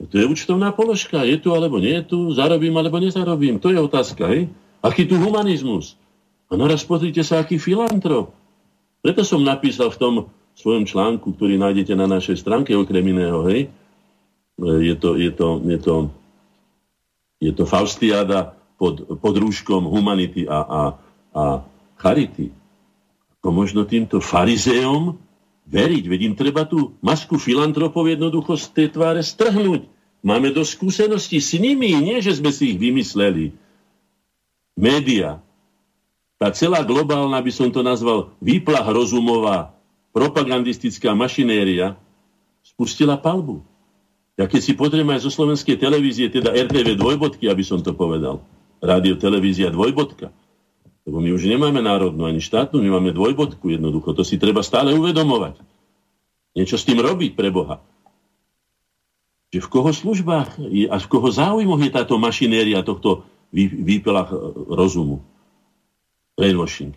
[0.00, 1.28] To je účtovná položka.
[1.28, 3.60] Je tu alebo nie je tu, zarobím alebo nezarobím.
[3.60, 4.32] To je otázka.
[4.32, 4.48] Hej?
[4.80, 6.00] Aký tu humanizmus?
[6.48, 8.32] A naraz pozrite sa, aký filantrop.
[9.04, 10.14] Preto som napísal v tom
[10.56, 13.68] svojom článku, ktorý nájdete na našej stránke okrem iného, hej?
[14.60, 15.94] Je to, je to, je to,
[17.40, 20.82] je to Faustiada pod, pod rúškom humanity a, a,
[21.32, 21.42] a
[21.96, 22.52] charity.
[23.40, 25.16] Ako možno týmto farizeom
[25.70, 29.86] veriť, veď im treba tú masku filantropov jednoducho z tej tváre strhnúť.
[30.20, 33.56] Máme do skúsenosti s nimi, nie že sme si ich vymysleli.
[34.76, 35.40] Média,
[36.36, 39.72] tá celá globálna, by som to nazval, výplah rozumová,
[40.10, 41.94] propagandistická mašinéria,
[42.66, 43.62] spustila palbu.
[44.34, 48.40] Ja keď si pozrieme aj zo slovenskej televízie, teda RTV dvojbodky, aby som to povedal,
[48.80, 50.32] rádio, televízia dvojbodka,
[51.10, 54.14] lebo my už nemáme národnú ani štátnu, my máme dvojbodku jednoducho.
[54.14, 55.58] To si treba stále uvedomovať.
[56.54, 57.82] Niečo s tým robiť pre Boha.
[59.50, 64.30] Že v koho službách a v koho záujmoch je táto mašinéria tohto výpela
[64.70, 65.26] rozumu.
[66.38, 66.94] Brainwashing.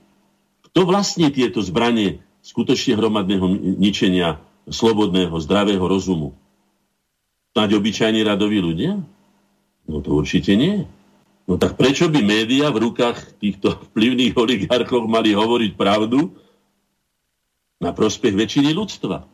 [0.70, 3.50] Kto vlastne tieto zbranie skutočne hromadného
[3.82, 4.38] ničenia
[4.70, 6.38] slobodného, zdravého rozumu?
[7.58, 9.02] Snáď obyčajní radoví ľudia?
[9.90, 10.86] No to určite nie.
[11.44, 16.32] No tak prečo by médiá v rukách týchto vplyvných oligarchov mali hovoriť pravdu
[17.84, 19.28] na prospech väčšiny ľudstva?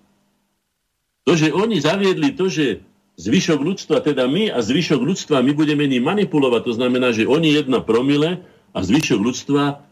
[1.29, 2.81] To, že oni zaviedli to, že
[3.21, 7.53] zvyšok ľudstva, teda my a zvyšok ľudstva, my budeme ním manipulovať, to znamená, že oni
[7.53, 8.41] jedna promile
[8.73, 9.85] a zvyšok ľudstva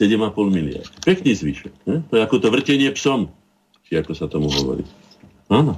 [0.00, 0.92] 7,5 miliard.
[1.04, 1.74] Pekný zvyšok.
[1.84, 1.96] Ne?
[2.08, 3.28] To je ako to vrtenie psom,
[3.84, 4.88] či ako sa tomu hovorí.
[5.52, 5.76] Áno.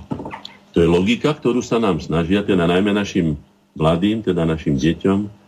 [0.70, 3.34] To je logika, ktorú sa nám snažia, teda najmä našim
[3.74, 5.39] mladým, teda našim deťom,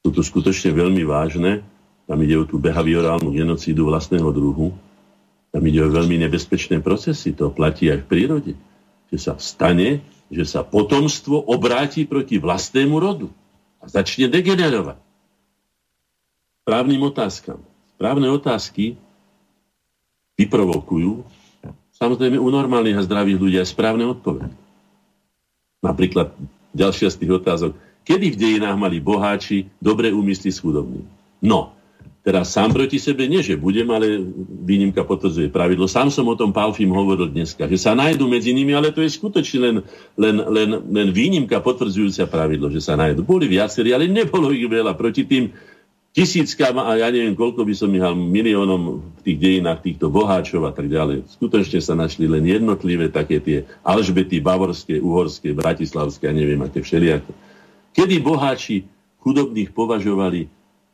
[0.00, 1.60] sú tu skutočne veľmi vážne.
[2.08, 4.72] Tam ide o tú behaviorálnu genocídu vlastného druhu.
[5.52, 7.36] Tam ide o veľmi nebezpečné procesy.
[7.36, 8.52] To platí aj v prírode.
[9.12, 10.00] Že sa stane,
[10.32, 13.28] že sa potomstvo obráti proti vlastnému rodu
[13.82, 14.98] a začne degenerovať.
[16.64, 17.60] Právnym otázkam.
[17.98, 18.96] Správne otázky
[20.40, 21.26] vyprovokujú
[22.00, 24.56] samozrejme u normálnych a zdravých ľudí aj správne odpovede.
[25.84, 26.32] Napríklad
[26.72, 27.72] ďalšia z tých otázok
[28.04, 31.04] Kedy v dejinách mali boháči dobre úmysly s chudobným?
[31.40, 31.72] No,
[32.20, 34.20] teraz sám proti sebe nie, že budem, ale
[34.64, 35.88] výnimka potvrdzuje pravidlo.
[35.88, 39.10] Sám som o tom Palfim hovoril dneska, že sa nájdu medzi nimi, ale to je
[39.12, 39.76] skutočne len,
[40.16, 43.24] len, len, len výnimka potvrdzujúca pravidlo, že sa nájdu.
[43.24, 45.52] Boli viacerí, ale nebolo ich veľa proti tým
[46.10, 50.72] tisíckam a ja neviem, koľko by som ihal miliónom v tých dejinách týchto boháčov a
[50.74, 51.22] tak ďalej.
[51.38, 57.30] Skutočne sa našli len jednotlivé také tie Alžbety, Bavorské, Uhorské, Bratislavské a neviem aké všelijaké.
[57.94, 58.86] Kedy boháči
[59.20, 60.46] chudobných považovali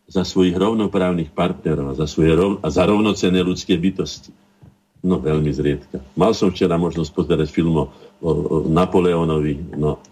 [0.06, 4.30] za svojich rovnoprávnych partnerov a za, svoje rov, a za rovnocené ľudské bytosti?
[5.06, 6.02] No veľmi zriedka.
[6.18, 7.84] Mal som včera možnosť pozerať film o,
[8.18, 9.76] o, o Napoleónovi.
[9.78, 10.02] No,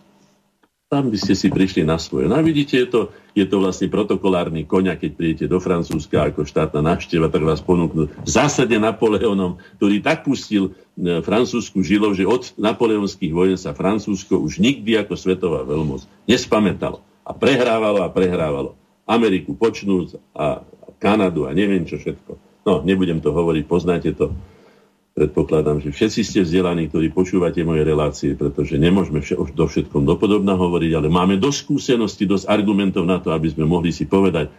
[0.94, 2.30] tam by ste si prišli na svoje.
[2.30, 3.00] No a vidíte, je to,
[3.34, 8.06] je to vlastne protokolárny koňa, keď príjete do Francúzska ako štátna návšteva, tak vás ponúknú
[8.06, 14.38] v zásade Napoleónom, ktorý tak pustil e, francúzsku žilov, že od napoleonských vojen sa Francúzsko
[14.38, 17.02] už nikdy ako svetová veľmoc nespamätalo.
[17.26, 18.78] A prehrávalo a prehrávalo.
[19.02, 20.62] Ameriku počnúc a
[21.02, 22.38] Kanadu a neviem čo všetko.
[22.64, 24.30] No, nebudem to hovoriť, poznáte to
[25.14, 30.58] predpokladám, že všetci ste vzdelaní, ktorí počúvate moje relácie, pretože nemôžeme vš- do všetkom dopodobná
[30.58, 34.50] hovoriť, ale máme dosť skúseností, dosť argumentov na to, aby sme mohli si povedať,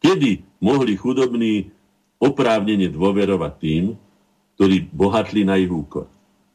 [0.00, 1.68] kedy mohli chudobní
[2.16, 3.84] oprávnene dôverovať tým,
[4.56, 6.08] ktorí bohatli na ich úkor.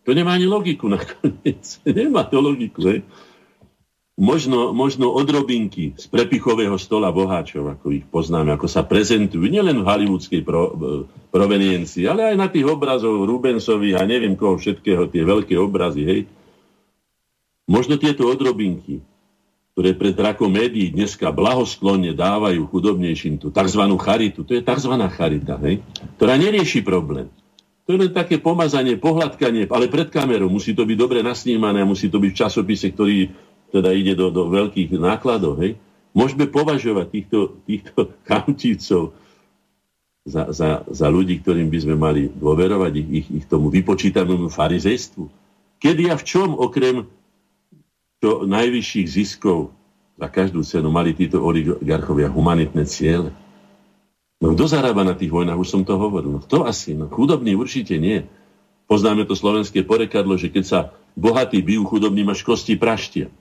[0.08, 1.84] To nemá ani logiku nakoniec.
[1.86, 2.88] Nemá to logiku.
[2.88, 3.04] Hej?
[4.18, 9.88] Možno, možno odrobinky z prepichového stola boháčov, ako ich poznáme, ako sa prezentujú, nielen v
[9.88, 10.74] hollywoodskej pro,
[11.30, 16.20] proveniencii, ale aj na tých obrazov Rubensových a neviem koho všetkého, tie veľké obrazy, hej.
[17.70, 19.06] Možno tieto odrobinky,
[19.78, 23.84] ktoré pred drakom médií dneska blahosklonne dávajú chudobnejším tú tzv.
[24.02, 24.94] charitu, to je tzv.
[25.14, 25.86] charita, hej,
[26.18, 27.30] ktorá nerieši problém.
[27.88, 32.12] To je len také pomazanie, pohľadkanie, ale pred kamerou musí to byť dobre nasnímané musí
[32.12, 33.32] to byť v časopise, ktorý
[33.72, 35.76] teda ide do, do veľkých nákladov, hej,
[36.16, 39.14] môžeme považovať týchto, týchto chamtícov
[40.28, 45.24] za, za, za ľudí, ktorým by sme mali dôverovať ich, ich, tomu vypočítanému farizejstvu.
[45.80, 47.08] Kedy a v čom, okrem
[48.18, 49.72] čo najvyšších ziskov
[50.18, 53.32] za každú cenu mali títo oligarchovia humanitné ciele?
[54.42, 55.58] No kto zarába na tých vojnách?
[55.58, 56.38] Už som to hovoril.
[56.38, 56.98] No kto asi?
[56.98, 58.26] No chudobný určite nie.
[58.90, 60.80] Poznáme to slovenské porekadlo, že keď sa
[61.14, 63.32] bohatí bijú chudobným až kosti praštia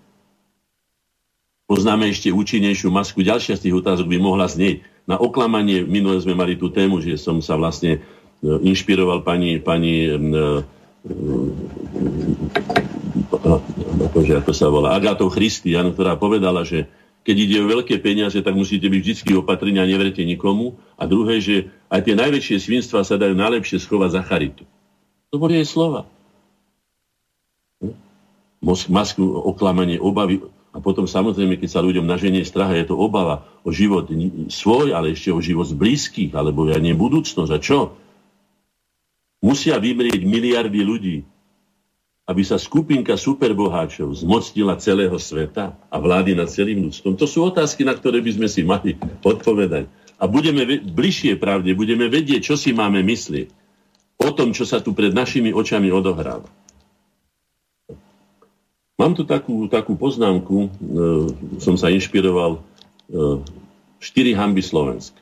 [1.66, 3.20] poznáme ešte účinnejšiu masku.
[3.20, 4.86] Ďalšia z tých otázok by mohla znieť.
[5.06, 8.01] Na oklamanie, minule sme mali tú tému, že som sa vlastne e,
[8.43, 10.18] inšpiroval pani, pani e,
[14.10, 16.90] akože, ako sa volá, Agatou Christian, ktorá povedala, že
[17.26, 20.78] keď ide o veľké peniaze, tak musíte byť vždy opatrení a neverete nikomu.
[20.94, 24.62] A druhé, že aj tie najväčšie svinstva sa dajú najlepšie schovať za charitu.
[25.34, 26.06] To boli jej slova.
[28.62, 30.38] Masku, oklamanie, obavy,
[30.76, 34.12] a potom samozrejme, keď sa ľuďom naženie strach, je to obava o život
[34.52, 37.48] svoj, ale ešte o život blízkych, alebo ja nie budúcnosť.
[37.48, 37.96] A čo?
[39.40, 41.16] Musia vymrieť miliardy ľudí,
[42.28, 47.16] aby sa skupinka superboháčov zmocnila celého sveta a vlády nad celým ľudstvom.
[47.16, 49.88] To sú otázky, na ktoré by sme si mali odpovedať.
[50.20, 53.48] A budeme bližšie pravde, budeme vedieť, čo si máme myslieť
[54.20, 56.52] o tom, čo sa tu pred našimi očami odohráva.
[58.97, 60.68] Mám tu takú, takú poznámku, e,
[61.60, 62.60] som sa inšpiroval, e,
[64.01, 65.20] štyri hamby Slovenska.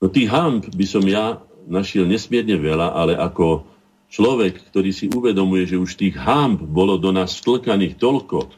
[0.00, 3.68] No tých hamb by som ja našiel nesmierne veľa, ale ako
[4.08, 8.48] človek, ktorý si uvedomuje, že už tých hamb bolo do nás vtlkaných toľko,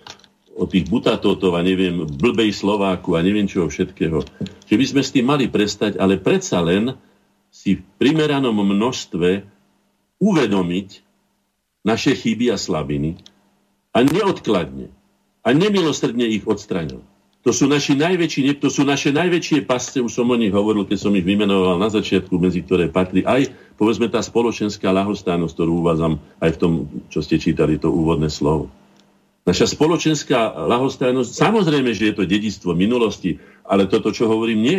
[0.53, 4.21] o tých butatotov a neviem, blbej Slováku a neviem čoho všetkého,
[4.69, 6.93] že by sme s tým mali prestať, ale predsa len
[7.49, 9.43] si v primeranom množstve
[10.21, 10.89] uvedomiť
[11.83, 13.19] naše chyby a slabiny
[13.93, 14.89] a neodkladne
[15.43, 17.13] a nemilosrdne ich odstraňovať.
[17.43, 20.99] To sú, naši najväčší, to sú naše najväčšie pasce, už som o nich hovoril, keď
[21.03, 26.23] som ich vymenoval na začiatku, medzi ktoré patrí aj, povedzme, tá spoločenská lahostajnosť, ktorú uvádzam
[26.39, 26.73] aj v tom,
[27.11, 28.71] čo ste čítali, to úvodné slovo.
[29.43, 34.79] Naša spoločenská lahostajnosť, samozrejme, že je to dedictvo minulosti, ale toto, čo hovorím, nie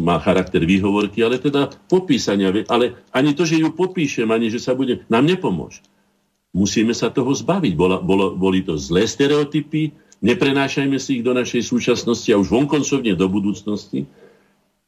[0.00, 2.48] má charakter výhovorky, ale teda popísania.
[2.72, 5.84] Ale ani to, že ju popíšem, ani že sa bude, nám nepomôže.
[6.50, 7.72] Musíme sa toho zbaviť.
[7.78, 13.14] Bola, bolo, boli to zlé stereotypy, neprenášajme si ich do našej súčasnosti a už vonkoncovne
[13.14, 14.04] do budúcnosti,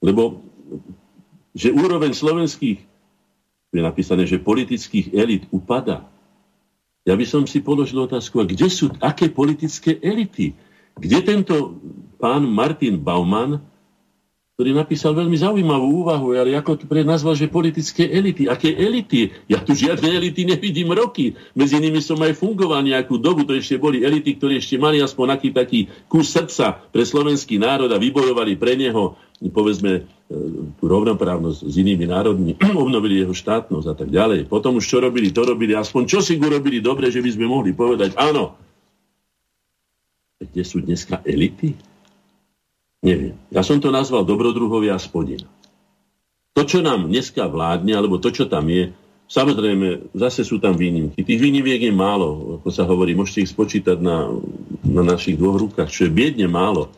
[0.02, 0.43] lebo
[1.52, 2.80] že úroveň slovenských,
[3.72, 6.09] je napísané, že politických elit upada,
[7.02, 10.55] ja by som si položil otázku, a kde sú, aké politické elity?
[10.94, 11.80] Kde tento
[12.20, 13.59] pán Martin Baumann,
[14.53, 18.53] ktorý napísal veľmi zaujímavú úvahu, ale ako to pre nazval, že politické elity.
[18.53, 19.33] Aké elity?
[19.49, 21.33] Ja tu žiadne elity nevidím roky.
[21.57, 25.27] Medzi nimi som aj fungoval nejakú dobu, to ešte boli elity, ktoré ešte mali aspoň
[25.41, 29.16] aký taký kus srdca pre slovenský národ a vybojovali pre neho
[29.51, 30.03] povedzme, e,
[30.79, 34.47] tú rovnoprávnosť s inými národmi, obnovili jeho štátnosť a tak ďalej.
[34.47, 37.74] Potom už čo robili, to robili, aspoň čo si urobili dobre, že by sme mohli
[37.74, 38.55] povedať, áno.
[40.39, 41.91] Kde sú dneska elity?
[43.03, 43.35] Neviem.
[43.51, 45.51] Ja som to nazval dobrodruhovia spodina.
[46.55, 48.95] To, čo nám dneska vládne, alebo to, čo tam je,
[49.27, 51.27] samozrejme, zase sú tam výnimky.
[51.27, 54.31] Tých výnimiek je málo, ako sa hovorí, môžete ich spočítať na,
[54.87, 56.95] na našich dvoch rukách, čo je biedne málo.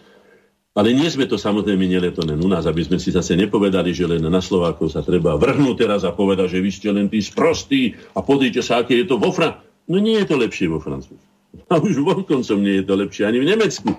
[0.74, 3.94] Ale nie sme to samozrejme nie to len u nás, aby sme si zase nepovedali,
[3.94, 7.22] že len na Slovákov sa treba vrhnúť teraz a povedať, že vy ste len tí
[7.22, 9.62] sprostí a pozrite sa, aké je to vo Fran...
[9.86, 11.22] No nie je to lepšie vo Francúzsku.
[11.70, 13.94] A už vonkoncom nie je to lepšie ani v Nemecku.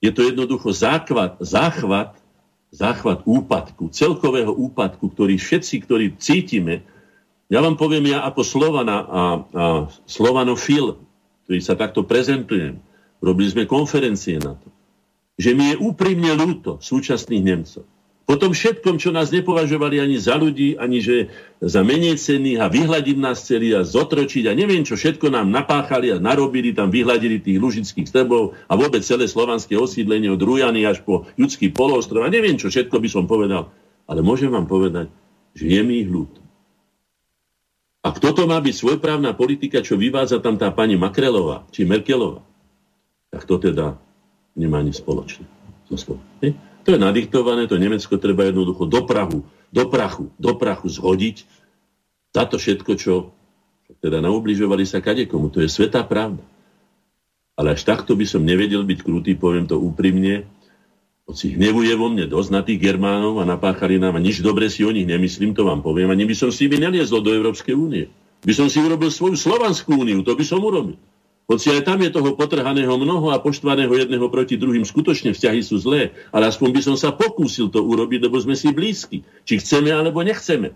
[0.00, 2.16] Je to jednoducho záchvat, záchvat,
[2.72, 6.82] záchvat úpadku, celkového úpadku, ktorý všetci, ktorí cítime,
[7.50, 9.22] ja vám poviem, ja ako Slovana a, a
[10.06, 10.96] Slovanofil,
[11.44, 12.78] ktorý sa takto prezentujem,
[13.20, 14.70] robili sme konferencie na to
[15.40, 17.88] že mi je úprimne ľúto súčasných Nemcov.
[18.30, 22.70] Po tom všetkom, čo nás nepovažovali ani za ľudí, ani že za menej cenných a
[22.70, 27.42] vyhľadiť nás celý a zotročiť a neviem, čo všetko nám napáchali a narobili, tam vyhľadili
[27.42, 32.30] tých lužických strebov a vôbec celé slovanské osídlenie od Rujany až po ľudský polostrov a
[32.30, 33.74] neviem, čo všetko by som povedal.
[34.06, 35.10] Ale môžem vám povedať,
[35.58, 36.38] že je mi ich ľúto.
[38.06, 42.46] A kto to má byť svojprávna politika, čo vyvádza tam tá pani Makrelová, či Merkelová,
[43.34, 43.98] tak to teda
[44.54, 45.50] nemá nič spoločné.
[46.84, 51.44] To je nadiktované, to Nemecko treba jednoducho do Prahu, do prachu, do prachu zhodiť
[52.30, 53.34] to všetko, čo
[53.98, 55.50] teda naubližovali sa kadekomu.
[55.50, 56.42] To je svetá pravda.
[57.58, 60.46] Ale až takto by som nevedel byť krutý, poviem to úprimne,
[61.28, 64.66] hoci hnevu je vo mne dosť na tých Germánov a napáchali nám a nič dobre
[64.66, 67.76] si o nich nemyslím, to vám poviem, ani by som si nimi neliezol do Európskej
[67.76, 68.10] únie.
[68.42, 70.96] By som si urobil svoju Slovanskú úniu, to by som urobil.
[71.50, 75.82] Hoci aj tam je toho potrhaného mnoho a poštvaného jedného proti druhým, skutočne vzťahy sú
[75.82, 79.26] zlé, ale aspoň by som sa pokúsil to urobiť, lebo sme si blízki.
[79.42, 80.70] Či chceme alebo nechceme.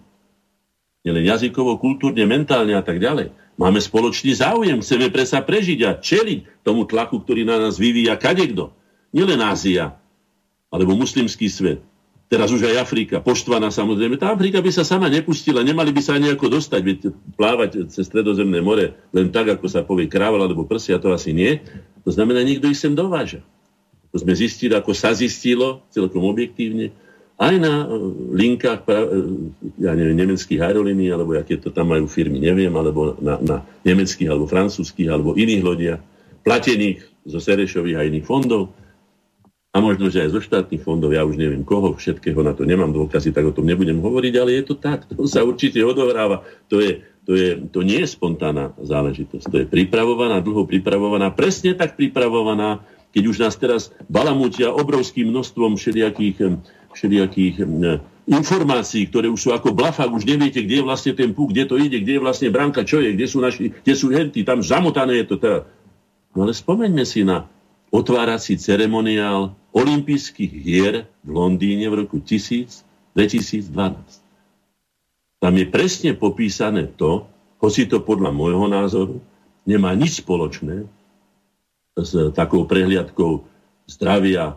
[1.07, 3.31] Nielen jazykovo, kultúrne, mentálne a tak ďalej.
[3.55, 8.75] Máme spoločný záujem, chceme presa prežiť a čeliť tomu tlaku, ktorý na nás vyvíja kadekto.
[9.15, 9.95] Nielen Ázia,
[10.75, 11.87] alebo muslimský svet,
[12.29, 14.17] teraz už aj Afrika, poštvaná samozrejme.
[14.17, 16.99] Tá Afrika by sa sama nepustila, nemali by sa ani ako dostať, veď
[17.37, 21.61] plávať cez stredozemné more len tak, ako sa povie kráva alebo prsia, to asi nie.
[22.05, 23.45] To znamená, niekto ich sem dováža.
[24.15, 26.95] To sme zistili, ako sa zistilo, celkom objektívne,
[27.35, 27.87] aj na e,
[28.31, 28.95] linkách, e,
[29.83, 34.31] ja neviem, nemeckých aerolínií, alebo aké to tam majú firmy, neviem, alebo na, na nemeckých,
[34.31, 36.01] alebo francúzských, alebo iných lodiach,
[36.47, 38.71] platených zo Serešových a iných fondov,
[39.75, 42.95] a možno, že aj zo štátnych fondov, ja už neviem koho, všetkého na to nemám
[42.95, 46.47] dôkazy, tak o tom nebudem hovoriť, ale je to tak, to sa určite odohráva.
[46.71, 51.75] To, je, to, je, to nie je spontánna záležitosť, to je pripravovaná, dlho pripravovaná, presne
[51.75, 56.55] tak pripravovaná, keď už nás teraz balamútia obrovským množstvom všelijakých,
[56.95, 57.67] všelijakých
[58.31, 61.83] informácií, ktoré už sú ako blafák, už neviete, kde je vlastne ten púk, kde to
[61.83, 65.27] ide, kde je vlastne branka, čo je, kde sú, naši, kde sú henty, tam zamotané
[65.27, 65.67] je to teraz.
[66.31, 67.51] No ale spomeňme si na
[67.91, 72.87] otvárací ceremoniál olympijských hier v Londýne v roku 2012.
[75.43, 77.27] Tam je presne popísané to,
[77.59, 79.19] hoci to podľa môjho názoru
[79.67, 80.87] nemá nič spoločné
[81.99, 83.45] s takou prehliadkou
[83.91, 84.57] zdravia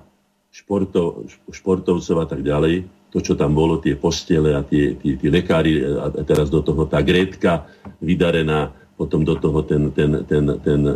[0.53, 2.87] športov, športovcov a tak ďalej.
[3.15, 6.83] To, čo tam bolo, tie postele a tie, tie, tie lekári a teraz do toho
[6.85, 7.63] tá Gretka
[8.03, 10.95] vydarená potom do toho ten, ten, ten, ten e,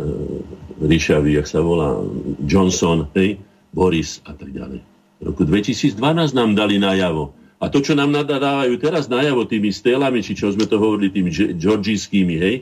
[0.82, 2.02] ríšavý, jak sa volá,
[2.42, 3.38] Johnson, hej,
[3.72, 4.84] Boris a tak ďalej.
[5.18, 5.96] V roku 2012
[6.36, 7.32] nám dali najavo.
[7.62, 11.30] A to, čo nám nadávajú teraz najavo tými stélami, či čo sme to hovorili tými
[11.56, 12.54] georgijskými, hej,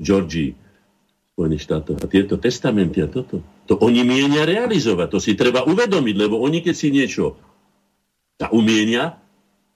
[0.00, 0.56] Georgii,
[1.36, 2.00] Spojených štátov.
[2.00, 3.44] A tieto testamenty a toto.
[3.68, 5.08] To oni mienia realizovať.
[5.12, 7.36] To si treba uvedomiť, lebo oni keď si niečo
[8.36, 9.16] sa umienia,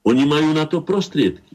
[0.04, 1.49] oni majú na to prostriedky.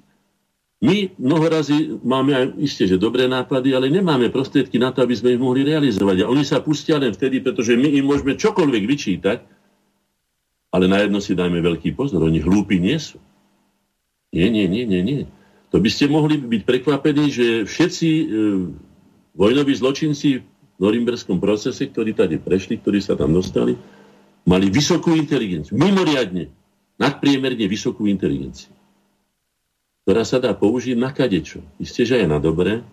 [0.85, 5.17] My mnoho razy máme aj isté, že dobré nápady, ale nemáme prostriedky na to, aby
[5.17, 6.21] sme ich mohli realizovať.
[6.21, 9.37] A oni sa pustia len vtedy, pretože my im môžeme čokoľvek vyčítať,
[10.69, 13.17] ale na jedno si dajme veľký pozor, oni hlúpi nie sú.
[14.29, 15.21] Nie, nie, nie, nie, nie.
[15.73, 18.25] To by ste mohli byť prekvapení, že všetci e,
[19.33, 23.73] vojnoví zločinci v norimberskom procese, ktorí tady prešli, ktorí sa tam dostali,
[24.45, 25.73] mali vysokú inteligenciu.
[25.79, 26.51] Mimoriadne,
[26.99, 28.74] nadpriemerne vysokú inteligenciu
[30.06, 31.65] ktorá sa dá použiť na kadečo.
[31.82, 32.86] Isté, že aj na dobré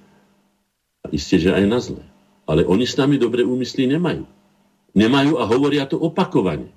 [1.04, 2.00] a isté, že aj na zlé.
[2.48, 4.24] Ale oni s nami dobré úmysly nemajú.
[4.96, 6.72] Nemajú a hovoria to opakovane.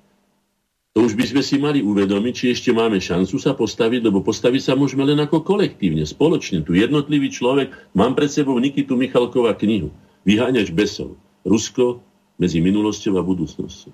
[0.92, 4.60] To už by sme si mali uvedomiť, či ešte máme šancu sa postaviť, lebo postaviť
[4.60, 6.60] sa môžeme len ako kolektívne, spoločne.
[6.64, 9.88] Tu jednotlivý človek, mám pred sebou Nikitu Michalkova knihu
[10.28, 11.16] Vyháňač besov.
[11.48, 12.04] Rusko
[12.36, 13.92] medzi minulosťou a budúcnosťou.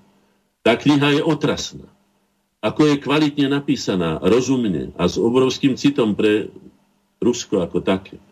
[0.63, 1.87] Tá kniha je otrasná
[2.63, 6.47] ako je kvalitne napísaná, rozumne a s obrovským citom pre
[7.19, 8.23] Rusko ako také.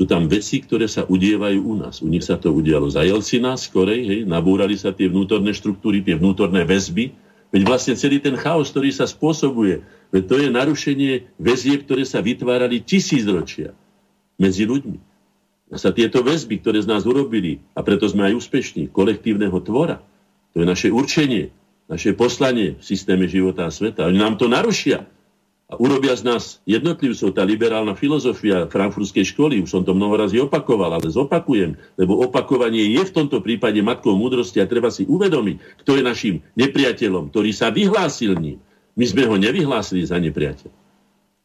[0.00, 2.00] Sú tam veci, ktoré sa udievajú u nás.
[2.04, 6.16] U nich sa to udialo za Jelcina, skorej, hej, nabúrali sa tie vnútorné štruktúry, tie
[6.16, 7.16] vnútorné väzby.
[7.52, 12.20] Veď vlastne celý ten chaos, ktorý sa spôsobuje, veď to je narušenie väzie, ktoré sa
[12.20, 13.72] vytvárali tisícročia
[14.36, 14.98] medzi ľuďmi.
[15.72, 20.04] A sa tieto väzby, ktoré z nás urobili, a preto sme aj úspešní, kolektívneho tvora,
[20.52, 21.56] to je naše určenie,
[21.86, 24.10] naše poslanie v systéme života a sveta.
[24.10, 25.06] Oni nám to narušia
[25.66, 27.34] a urobia z nás jednotlivcov.
[27.34, 32.94] Tá liberálna filozofia frankfurtskej školy, už som to mnoho razy opakoval, ale zopakujem, lebo opakovanie
[32.94, 37.50] je v tomto prípade matkou múdrosti a treba si uvedomiť, kto je našim nepriateľom, ktorý
[37.50, 38.62] sa vyhlásil ním.
[38.94, 40.70] My sme ho nevyhlásili za nepriateľ.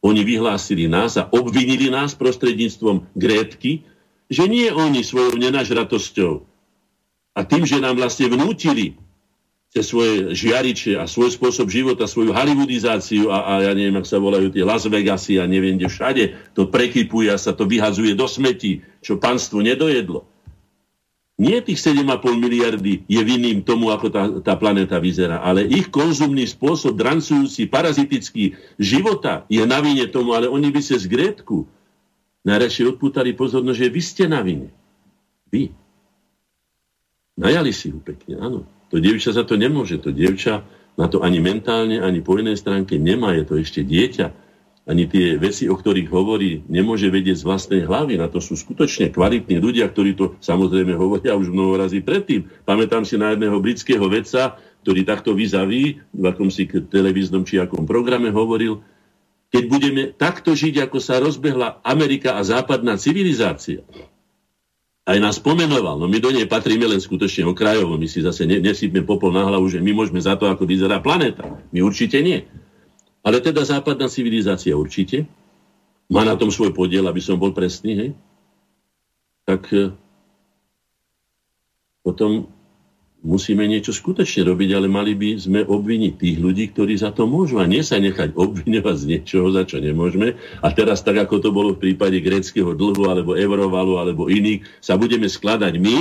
[0.02, 3.86] Oni vyhlásili nás a obvinili nás prostredníctvom Grétky,
[4.26, 6.32] že nie oni svojou nenažratosťou
[7.38, 9.01] a tým, že nám vlastne vnútili
[9.72, 14.20] cez svoje žiariče a svoj spôsob života, svoju hollywoodizáciu a, a ja neviem, ak sa
[14.20, 18.28] volajú tie Las Vegasy a neviem, kde všade, to prekypuje a sa to vyhazuje do
[18.28, 20.28] smetí, čo panstvo nedojedlo.
[21.40, 22.04] Nie tých 7,5
[22.36, 28.52] miliardy je vinným tomu, ako tá, tá planéta vyzerá, ale ich konzumný spôsob, drancujúci, parazitický
[28.76, 31.64] života je na vine tomu, ale oni by sa z Grétku
[32.44, 34.68] najradšej odpútali pozornosť, že vy ste na vine.
[35.48, 35.72] Vy.
[37.40, 38.68] Najali si ho pekne, áno.
[38.92, 39.96] To dievča za to nemôže.
[40.04, 40.62] To dievča
[41.00, 43.32] na to ani mentálne, ani po inej stránke nemá.
[43.32, 44.52] Je to ešte dieťa.
[44.82, 48.18] Ani tie veci, o ktorých hovorí, nemôže vedieť z vlastnej hlavy.
[48.18, 52.50] Na to sú skutočne kvalitní ľudia, ktorí to samozrejme hovoria už mnoho razy predtým.
[52.66, 58.34] Pamätám si na jedného britského vedca, ktorý takto vyzaví, v akomsi televíznom či akom programe
[58.34, 58.82] hovoril,
[59.54, 63.86] keď budeme takto žiť, ako sa rozbehla Amerika a západná civilizácia,
[65.02, 65.98] aj nás pomenoval.
[65.98, 67.98] No my do nej patríme len skutočne okrajovo.
[67.98, 71.02] My si zase ne, nesýpme popol na hlavu, že my môžeme za to, ako vyzerá
[71.02, 71.58] planéta.
[71.74, 72.46] My určite nie.
[73.26, 75.26] Ale teda západná civilizácia určite.
[76.06, 78.10] Má na tom svoj podiel, aby som bol presný, hej?
[79.42, 79.90] Tak eh,
[82.06, 82.46] potom
[83.22, 87.62] musíme niečo skutočne robiť, ale mali by sme obviniť tých ľudí, ktorí za to môžu
[87.62, 90.34] a nie sa nechať obviňovať z niečoho, za čo nemôžeme.
[90.60, 94.98] A teraz tak, ako to bolo v prípade greckého dlhu alebo eurovalu alebo iných, sa
[94.98, 95.96] budeme skladať my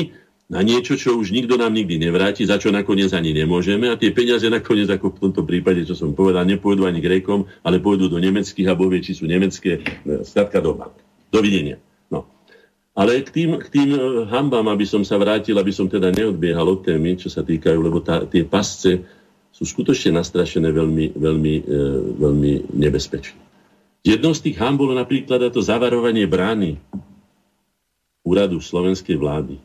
[0.52, 3.88] na niečo, čo už nikto nám nikdy nevráti, za čo nakoniec ani nemôžeme.
[3.88, 7.80] A tie peniaze nakoniec, ako v tomto prípade, čo som povedal, nepôjdu ani Grékom, ale
[7.80, 11.00] pôjdu do nemeckých a bovie, či sú nemecké, e, skladka do bank.
[11.32, 11.80] Dovidenia.
[12.92, 16.68] Ale k tým, k tým e, hambám, aby som sa vrátil, aby som teda neodbiehal
[16.68, 19.00] od témy, čo sa týkajú, lebo tá, tie pasce
[19.56, 21.82] sú skutočne nastrašené veľmi, veľmi, e,
[22.20, 23.40] veľmi nebezpečné.
[24.04, 26.82] Jednou z tých ham bolo napríklad to zavarovanie brány
[28.28, 29.56] úradu slovenskej vlády.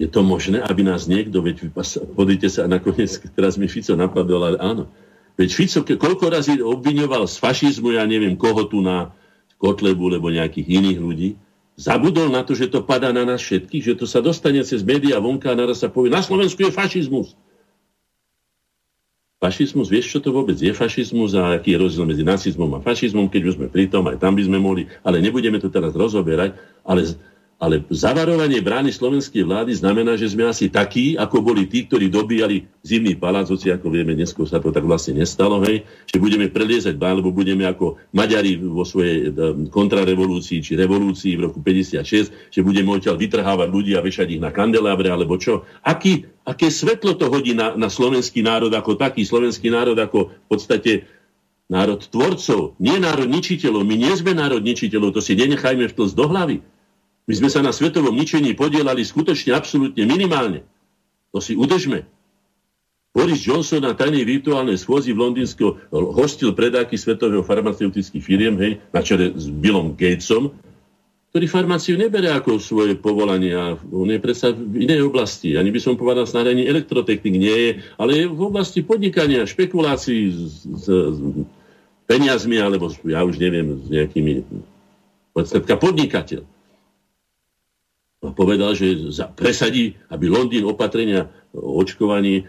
[0.00, 1.74] Je to možné, aby nás niekto, veď
[2.16, 4.88] podíte sa, nakoniec teraz mi Fico napadol, ale áno.
[5.36, 9.12] Veď Fico koľko razy obviňoval z fašizmu, ja neviem koho tu na
[9.60, 11.30] Kotlebu, alebo nejakých iných ľudí,
[11.80, 15.16] zabudol na to, že to padá na nás všetkých, že to sa dostane cez médiá
[15.16, 17.32] vonka a naraz sa povie, na Slovensku je fašizmus.
[19.40, 23.32] Fašizmus, vieš, čo to vôbec je fašizmus a aký je rozdiel medzi nacizmom a fašizmom,
[23.32, 26.52] keď už sme pri tom, aj tam by sme mohli, ale nebudeme to teraz rozoberať,
[26.84, 27.08] ale
[27.60, 32.64] ale zavarovanie brány slovenskej vlády znamená, že sme asi takí, ako boli tí, ktorí dobíjali
[32.80, 36.96] zimný palác, hoci ako vieme, neskôr sa to tak vlastne nestalo, hej, že budeme preliezať
[36.96, 39.28] bán, lebo budeme ako Maďari vo svojej
[39.68, 44.48] kontrarevolúcii či revolúcii v roku 56, že budeme odtiaľ vytrhávať ľudí a vešať ich na
[44.48, 45.68] kandelábre, alebo čo.
[45.84, 50.46] Aký, aké svetlo to hodí na, na slovenský národ ako taký, slovenský národ ako v
[50.48, 50.92] podstate
[51.68, 53.84] národ tvorcov, nie národ ničiteľov.
[53.84, 56.58] My nie sme národ ničiteľov, to si nenechajme vtlsť do hlavy.
[57.30, 60.66] My sme sa na svetovom ničení podielali skutočne absolútne minimálne.
[61.30, 62.02] To si udržme.
[63.14, 69.06] Boris Johnson na tajnej virtuálnej schôzi v Londýnsko hostil predáky svetového farmaceutických firiem, hej, na
[69.06, 70.58] čele s Billom Gatesom,
[71.30, 75.54] ktorý farmáciu nebere ako svoje povolanie a on je predsa v inej oblasti.
[75.54, 80.66] Ani by som povedal, ani elektrotechnik nie je, ale je v oblasti podnikania, špekulácií s,
[80.66, 81.18] s, s
[82.10, 84.42] peniazmi, alebo ja už neviem, s nejakými
[85.30, 86.42] podstate podnikateľ.
[88.20, 89.00] Povedal, že
[89.32, 92.44] presadí, aby Londýn opatrenia o očkovaní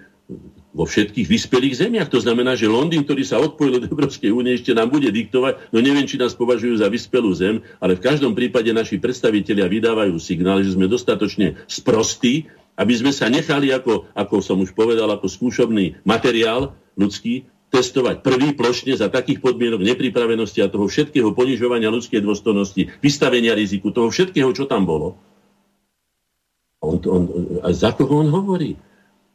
[0.72, 2.12] vo všetkých vyspelých zemiach.
[2.12, 5.80] To znamená, že Londýn, ktorý sa odpojil od Európskej únie, ešte nám bude diktovať, no
[5.80, 10.60] neviem, či nás považujú za vyspelú zem, ale v každom prípade naši predstavitelia vydávajú signál,
[10.60, 16.04] že sme dostatočne sprostí, aby sme sa nechali, ako, ako som už povedal, ako skúšobný
[16.04, 23.00] materiál ľudský, testovať prvý plošne za takých podmienok nepripravenosti a toho všetkého ponižovania ľudskej dôstojnosti,
[23.00, 25.31] vystavenia riziku, toho všetkého, čo tam bolo.
[26.82, 27.22] On, on,
[27.62, 28.76] a za koho on hovorí?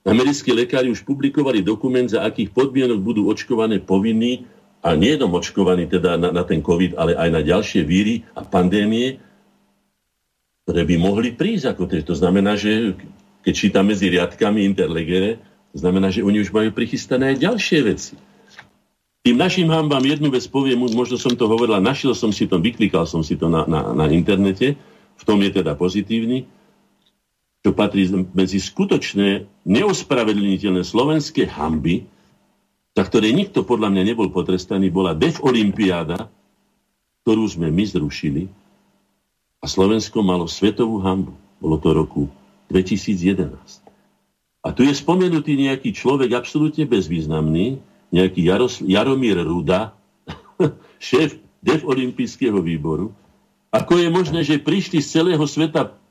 [0.06, 4.47] Americkí lekári už publikovali dokument, za akých podmienok budú očkované povinní,
[4.86, 8.47] a nie jenom očkovaní teda na, na ten COVID, ale aj na ďalšie víry a
[8.47, 9.18] pandémie,
[10.62, 11.98] ktoré by mohli prísť ako to.
[12.06, 12.94] To znamená, že
[13.43, 15.43] keď čítam medzi riadkami interlegere,
[15.74, 18.14] to znamená, že oni už majú prichystané aj ďalšie veci.
[19.27, 23.10] Tým našim hambám jednu vec poviem, možno som to hovorila, našiel som si to, vyklikal
[23.10, 24.78] som si to na, na, na internete,
[25.18, 26.47] v tom je teda pozitívny,
[27.67, 32.07] čo patrí medzi skutočné neospravedlniteľné slovenské hamby,
[32.95, 36.31] za ktoré nikto podľa mňa nebol potrestaný, bola DEF Olympiáda,
[37.27, 38.47] ktorú sme my zrušili
[39.59, 41.35] a Slovensko malo svetovú hambu.
[41.59, 42.31] Bolo to roku
[42.71, 43.51] 2011.
[44.63, 47.83] A tu je spomenutý nejaký človek absolútne bezvýznamný,
[48.15, 49.91] nejaký Jaros, Jaromír Ruda,
[51.03, 51.35] šéf
[51.67, 53.11] DEF Olympijského výboru.
[53.75, 56.06] Ako je možné, že prišli z celého sveta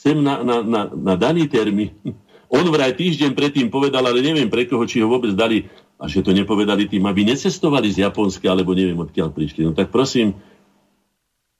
[0.00, 1.92] sem na, na, na, na daný termín.
[2.50, 5.68] On vraj týždeň predtým povedal, ale neviem pre koho, či ho vôbec dali,
[6.00, 9.68] a že to nepovedali tým, aby necestovali z Japonska, alebo neviem, odkiaľ prišli.
[9.68, 10.34] No tak prosím,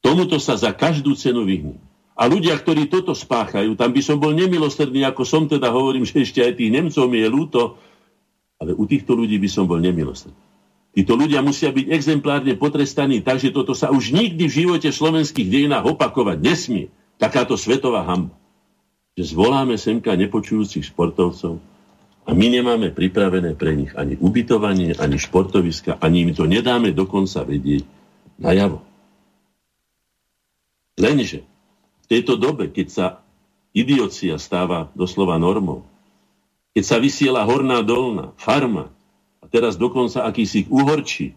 [0.01, 1.79] tomuto sa za každú cenu vyhne.
[2.17, 6.25] A ľudia, ktorí toto spáchajú, tam by som bol nemilosrdný, ako som teda hovorím, že
[6.25, 7.77] ešte aj tých Nemcov mi je ľúto,
[8.61, 10.37] ale u týchto ľudí by som bol nemilosrdný.
[10.91, 15.87] Títo ľudia musia byť exemplárne potrestaní, takže toto sa už nikdy v živote slovenských dejinách
[15.87, 16.91] opakovať nesmie
[17.21, 18.33] takáto svetová hamba,
[19.13, 21.61] že zvoláme semka nepočujúcich športovcov
[22.25, 27.45] a my nemáme pripravené pre nich ani ubytovanie, ani športoviska, ani im to nedáme dokonca
[27.45, 27.85] vedieť
[28.41, 28.81] najavo.
[30.97, 31.45] Lenže
[32.01, 33.07] v tejto dobe, keď sa
[33.77, 35.85] idiocia stáva doslova normou,
[36.73, 38.89] keď sa vysiela horná dolná, farma,
[39.41, 41.37] a teraz dokonca akýsi uhorčík,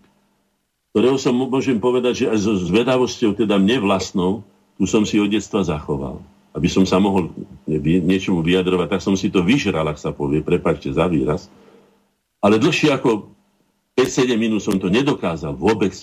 [0.93, 4.45] ktorého som môžem povedať, že aj so zvedavosťou, teda mne vlastnou,
[4.77, 6.21] tu som si od detstva zachoval.
[6.53, 7.33] Aby som sa mohol
[7.65, 11.49] niečomu vyjadrovať, tak som si to vyžral, ak sa povie, prepačte za výraz.
[12.43, 13.33] Ale dlhšie ako
[13.97, 15.93] 5-7 minút som to nedokázal vôbec.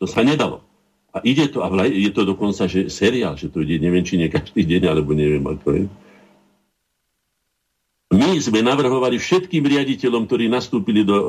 [0.00, 0.64] To sa nedalo.
[1.10, 4.30] A ide to, a je to dokonca že seriál, že to ide, neviem, či nie
[4.30, 5.84] každý deň, alebo neviem, ako je.
[8.10, 11.26] My sme navrhovali všetkým riaditeľom, ktorí nastúpili do uh,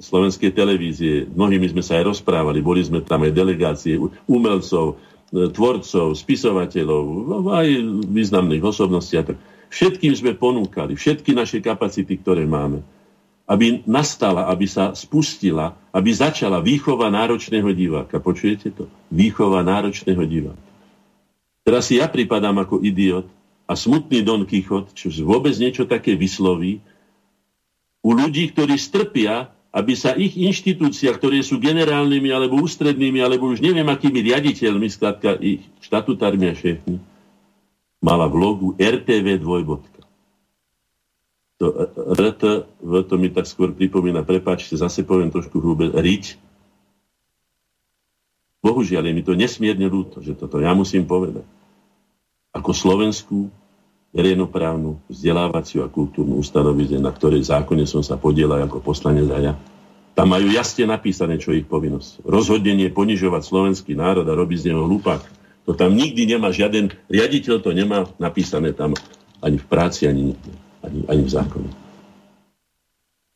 [0.00, 4.96] slovenskej televízie, mnohými sme sa aj rozprávali, boli sme tam aj delegácie umelcov,
[5.32, 7.02] tvorcov, spisovateľov,
[7.50, 7.68] aj
[8.06, 9.18] významných osobností.
[9.66, 12.86] Všetkým sme ponúkali, všetky naše kapacity, ktoré máme,
[13.46, 18.18] aby nastala, aby sa spustila, aby začala výchova náročného diváka.
[18.22, 18.86] Počujete to?
[19.10, 20.62] Výchova náročného diváka.
[21.66, 23.26] Teraz si ja pripadám ako idiot
[23.66, 26.78] a smutný Don Kichot, čo vôbec niečo také vysloví,
[28.06, 33.60] u ľudí, ktorí strpia aby sa ich inštitúcia, ktoré sú generálnymi alebo ústrednými, alebo už
[33.60, 36.96] neviem akými riaditeľmi, skladka ich štatutármi a šéfmi,
[38.00, 40.00] mala v logu RTV dvojbodka.
[41.60, 42.42] To RT,
[42.80, 46.40] to mi tak skôr pripomína, prepáčte, zase poviem trošku hrubé, riť.
[48.64, 51.44] Bohužiaľ, je mi to nesmierne ľúto, že toto ja musím povedať.
[52.56, 53.52] Ako Slovensku
[54.16, 59.54] verejnoprávnu, vzdelávaciu a kultúrnu ustanovizne, na ktorej zákone som sa podielal ako poslanec a ja.
[60.16, 62.24] Tam majú jasne napísané, čo je ich povinnosť.
[62.24, 65.20] Rozhodnenie ponižovať slovenský národ a robiť z neho hlupák.
[65.68, 68.96] To tam nikdy nemá žiaden, riaditeľ to nemá napísané tam
[69.44, 70.32] ani v práci, ani,
[70.80, 71.70] ani, ani v zákone.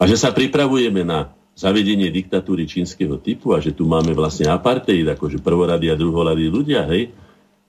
[0.01, 5.05] A že sa pripravujeme na zavedenie diktatúry čínskeho typu a že tu máme vlastne apartheid,
[5.05, 7.13] akože prvorady a druhoradí ľudia, hej,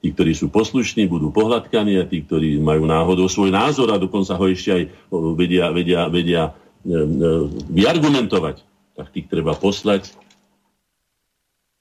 [0.02, 4.34] Tí, ktorí sú poslušní, budú pohľadkaní a tí, ktorí majú náhodou svoj názor a dokonca
[4.34, 4.84] ho ešte aj
[5.38, 6.52] vedia, vedia, vedia e,
[6.90, 6.98] e,
[7.70, 8.66] vyargumentovať,
[8.98, 10.10] tak tých treba poslať.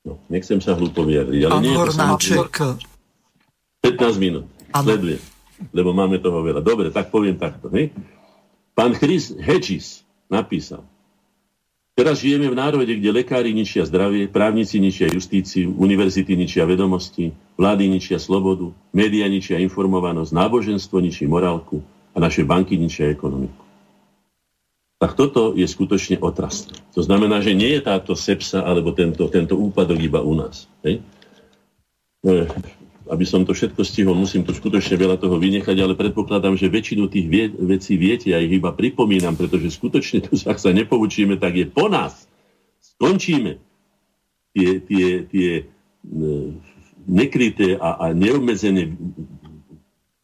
[0.04, 1.40] No, nechcem sa hlúpo vyjadriť.
[1.48, 2.56] Ale Pán nie Hornáček,
[3.80, 4.44] 15 minút.
[4.68, 5.20] Sledujem.
[5.72, 6.60] Lebo máme toho veľa.
[6.60, 7.72] Dobre, tak poviem takto.
[7.72, 7.92] Hej?
[8.76, 10.84] Pán Chris Hedges napísal.
[11.98, 17.92] Teraz žijeme v národe, kde lekári ničia zdravie, právnici ničia justíciu, univerzity ničia vedomosti, vlády
[17.92, 21.84] ničia slobodu, média ničia informovanosť, náboženstvo ničí morálku
[22.14, 23.70] a naše banky ničia ekonomiku.
[25.00, 26.76] Tak toto je skutočne otrasné.
[26.92, 30.68] To znamená, že nie je táto sepsa alebo tento, tento úpadok iba u nás.
[30.84, 31.00] Hej?
[33.10, 37.10] Aby som to všetko stihol, musím tu skutočne veľa toho vynechať, ale predpokladám, že väčšinu
[37.10, 41.58] tých vie, vecí viete, ja ich iba pripomínam, pretože skutočne tu, ak sa nepoučíme, tak
[41.58, 42.30] je po nás.
[42.78, 43.58] Skončíme
[44.54, 45.62] tie, tie, tie e,
[47.10, 48.94] nekryté a, a neobmedzené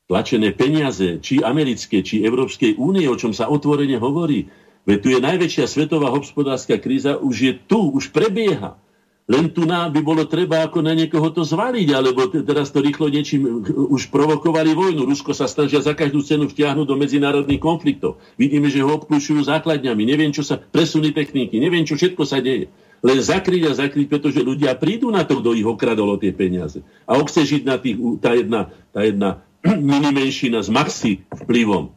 [0.07, 4.47] tlačené peniaze, či americké, či Európskej únie, o čom sa otvorene hovorí.
[4.87, 8.79] Veď tu je najväčšia svetová hospodárska kríza, už je tu, už prebieha.
[9.27, 13.11] Len tu nám by bolo treba ako na niekoho to zvaliť, alebo teraz to rýchlo
[13.11, 15.03] niečím už provokovali vojnu.
[15.03, 18.23] Rusko sa snažia za každú cenu vtiahnuť do medzinárodných konfliktov.
[18.39, 20.03] Vidíme, že ho obklúčujú základňami.
[20.07, 22.71] Neviem, čo sa presuny techniky, neviem, čo všetko sa deje.
[23.03, 26.87] Len zakryť a zakryť, pretože ľudia prídu na to, kto ich okradol o tie peniaze.
[27.03, 31.96] A chce žiť na tých, tá jedna, tá jedna minimenšina s maxi vplyvom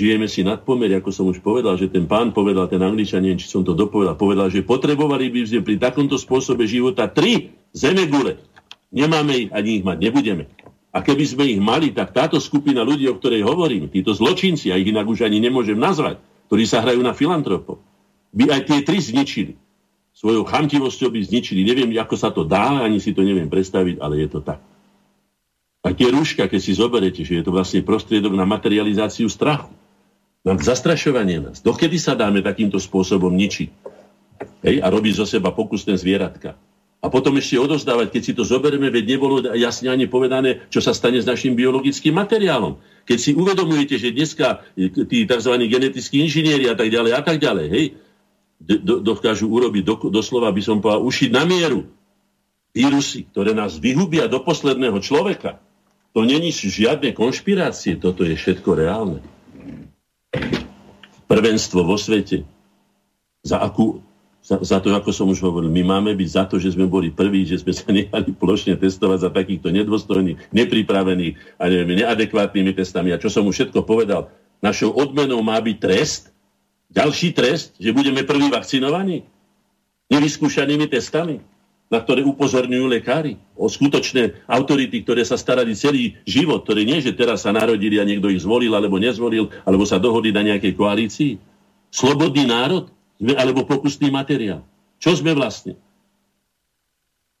[0.00, 3.36] žijeme si nad pomer, ako som už povedal, že ten pán povedal, ten angličan, neviem,
[3.36, 8.40] či som to dopovedal, povedal, že potrebovali by sme pri takomto spôsobe života tri zemegule.
[8.88, 10.48] Nemáme ich, ani ich mať nebudeme.
[10.90, 14.80] A keby sme ich mali, tak táto skupina ľudí, o ktorej hovorím, títo zločinci, a
[14.80, 16.18] ich inak už ani nemôžem nazvať,
[16.48, 17.78] ktorí sa hrajú na filantropov,
[18.32, 19.54] by aj tie tri zničili.
[20.16, 21.62] Svojou chamtivosťou by zničili.
[21.62, 24.58] Neviem, ako sa to dá, ani si to neviem predstaviť, ale je to tak.
[25.86, 29.79] A tie rúška, keď si zoberete, že je to vlastne prostriedok na materializáciu strachu
[30.40, 31.60] na zastrašovanie nás.
[31.60, 33.68] Dokedy sa dáme takýmto spôsobom ničiť?
[34.64, 34.76] Hej?
[34.80, 36.56] A robiť zo seba pokusné zvieratka.
[37.00, 40.92] A potom ešte odozdávať, keď si to zoberieme, veď nebolo jasne ani povedané, čo sa
[40.92, 42.76] stane s našim biologickým materiálom.
[43.08, 44.60] Keď si uvedomujete, že dneska
[45.08, 45.52] tí tzv.
[45.64, 47.84] genetickí inžinieri a tak ďalej a tak ďalej, hej,
[48.60, 51.88] do, dokážu urobiť do, doslova, by som povedal, ušiť na mieru
[52.76, 55.56] vírusy, ktoré nás vyhubia do posledného človeka.
[56.12, 59.24] To není žiadne konšpirácie, toto je všetko reálne
[61.30, 62.42] prvenstvo vo svete.
[63.46, 64.02] Za, akú,
[64.42, 67.14] za, za to, ako som už hovoril, my máme byť za to, že sme boli
[67.14, 73.14] prví, že sme sa nechali plošne testovať za takýchto nedôstojných, nepripravených a neviem, neadekvátnymi testami.
[73.14, 74.28] A čo som už všetko povedal,
[74.58, 76.34] našou odmenou má byť trest,
[76.90, 79.22] ďalší trest, že budeme prví vakcinovaní
[80.10, 81.38] nevyskúšanými testami
[81.90, 83.34] na ktoré upozorňujú lekári.
[83.58, 88.06] O skutočné autority, ktoré sa starali celý život, ktoré nie, že teraz sa narodili a
[88.06, 91.42] niekto ich zvolil alebo nezvolil, alebo sa dohodli na nejakej koalícii.
[91.90, 92.94] Slobodný národ?
[93.20, 94.62] Alebo pokusný materiál?
[95.02, 95.74] Čo sme vlastne?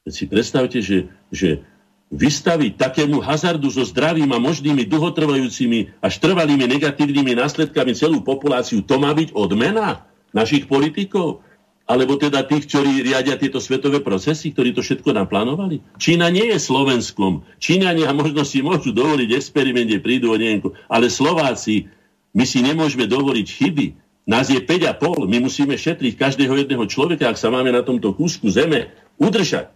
[0.04, 1.62] Keď si predstavte, že, že
[2.10, 8.98] vystaviť takému hazardu so zdravým a možnými dlhotrvajúcimi až trvalými negatívnymi následkami celú populáciu, to
[8.98, 11.46] má byť odmena našich politikov?
[11.90, 15.82] Alebo teda tých, ktorí riadia tieto svetové procesy, ktorí to všetko naplánovali?
[15.98, 17.42] Čína nie je Slovenskom.
[17.58, 21.90] Číňania možno si môžu dovoliť experimente, prídu o niekoho, ale Slováci,
[22.30, 23.86] my si nemôžeme dovoliť chyby.
[24.30, 28.46] Nás je 5,5, my musíme šetriť každého jedného človeka, ak sa máme na tomto kúsku
[28.46, 29.74] zeme udržať.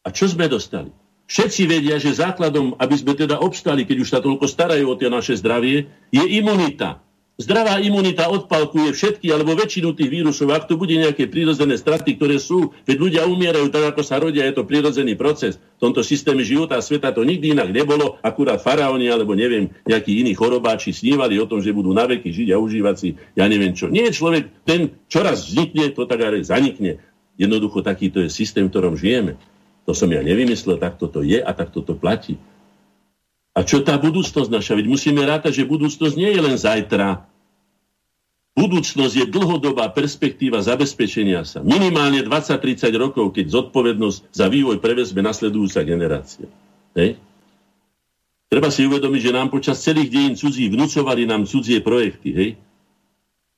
[0.00, 0.88] A čo sme dostali?
[1.28, 5.12] Všetci vedia, že základom, aby sme teda obstali, keď už sa toľko starajú o tie
[5.12, 7.04] naše zdravie, je imunita.
[7.40, 10.52] Zdravá imunita odpalkuje všetky alebo väčšinu tých vírusov.
[10.52, 14.44] Ak tu bude nejaké prírodzené straty, ktoré sú, veď ľudia umierajú tak, ako sa rodia,
[14.44, 15.56] je to prírodzený proces.
[15.56, 18.20] V tomto systéme života a sveta to nikdy inak nebolo.
[18.20, 22.48] Akurát faraóni alebo neviem, nejakí iní chorobáči snívali o tom, že budú na veky žiť
[22.52, 23.88] a užívať si, ja neviem čo.
[23.88, 27.00] Nie človek, ten čoraz vznikne, to tak aj zanikne.
[27.40, 29.40] Jednoducho takýto je systém, v ktorom žijeme.
[29.88, 32.36] To som ja nevymyslel, tak toto je a tak toto platí.
[33.54, 34.78] A čo tá budúcnosť naša?
[34.78, 37.30] Veď musíme rátať, že budúcnosť nie je len zajtra,
[38.50, 41.62] Budúcnosť je dlhodobá perspektíva zabezpečenia sa.
[41.62, 46.50] Minimálne 20-30 rokov, keď zodpovednosť za vývoj prevezme nasledujúca generácia.
[46.98, 47.16] Hej?
[48.50, 52.30] Treba si uvedomiť, že nám počas celých dejín cudzí vnúcovali nám cudzie projekty.
[52.34, 52.50] Hej?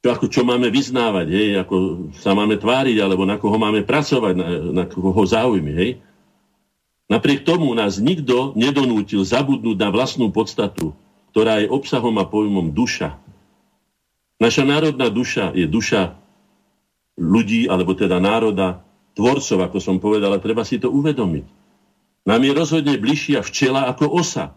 [0.05, 1.48] Čo, ako, čo máme vyznávať, hej?
[1.56, 1.77] ako
[2.12, 5.73] sa máme tváriť, alebo na koho máme pracovať, na, na koho záujmy.
[5.73, 5.90] Hej?
[7.11, 10.95] Napriek tomu nás nikto nedonútil zabudnúť na vlastnú podstatu,
[11.35, 13.19] ktorá je obsahom a pojmom duša.
[14.43, 16.19] Naša národná duša je duša
[17.19, 21.47] ľudí, alebo teda národa, tvorcov, ako som povedal, treba si to uvedomiť.
[22.23, 24.55] Nám je rozhodne bližšia včela ako osa.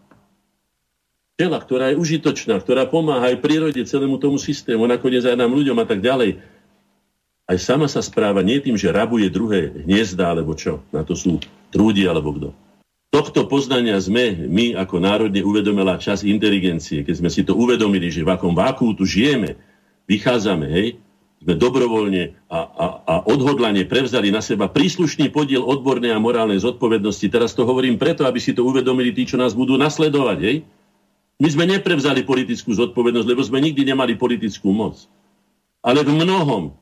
[1.36, 5.76] Včela, ktorá je užitočná, ktorá pomáha aj prírode, celému tomu systému, nakoniec aj nám ľuďom
[5.76, 6.40] a tak ďalej.
[7.46, 10.82] Aj sama sa správa nie tým, že rabuje druhé hniezda, alebo čo.
[10.90, 11.38] Na to sú
[11.70, 12.50] trúdi, alebo kto.
[13.14, 18.26] tohto poznania sme my ako národne uvedomila čas inteligencie, keď sme si to uvedomili, že
[18.26, 19.54] v akom váku tu žijeme,
[20.10, 20.88] vychádzame, hej,
[21.38, 27.30] sme dobrovoľne a, a, a odhodlane prevzali na seba príslušný podiel odbornej a morálnej zodpovednosti.
[27.30, 30.38] Teraz to hovorím preto, aby si to uvedomili tí, čo nás budú nasledovať.
[30.42, 30.56] Hej?
[31.38, 35.06] My sme neprevzali politickú zodpovednosť, lebo sme nikdy nemali politickú moc.
[35.84, 36.74] Ale v mnohom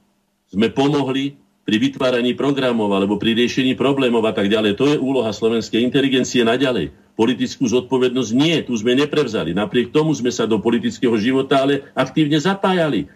[0.55, 4.73] sme pomohli pri vytváraní programov alebo pri riešení problémov a tak ďalej.
[4.79, 6.93] To je úloha slovenskej inteligencie naďalej.
[7.19, 9.57] Politickú zodpovednosť nie, tu sme neprevzali.
[9.57, 13.09] Napriek tomu sme sa do politického života ale aktívne zapájali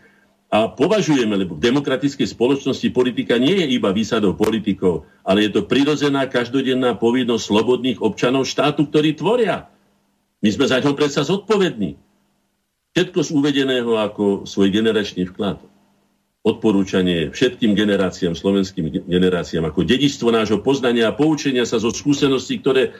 [0.48, 5.69] a považujeme, lebo v demokratickej spoločnosti politika nie je iba výsadou politikov, ale je to
[5.69, 9.69] prirodzená každodenná povinnosť slobodných občanov štátu, ktorí tvoria.
[10.40, 12.01] My sme za ňo predsa zodpovední.
[12.97, 15.60] Všetko z uvedeného ako svoj generačný vklad.
[16.49, 22.97] Odporúčanie všetkým generáciám, slovenským generáciám, ako dedistvo nášho poznania a poučenia sa zo skúseností, ktoré,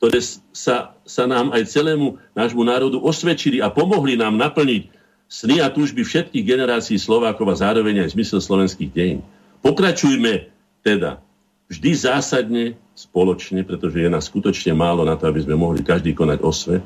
[0.00, 0.24] ktoré
[0.56, 4.88] sa, sa nám aj celému nášmu národu osvedčili a pomohli nám naplniť
[5.28, 9.20] sny a túžby všetkých generácií Slovákov a zároveň aj zmysel slovenských dejín.
[9.60, 10.48] Pokračujme
[10.80, 11.20] teda
[11.68, 12.64] vždy zásadne
[12.96, 16.80] spoločne, pretože je nás skutočne málo na to, aby sme mohli každý konať osve,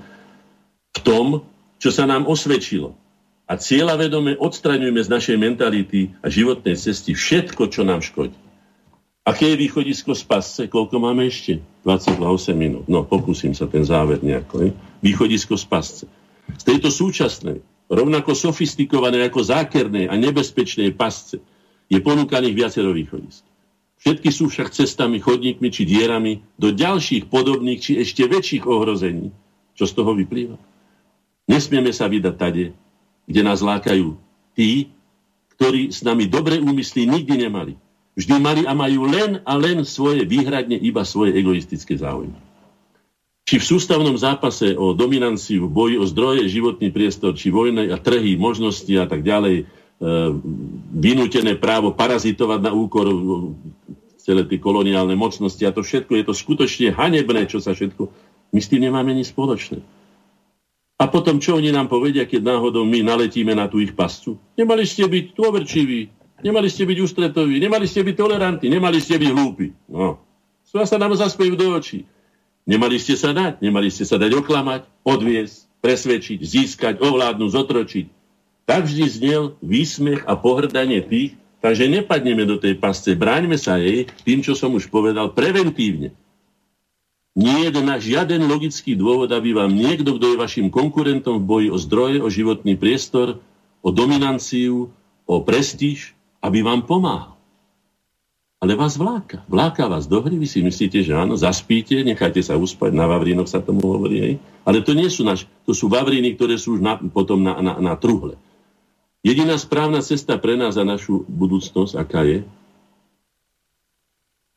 [0.92, 1.46] v tom,
[1.78, 2.98] čo sa nám osvedčilo.
[3.50, 8.38] A cieľa vedome odstraňujeme z našej mentality a životnej cesty všetko, čo nám škodí.
[9.22, 10.62] Aké je východisko z pasce?
[10.66, 11.62] Koľko máme ešte?
[11.86, 12.18] 28
[12.58, 12.90] minút.
[12.90, 14.54] No, pokúsim sa ten záver nejako.
[14.66, 14.68] Ne?
[14.98, 16.04] Východisko z pasce.
[16.58, 21.38] Z tejto súčasnej rovnako sofistikované ako zákerné a nebezpečné pasce,
[21.92, 23.44] je ponúkaných viacero východisk.
[24.02, 29.30] Všetky sú však cestami, chodníkmi či dierami do ďalších podobných či ešte väčších ohrození.
[29.78, 30.58] Čo z toho vyplýva?
[31.46, 32.64] Nesmieme sa vydať tade,
[33.26, 34.18] kde nás lákajú
[34.54, 34.90] tí,
[35.56, 37.74] ktorí s nami dobré úmysly nikdy nemali.
[38.12, 42.52] Vždy mali a majú len a len svoje výhradne iba svoje egoistické záujmy
[43.42, 48.38] či v sústavnom zápase o dominanciu, boji o zdroje, životný priestor, či vojne a trhy,
[48.38, 49.64] možnosti a tak ďalej, e,
[50.94, 53.16] vynútené právo parazitovať na úkor e,
[54.22, 58.08] celé tie koloniálne mocnosti a to všetko, je to skutočne hanebné, čo sa všetko...
[58.56, 59.80] My s tým nemáme nič spoločné.
[61.02, 64.38] A potom, čo oni nám povedia, keď náhodou my naletíme na tú ich pascu?
[64.54, 66.00] Nemali ste byť dôverčiví,
[66.46, 69.74] nemali ste byť ústretoví, nemali ste byť tolerantní, nemali ste byť hlúpi.
[69.90, 70.22] No.
[70.62, 72.06] Sa nám zaspejú do očí.
[72.70, 78.06] Nemali ste sa dať, nemali ste sa dať oklamať, odviesť, presvedčiť, získať, ovládnuť, zotročiť.
[78.70, 84.06] Tak vždy znel výsmech a pohrdanie tých, takže nepadneme do tej pasce, bráňme sa jej
[84.22, 86.14] tým, čo som už povedal, preventívne.
[87.32, 91.68] Nie je na žiaden logický dôvod, aby vám niekto, kto je vašim konkurentom v boji
[91.72, 93.40] o zdroje, o životný priestor,
[93.80, 94.92] o dominanciu,
[95.24, 96.12] o prestíž,
[96.44, 97.32] aby vám pomáhal
[98.62, 99.42] ale vás vláka.
[99.50, 103.50] Vláka vás do hry, vy si myslíte, že áno, zaspíte, nechajte sa uspať, na Vavrínoch
[103.50, 104.34] sa tomu hovorí, hej.
[104.62, 107.74] Ale to nie sú naš, to sú Vavríny, ktoré sú už na, potom na, na,
[107.82, 108.38] na truhle.
[109.26, 112.46] Jediná správna cesta pre nás a našu budúcnosť, aká je,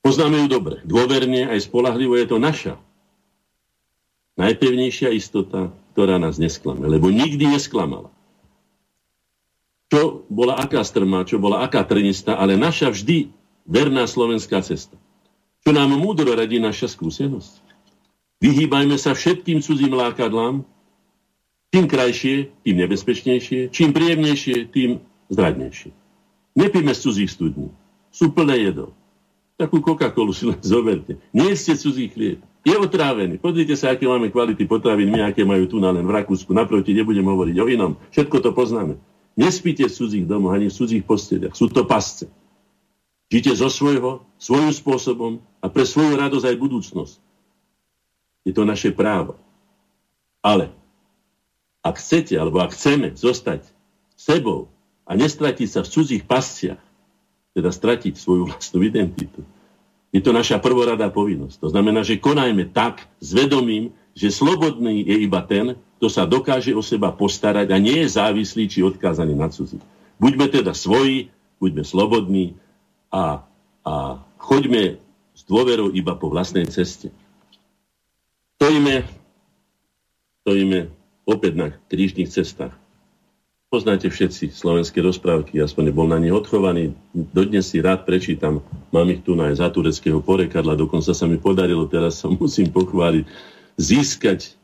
[0.05, 2.77] poznáme ju dobre, dôverne, aj spolahlivo je to naša.
[4.37, 8.13] Najpevnejšia istota, ktorá nás nesklame, lebo nikdy nesklamala.
[9.89, 13.33] Čo bola aká strma, čo bola aká trnista, ale naša vždy
[13.65, 14.93] verná slovenská cesta.
[15.65, 17.65] Čo nám múdro radí naša skúsenosť.
[18.43, 20.61] Vyhýbajme sa všetkým cudzím lákadlám,
[21.73, 25.01] čím krajšie, tým nebezpečnejšie, čím príjemnejšie, tým
[25.33, 25.89] zradnejšie.
[26.53, 27.73] Nepíme z cudzích studní.
[28.13, 28.93] Sú plné jedov.
[29.55, 31.15] Takú Coca-Colu si len zoberte.
[31.31, 32.43] Nie ste cudzí chlieb.
[32.67, 33.39] Je otrávený.
[33.39, 36.51] Pozrite sa, aké máme kvality potravín, my aké majú tu na len v Rakúsku.
[36.51, 37.91] Naproti nebudem hovoriť o inom.
[38.11, 38.99] Všetko to poznáme.
[39.39, 41.55] Nespíte v cudzích domoch ani v cudzích posteliach.
[41.55, 42.27] Sú to pasce.
[43.31, 45.31] Žite zo svojho, svojím spôsobom
[45.63, 47.15] a pre svoju radosť aj budúcnosť.
[48.45, 49.39] Je to naše právo.
[50.45, 50.69] Ale
[51.81, 53.65] ak chcete, alebo ak chceme zostať
[54.13, 54.69] sebou
[55.05, 56.81] a nestratiť sa v cudzích pasciach,
[57.55, 59.41] teda stratiť svoju vlastnú identitu,
[60.15, 61.59] je to naša prvoradá povinnosť.
[61.59, 66.71] To znamená, že konajme tak s vedomím, že slobodný je iba ten, kto sa dokáže
[66.71, 69.79] o seba postarať a nie je závislý či odkázaný na cudzí.
[70.15, 72.55] Buďme teda svoji, buďme slobodní
[73.11, 73.43] a,
[73.83, 73.93] a
[74.39, 75.03] choďme
[75.35, 77.11] s dôverou iba po vlastnej ceste.
[78.55, 79.03] Stojíme,
[80.47, 80.87] stojíme
[81.27, 82.71] opäť na krížnych cestách.
[83.75, 86.95] Poznáte všetci slovenské rozprávky, aspoň bol na nich odchovaný.
[87.11, 88.63] Dodnes si rád prečítam,
[88.95, 93.27] mám ich tu aj za tureckého porekadla, dokonca sa mi podarilo, teraz sa musím pochváliť,
[93.75, 94.55] získať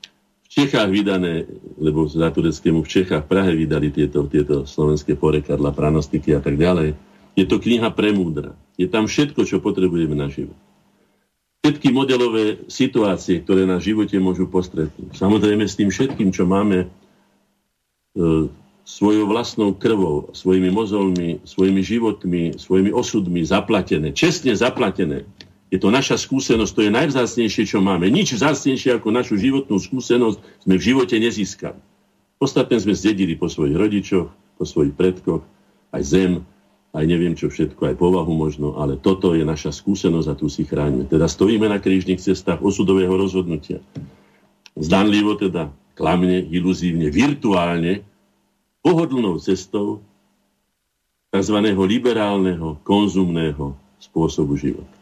[0.48, 1.44] v Čechách vydané,
[1.76, 6.56] lebo za tureckému v Čechách v Prahe vydali tieto, tieto slovenské porekadla, pranostiky a tak
[6.56, 6.96] ďalej
[7.36, 8.56] je to kniha premúdra.
[8.80, 10.56] Je tam všetko, čo potrebujeme na život.
[11.68, 15.20] všetky modelové situácie, ktoré na živote môžu postretnúť.
[15.20, 16.88] Samozrejme s tým všetkým, čo máme e,
[18.82, 25.24] svojou vlastnou krvou, svojimi mozolmi, svojimi životmi, svojimi osudmi zaplatené, čestne zaplatené.
[25.72, 28.12] Je to naša skúsenosť, to je najvzácnejšie, čo máme.
[28.12, 31.80] Nič vzácnejšie ako našu životnú skúsenosť sme v živote nezískali.
[32.42, 34.28] Ostatné sme zdedili po svojich rodičoch,
[34.60, 35.46] po svojich predkoch,
[35.96, 36.32] aj zem,
[36.92, 40.68] aj neviem čo všetko, aj povahu možno, ale toto je naša skúsenosť a tu si
[40.68, 41.08] chránime.
[41.08, 43.80] Teda stojíme na krížnych cestách osudového rozhodnutia.
[44.76, 48.04] Zdanlivo teda, klamne, iluzívne, virtuálne,
[48.82, 50.02] pohodlnou cestou
[51.32, 51.58] tzv.
[51.74, 54.98] liberálneho, konzumného spôsobu života.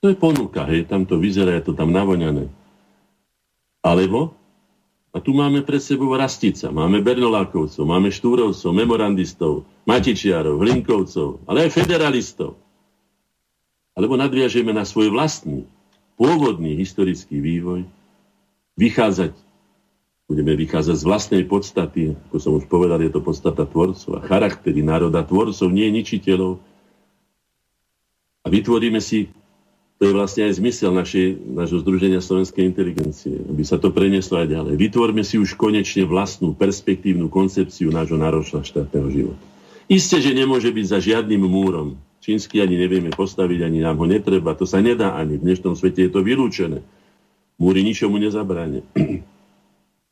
[0.00, 2.46] To je ponuka, hej, tam to vyzerá, je to tam navoňané.
[3.82, 4.34] Alebo
[5.16, 11.72] a tu máme pred sebou Rastica, máme Bernolákovcov, máme Štúrovcov, memorandistov, Matičiarov, Hlinkovcov, ale aj
[11.72, 12.60] federalistov.
[13.96, 15.64] Alebo nadviažeme na svoj vlastný,
[16.20, 17.88] pôvodný historický vývoj,
[18.76, 19.32] vychádzať,
[20.26, 24.82] budeme vychádzať z vlastnej podstaty, ako som už povedal, je to podstata tvorcov a charaktery
[24.82, 26.58] národa tvorcov, nie ničiteľov.
[28.42, 29.30] A vytvoríme si
[29.96, 34.52] to je vlastne aj zmysel našej, našho Združenia slovenskej inteligencie, aby sa to prenieslo aj
[34.52, 34.74] ďalej.
[34.76, 39.44] Vytvorme si už konečne vlastnú perspektívnu koncepciu nášho náročného štátneho života.
[39.88, 41.96] Isté, že nemôže byť za žiadnym múrom.
[42.20, 44.52] Čínsky ani nevieme postaviť, ani nám ho netreba.
[44.52, 45.40] To sa nedá ani.
[45.40, 46.84] V dnešnom svete je to vylúčené.
[47.56, 48.84] Múry ničomu nezabráne.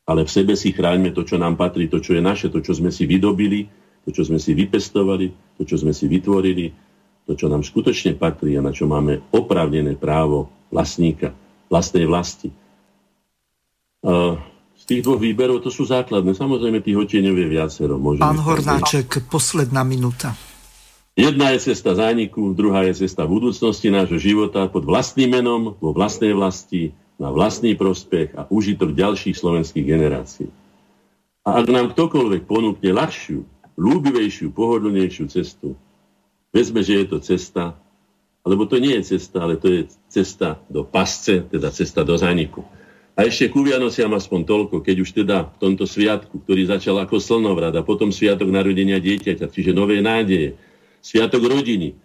[0.05, 2.77] Ale v sebe si chráňme to, čo nám patrí, to, čo je naše, to, čo
[2.77, 3.65] sme si vydobili,
[4.05, 6.69] to, čo sme si vypestovali, to, čo sme si vytvorili,
[7.25, 11.33] to, čo nám skutočne patrí a na čo máme oprávnené právo vlastníka,
[11.73, 12.53] vlastnej vlasti.
[14.77, 16.37] z tých dvoch výberov to sú základné.
[16.37, 17.97] Samozrejme, tých otieňov je viacero.
[17.97, 20.37] Môže Pán Hornáček, posledná minúta.
[21.17, 26.35] Jedna je cesta zániku, druhá je cesta budúcnosti nášho života pod vlastným menom, vo vlastnej
[26.35, 30.49] vlasti, na vlastný prospech a užitok ďalších slovenských generácií.
[31.45, 33.45] A ak nám ktokoľvek ponúkne ľahšiu,
[33.77, 35.77] ľúbivejšiu, pohodlnejšiu cestu,
[36.55, 37.75] Vezme, že je to cesta,
[38.39, 42.63] alebo to nie je cesta, ale to je cesta do pasce, teda cesta do zániku.
[43.19, 47.19] A ešte ku Vianociam aspoň toľko, keď už teda v tomto sviatku, ktorý začal ako
[47.19, 50.55] slnovrat a potom sviatok narodenia dieťaťa, čiže nové nádeje,
[51.03, 51.91] sviatok rodiny.
[51.91, 51.95] E,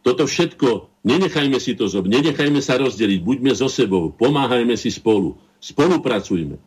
[0.00, 5.40] toto všetko, nenechajme si to zob, nenechajme sa rozdeliť, buďme so sebou, pomáhajme si spolu,
[5.56, 6.60] spolupracujme.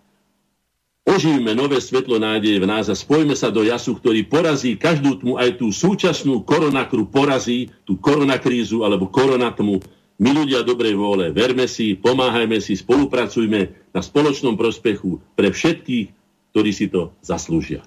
[1.02, 5.34] Oživíme nové svetlo nádeje v nás a spojme sa do jasu, ktorý porazí každú tmu,
[5.38, 9.82] aj tú súčasnú koronakru porazí, tú koronakrízu alebo koronatmu.
[10.22, 16.06] My ľudia dobrej vôle, verme si, pomáhajme si, spolupracujme na spoločnom prospechu pre všetkých,
[16.54, 17.82] ktorí si to zaslúžia.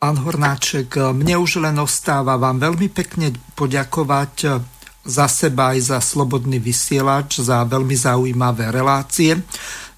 [0.00, 4.64] Pán Hornáček, mne už len ostáva vám veľmi pekne poďakovať
[5.04, 9.36] za seba aj za Slobodný vysielač, za veľmi zaujímavé relácie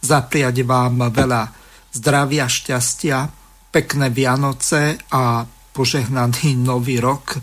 [0.06, 1.42] zapriať vám veľa
[1.90, 3.26] zdravia, šťastia,
[3.74, 5.42] pekné Vianoce a
[5.74, 7.36] požehnaný nový rok.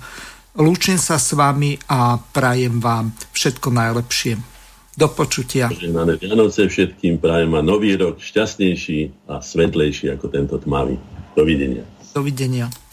[0.57, 4.33] Lúčim sa s vami a prajem vám všetko najlepšie.
[4.93, 5.73] Do počutia.
[5.73, 11.01] Požehnané Vianoce všetkým prajem a nový rok šťastnejší a svetlejší ako tento tmavý.
[11.33, 11.81] Dovidenia.
[12.13, 12.69] Dovidenia.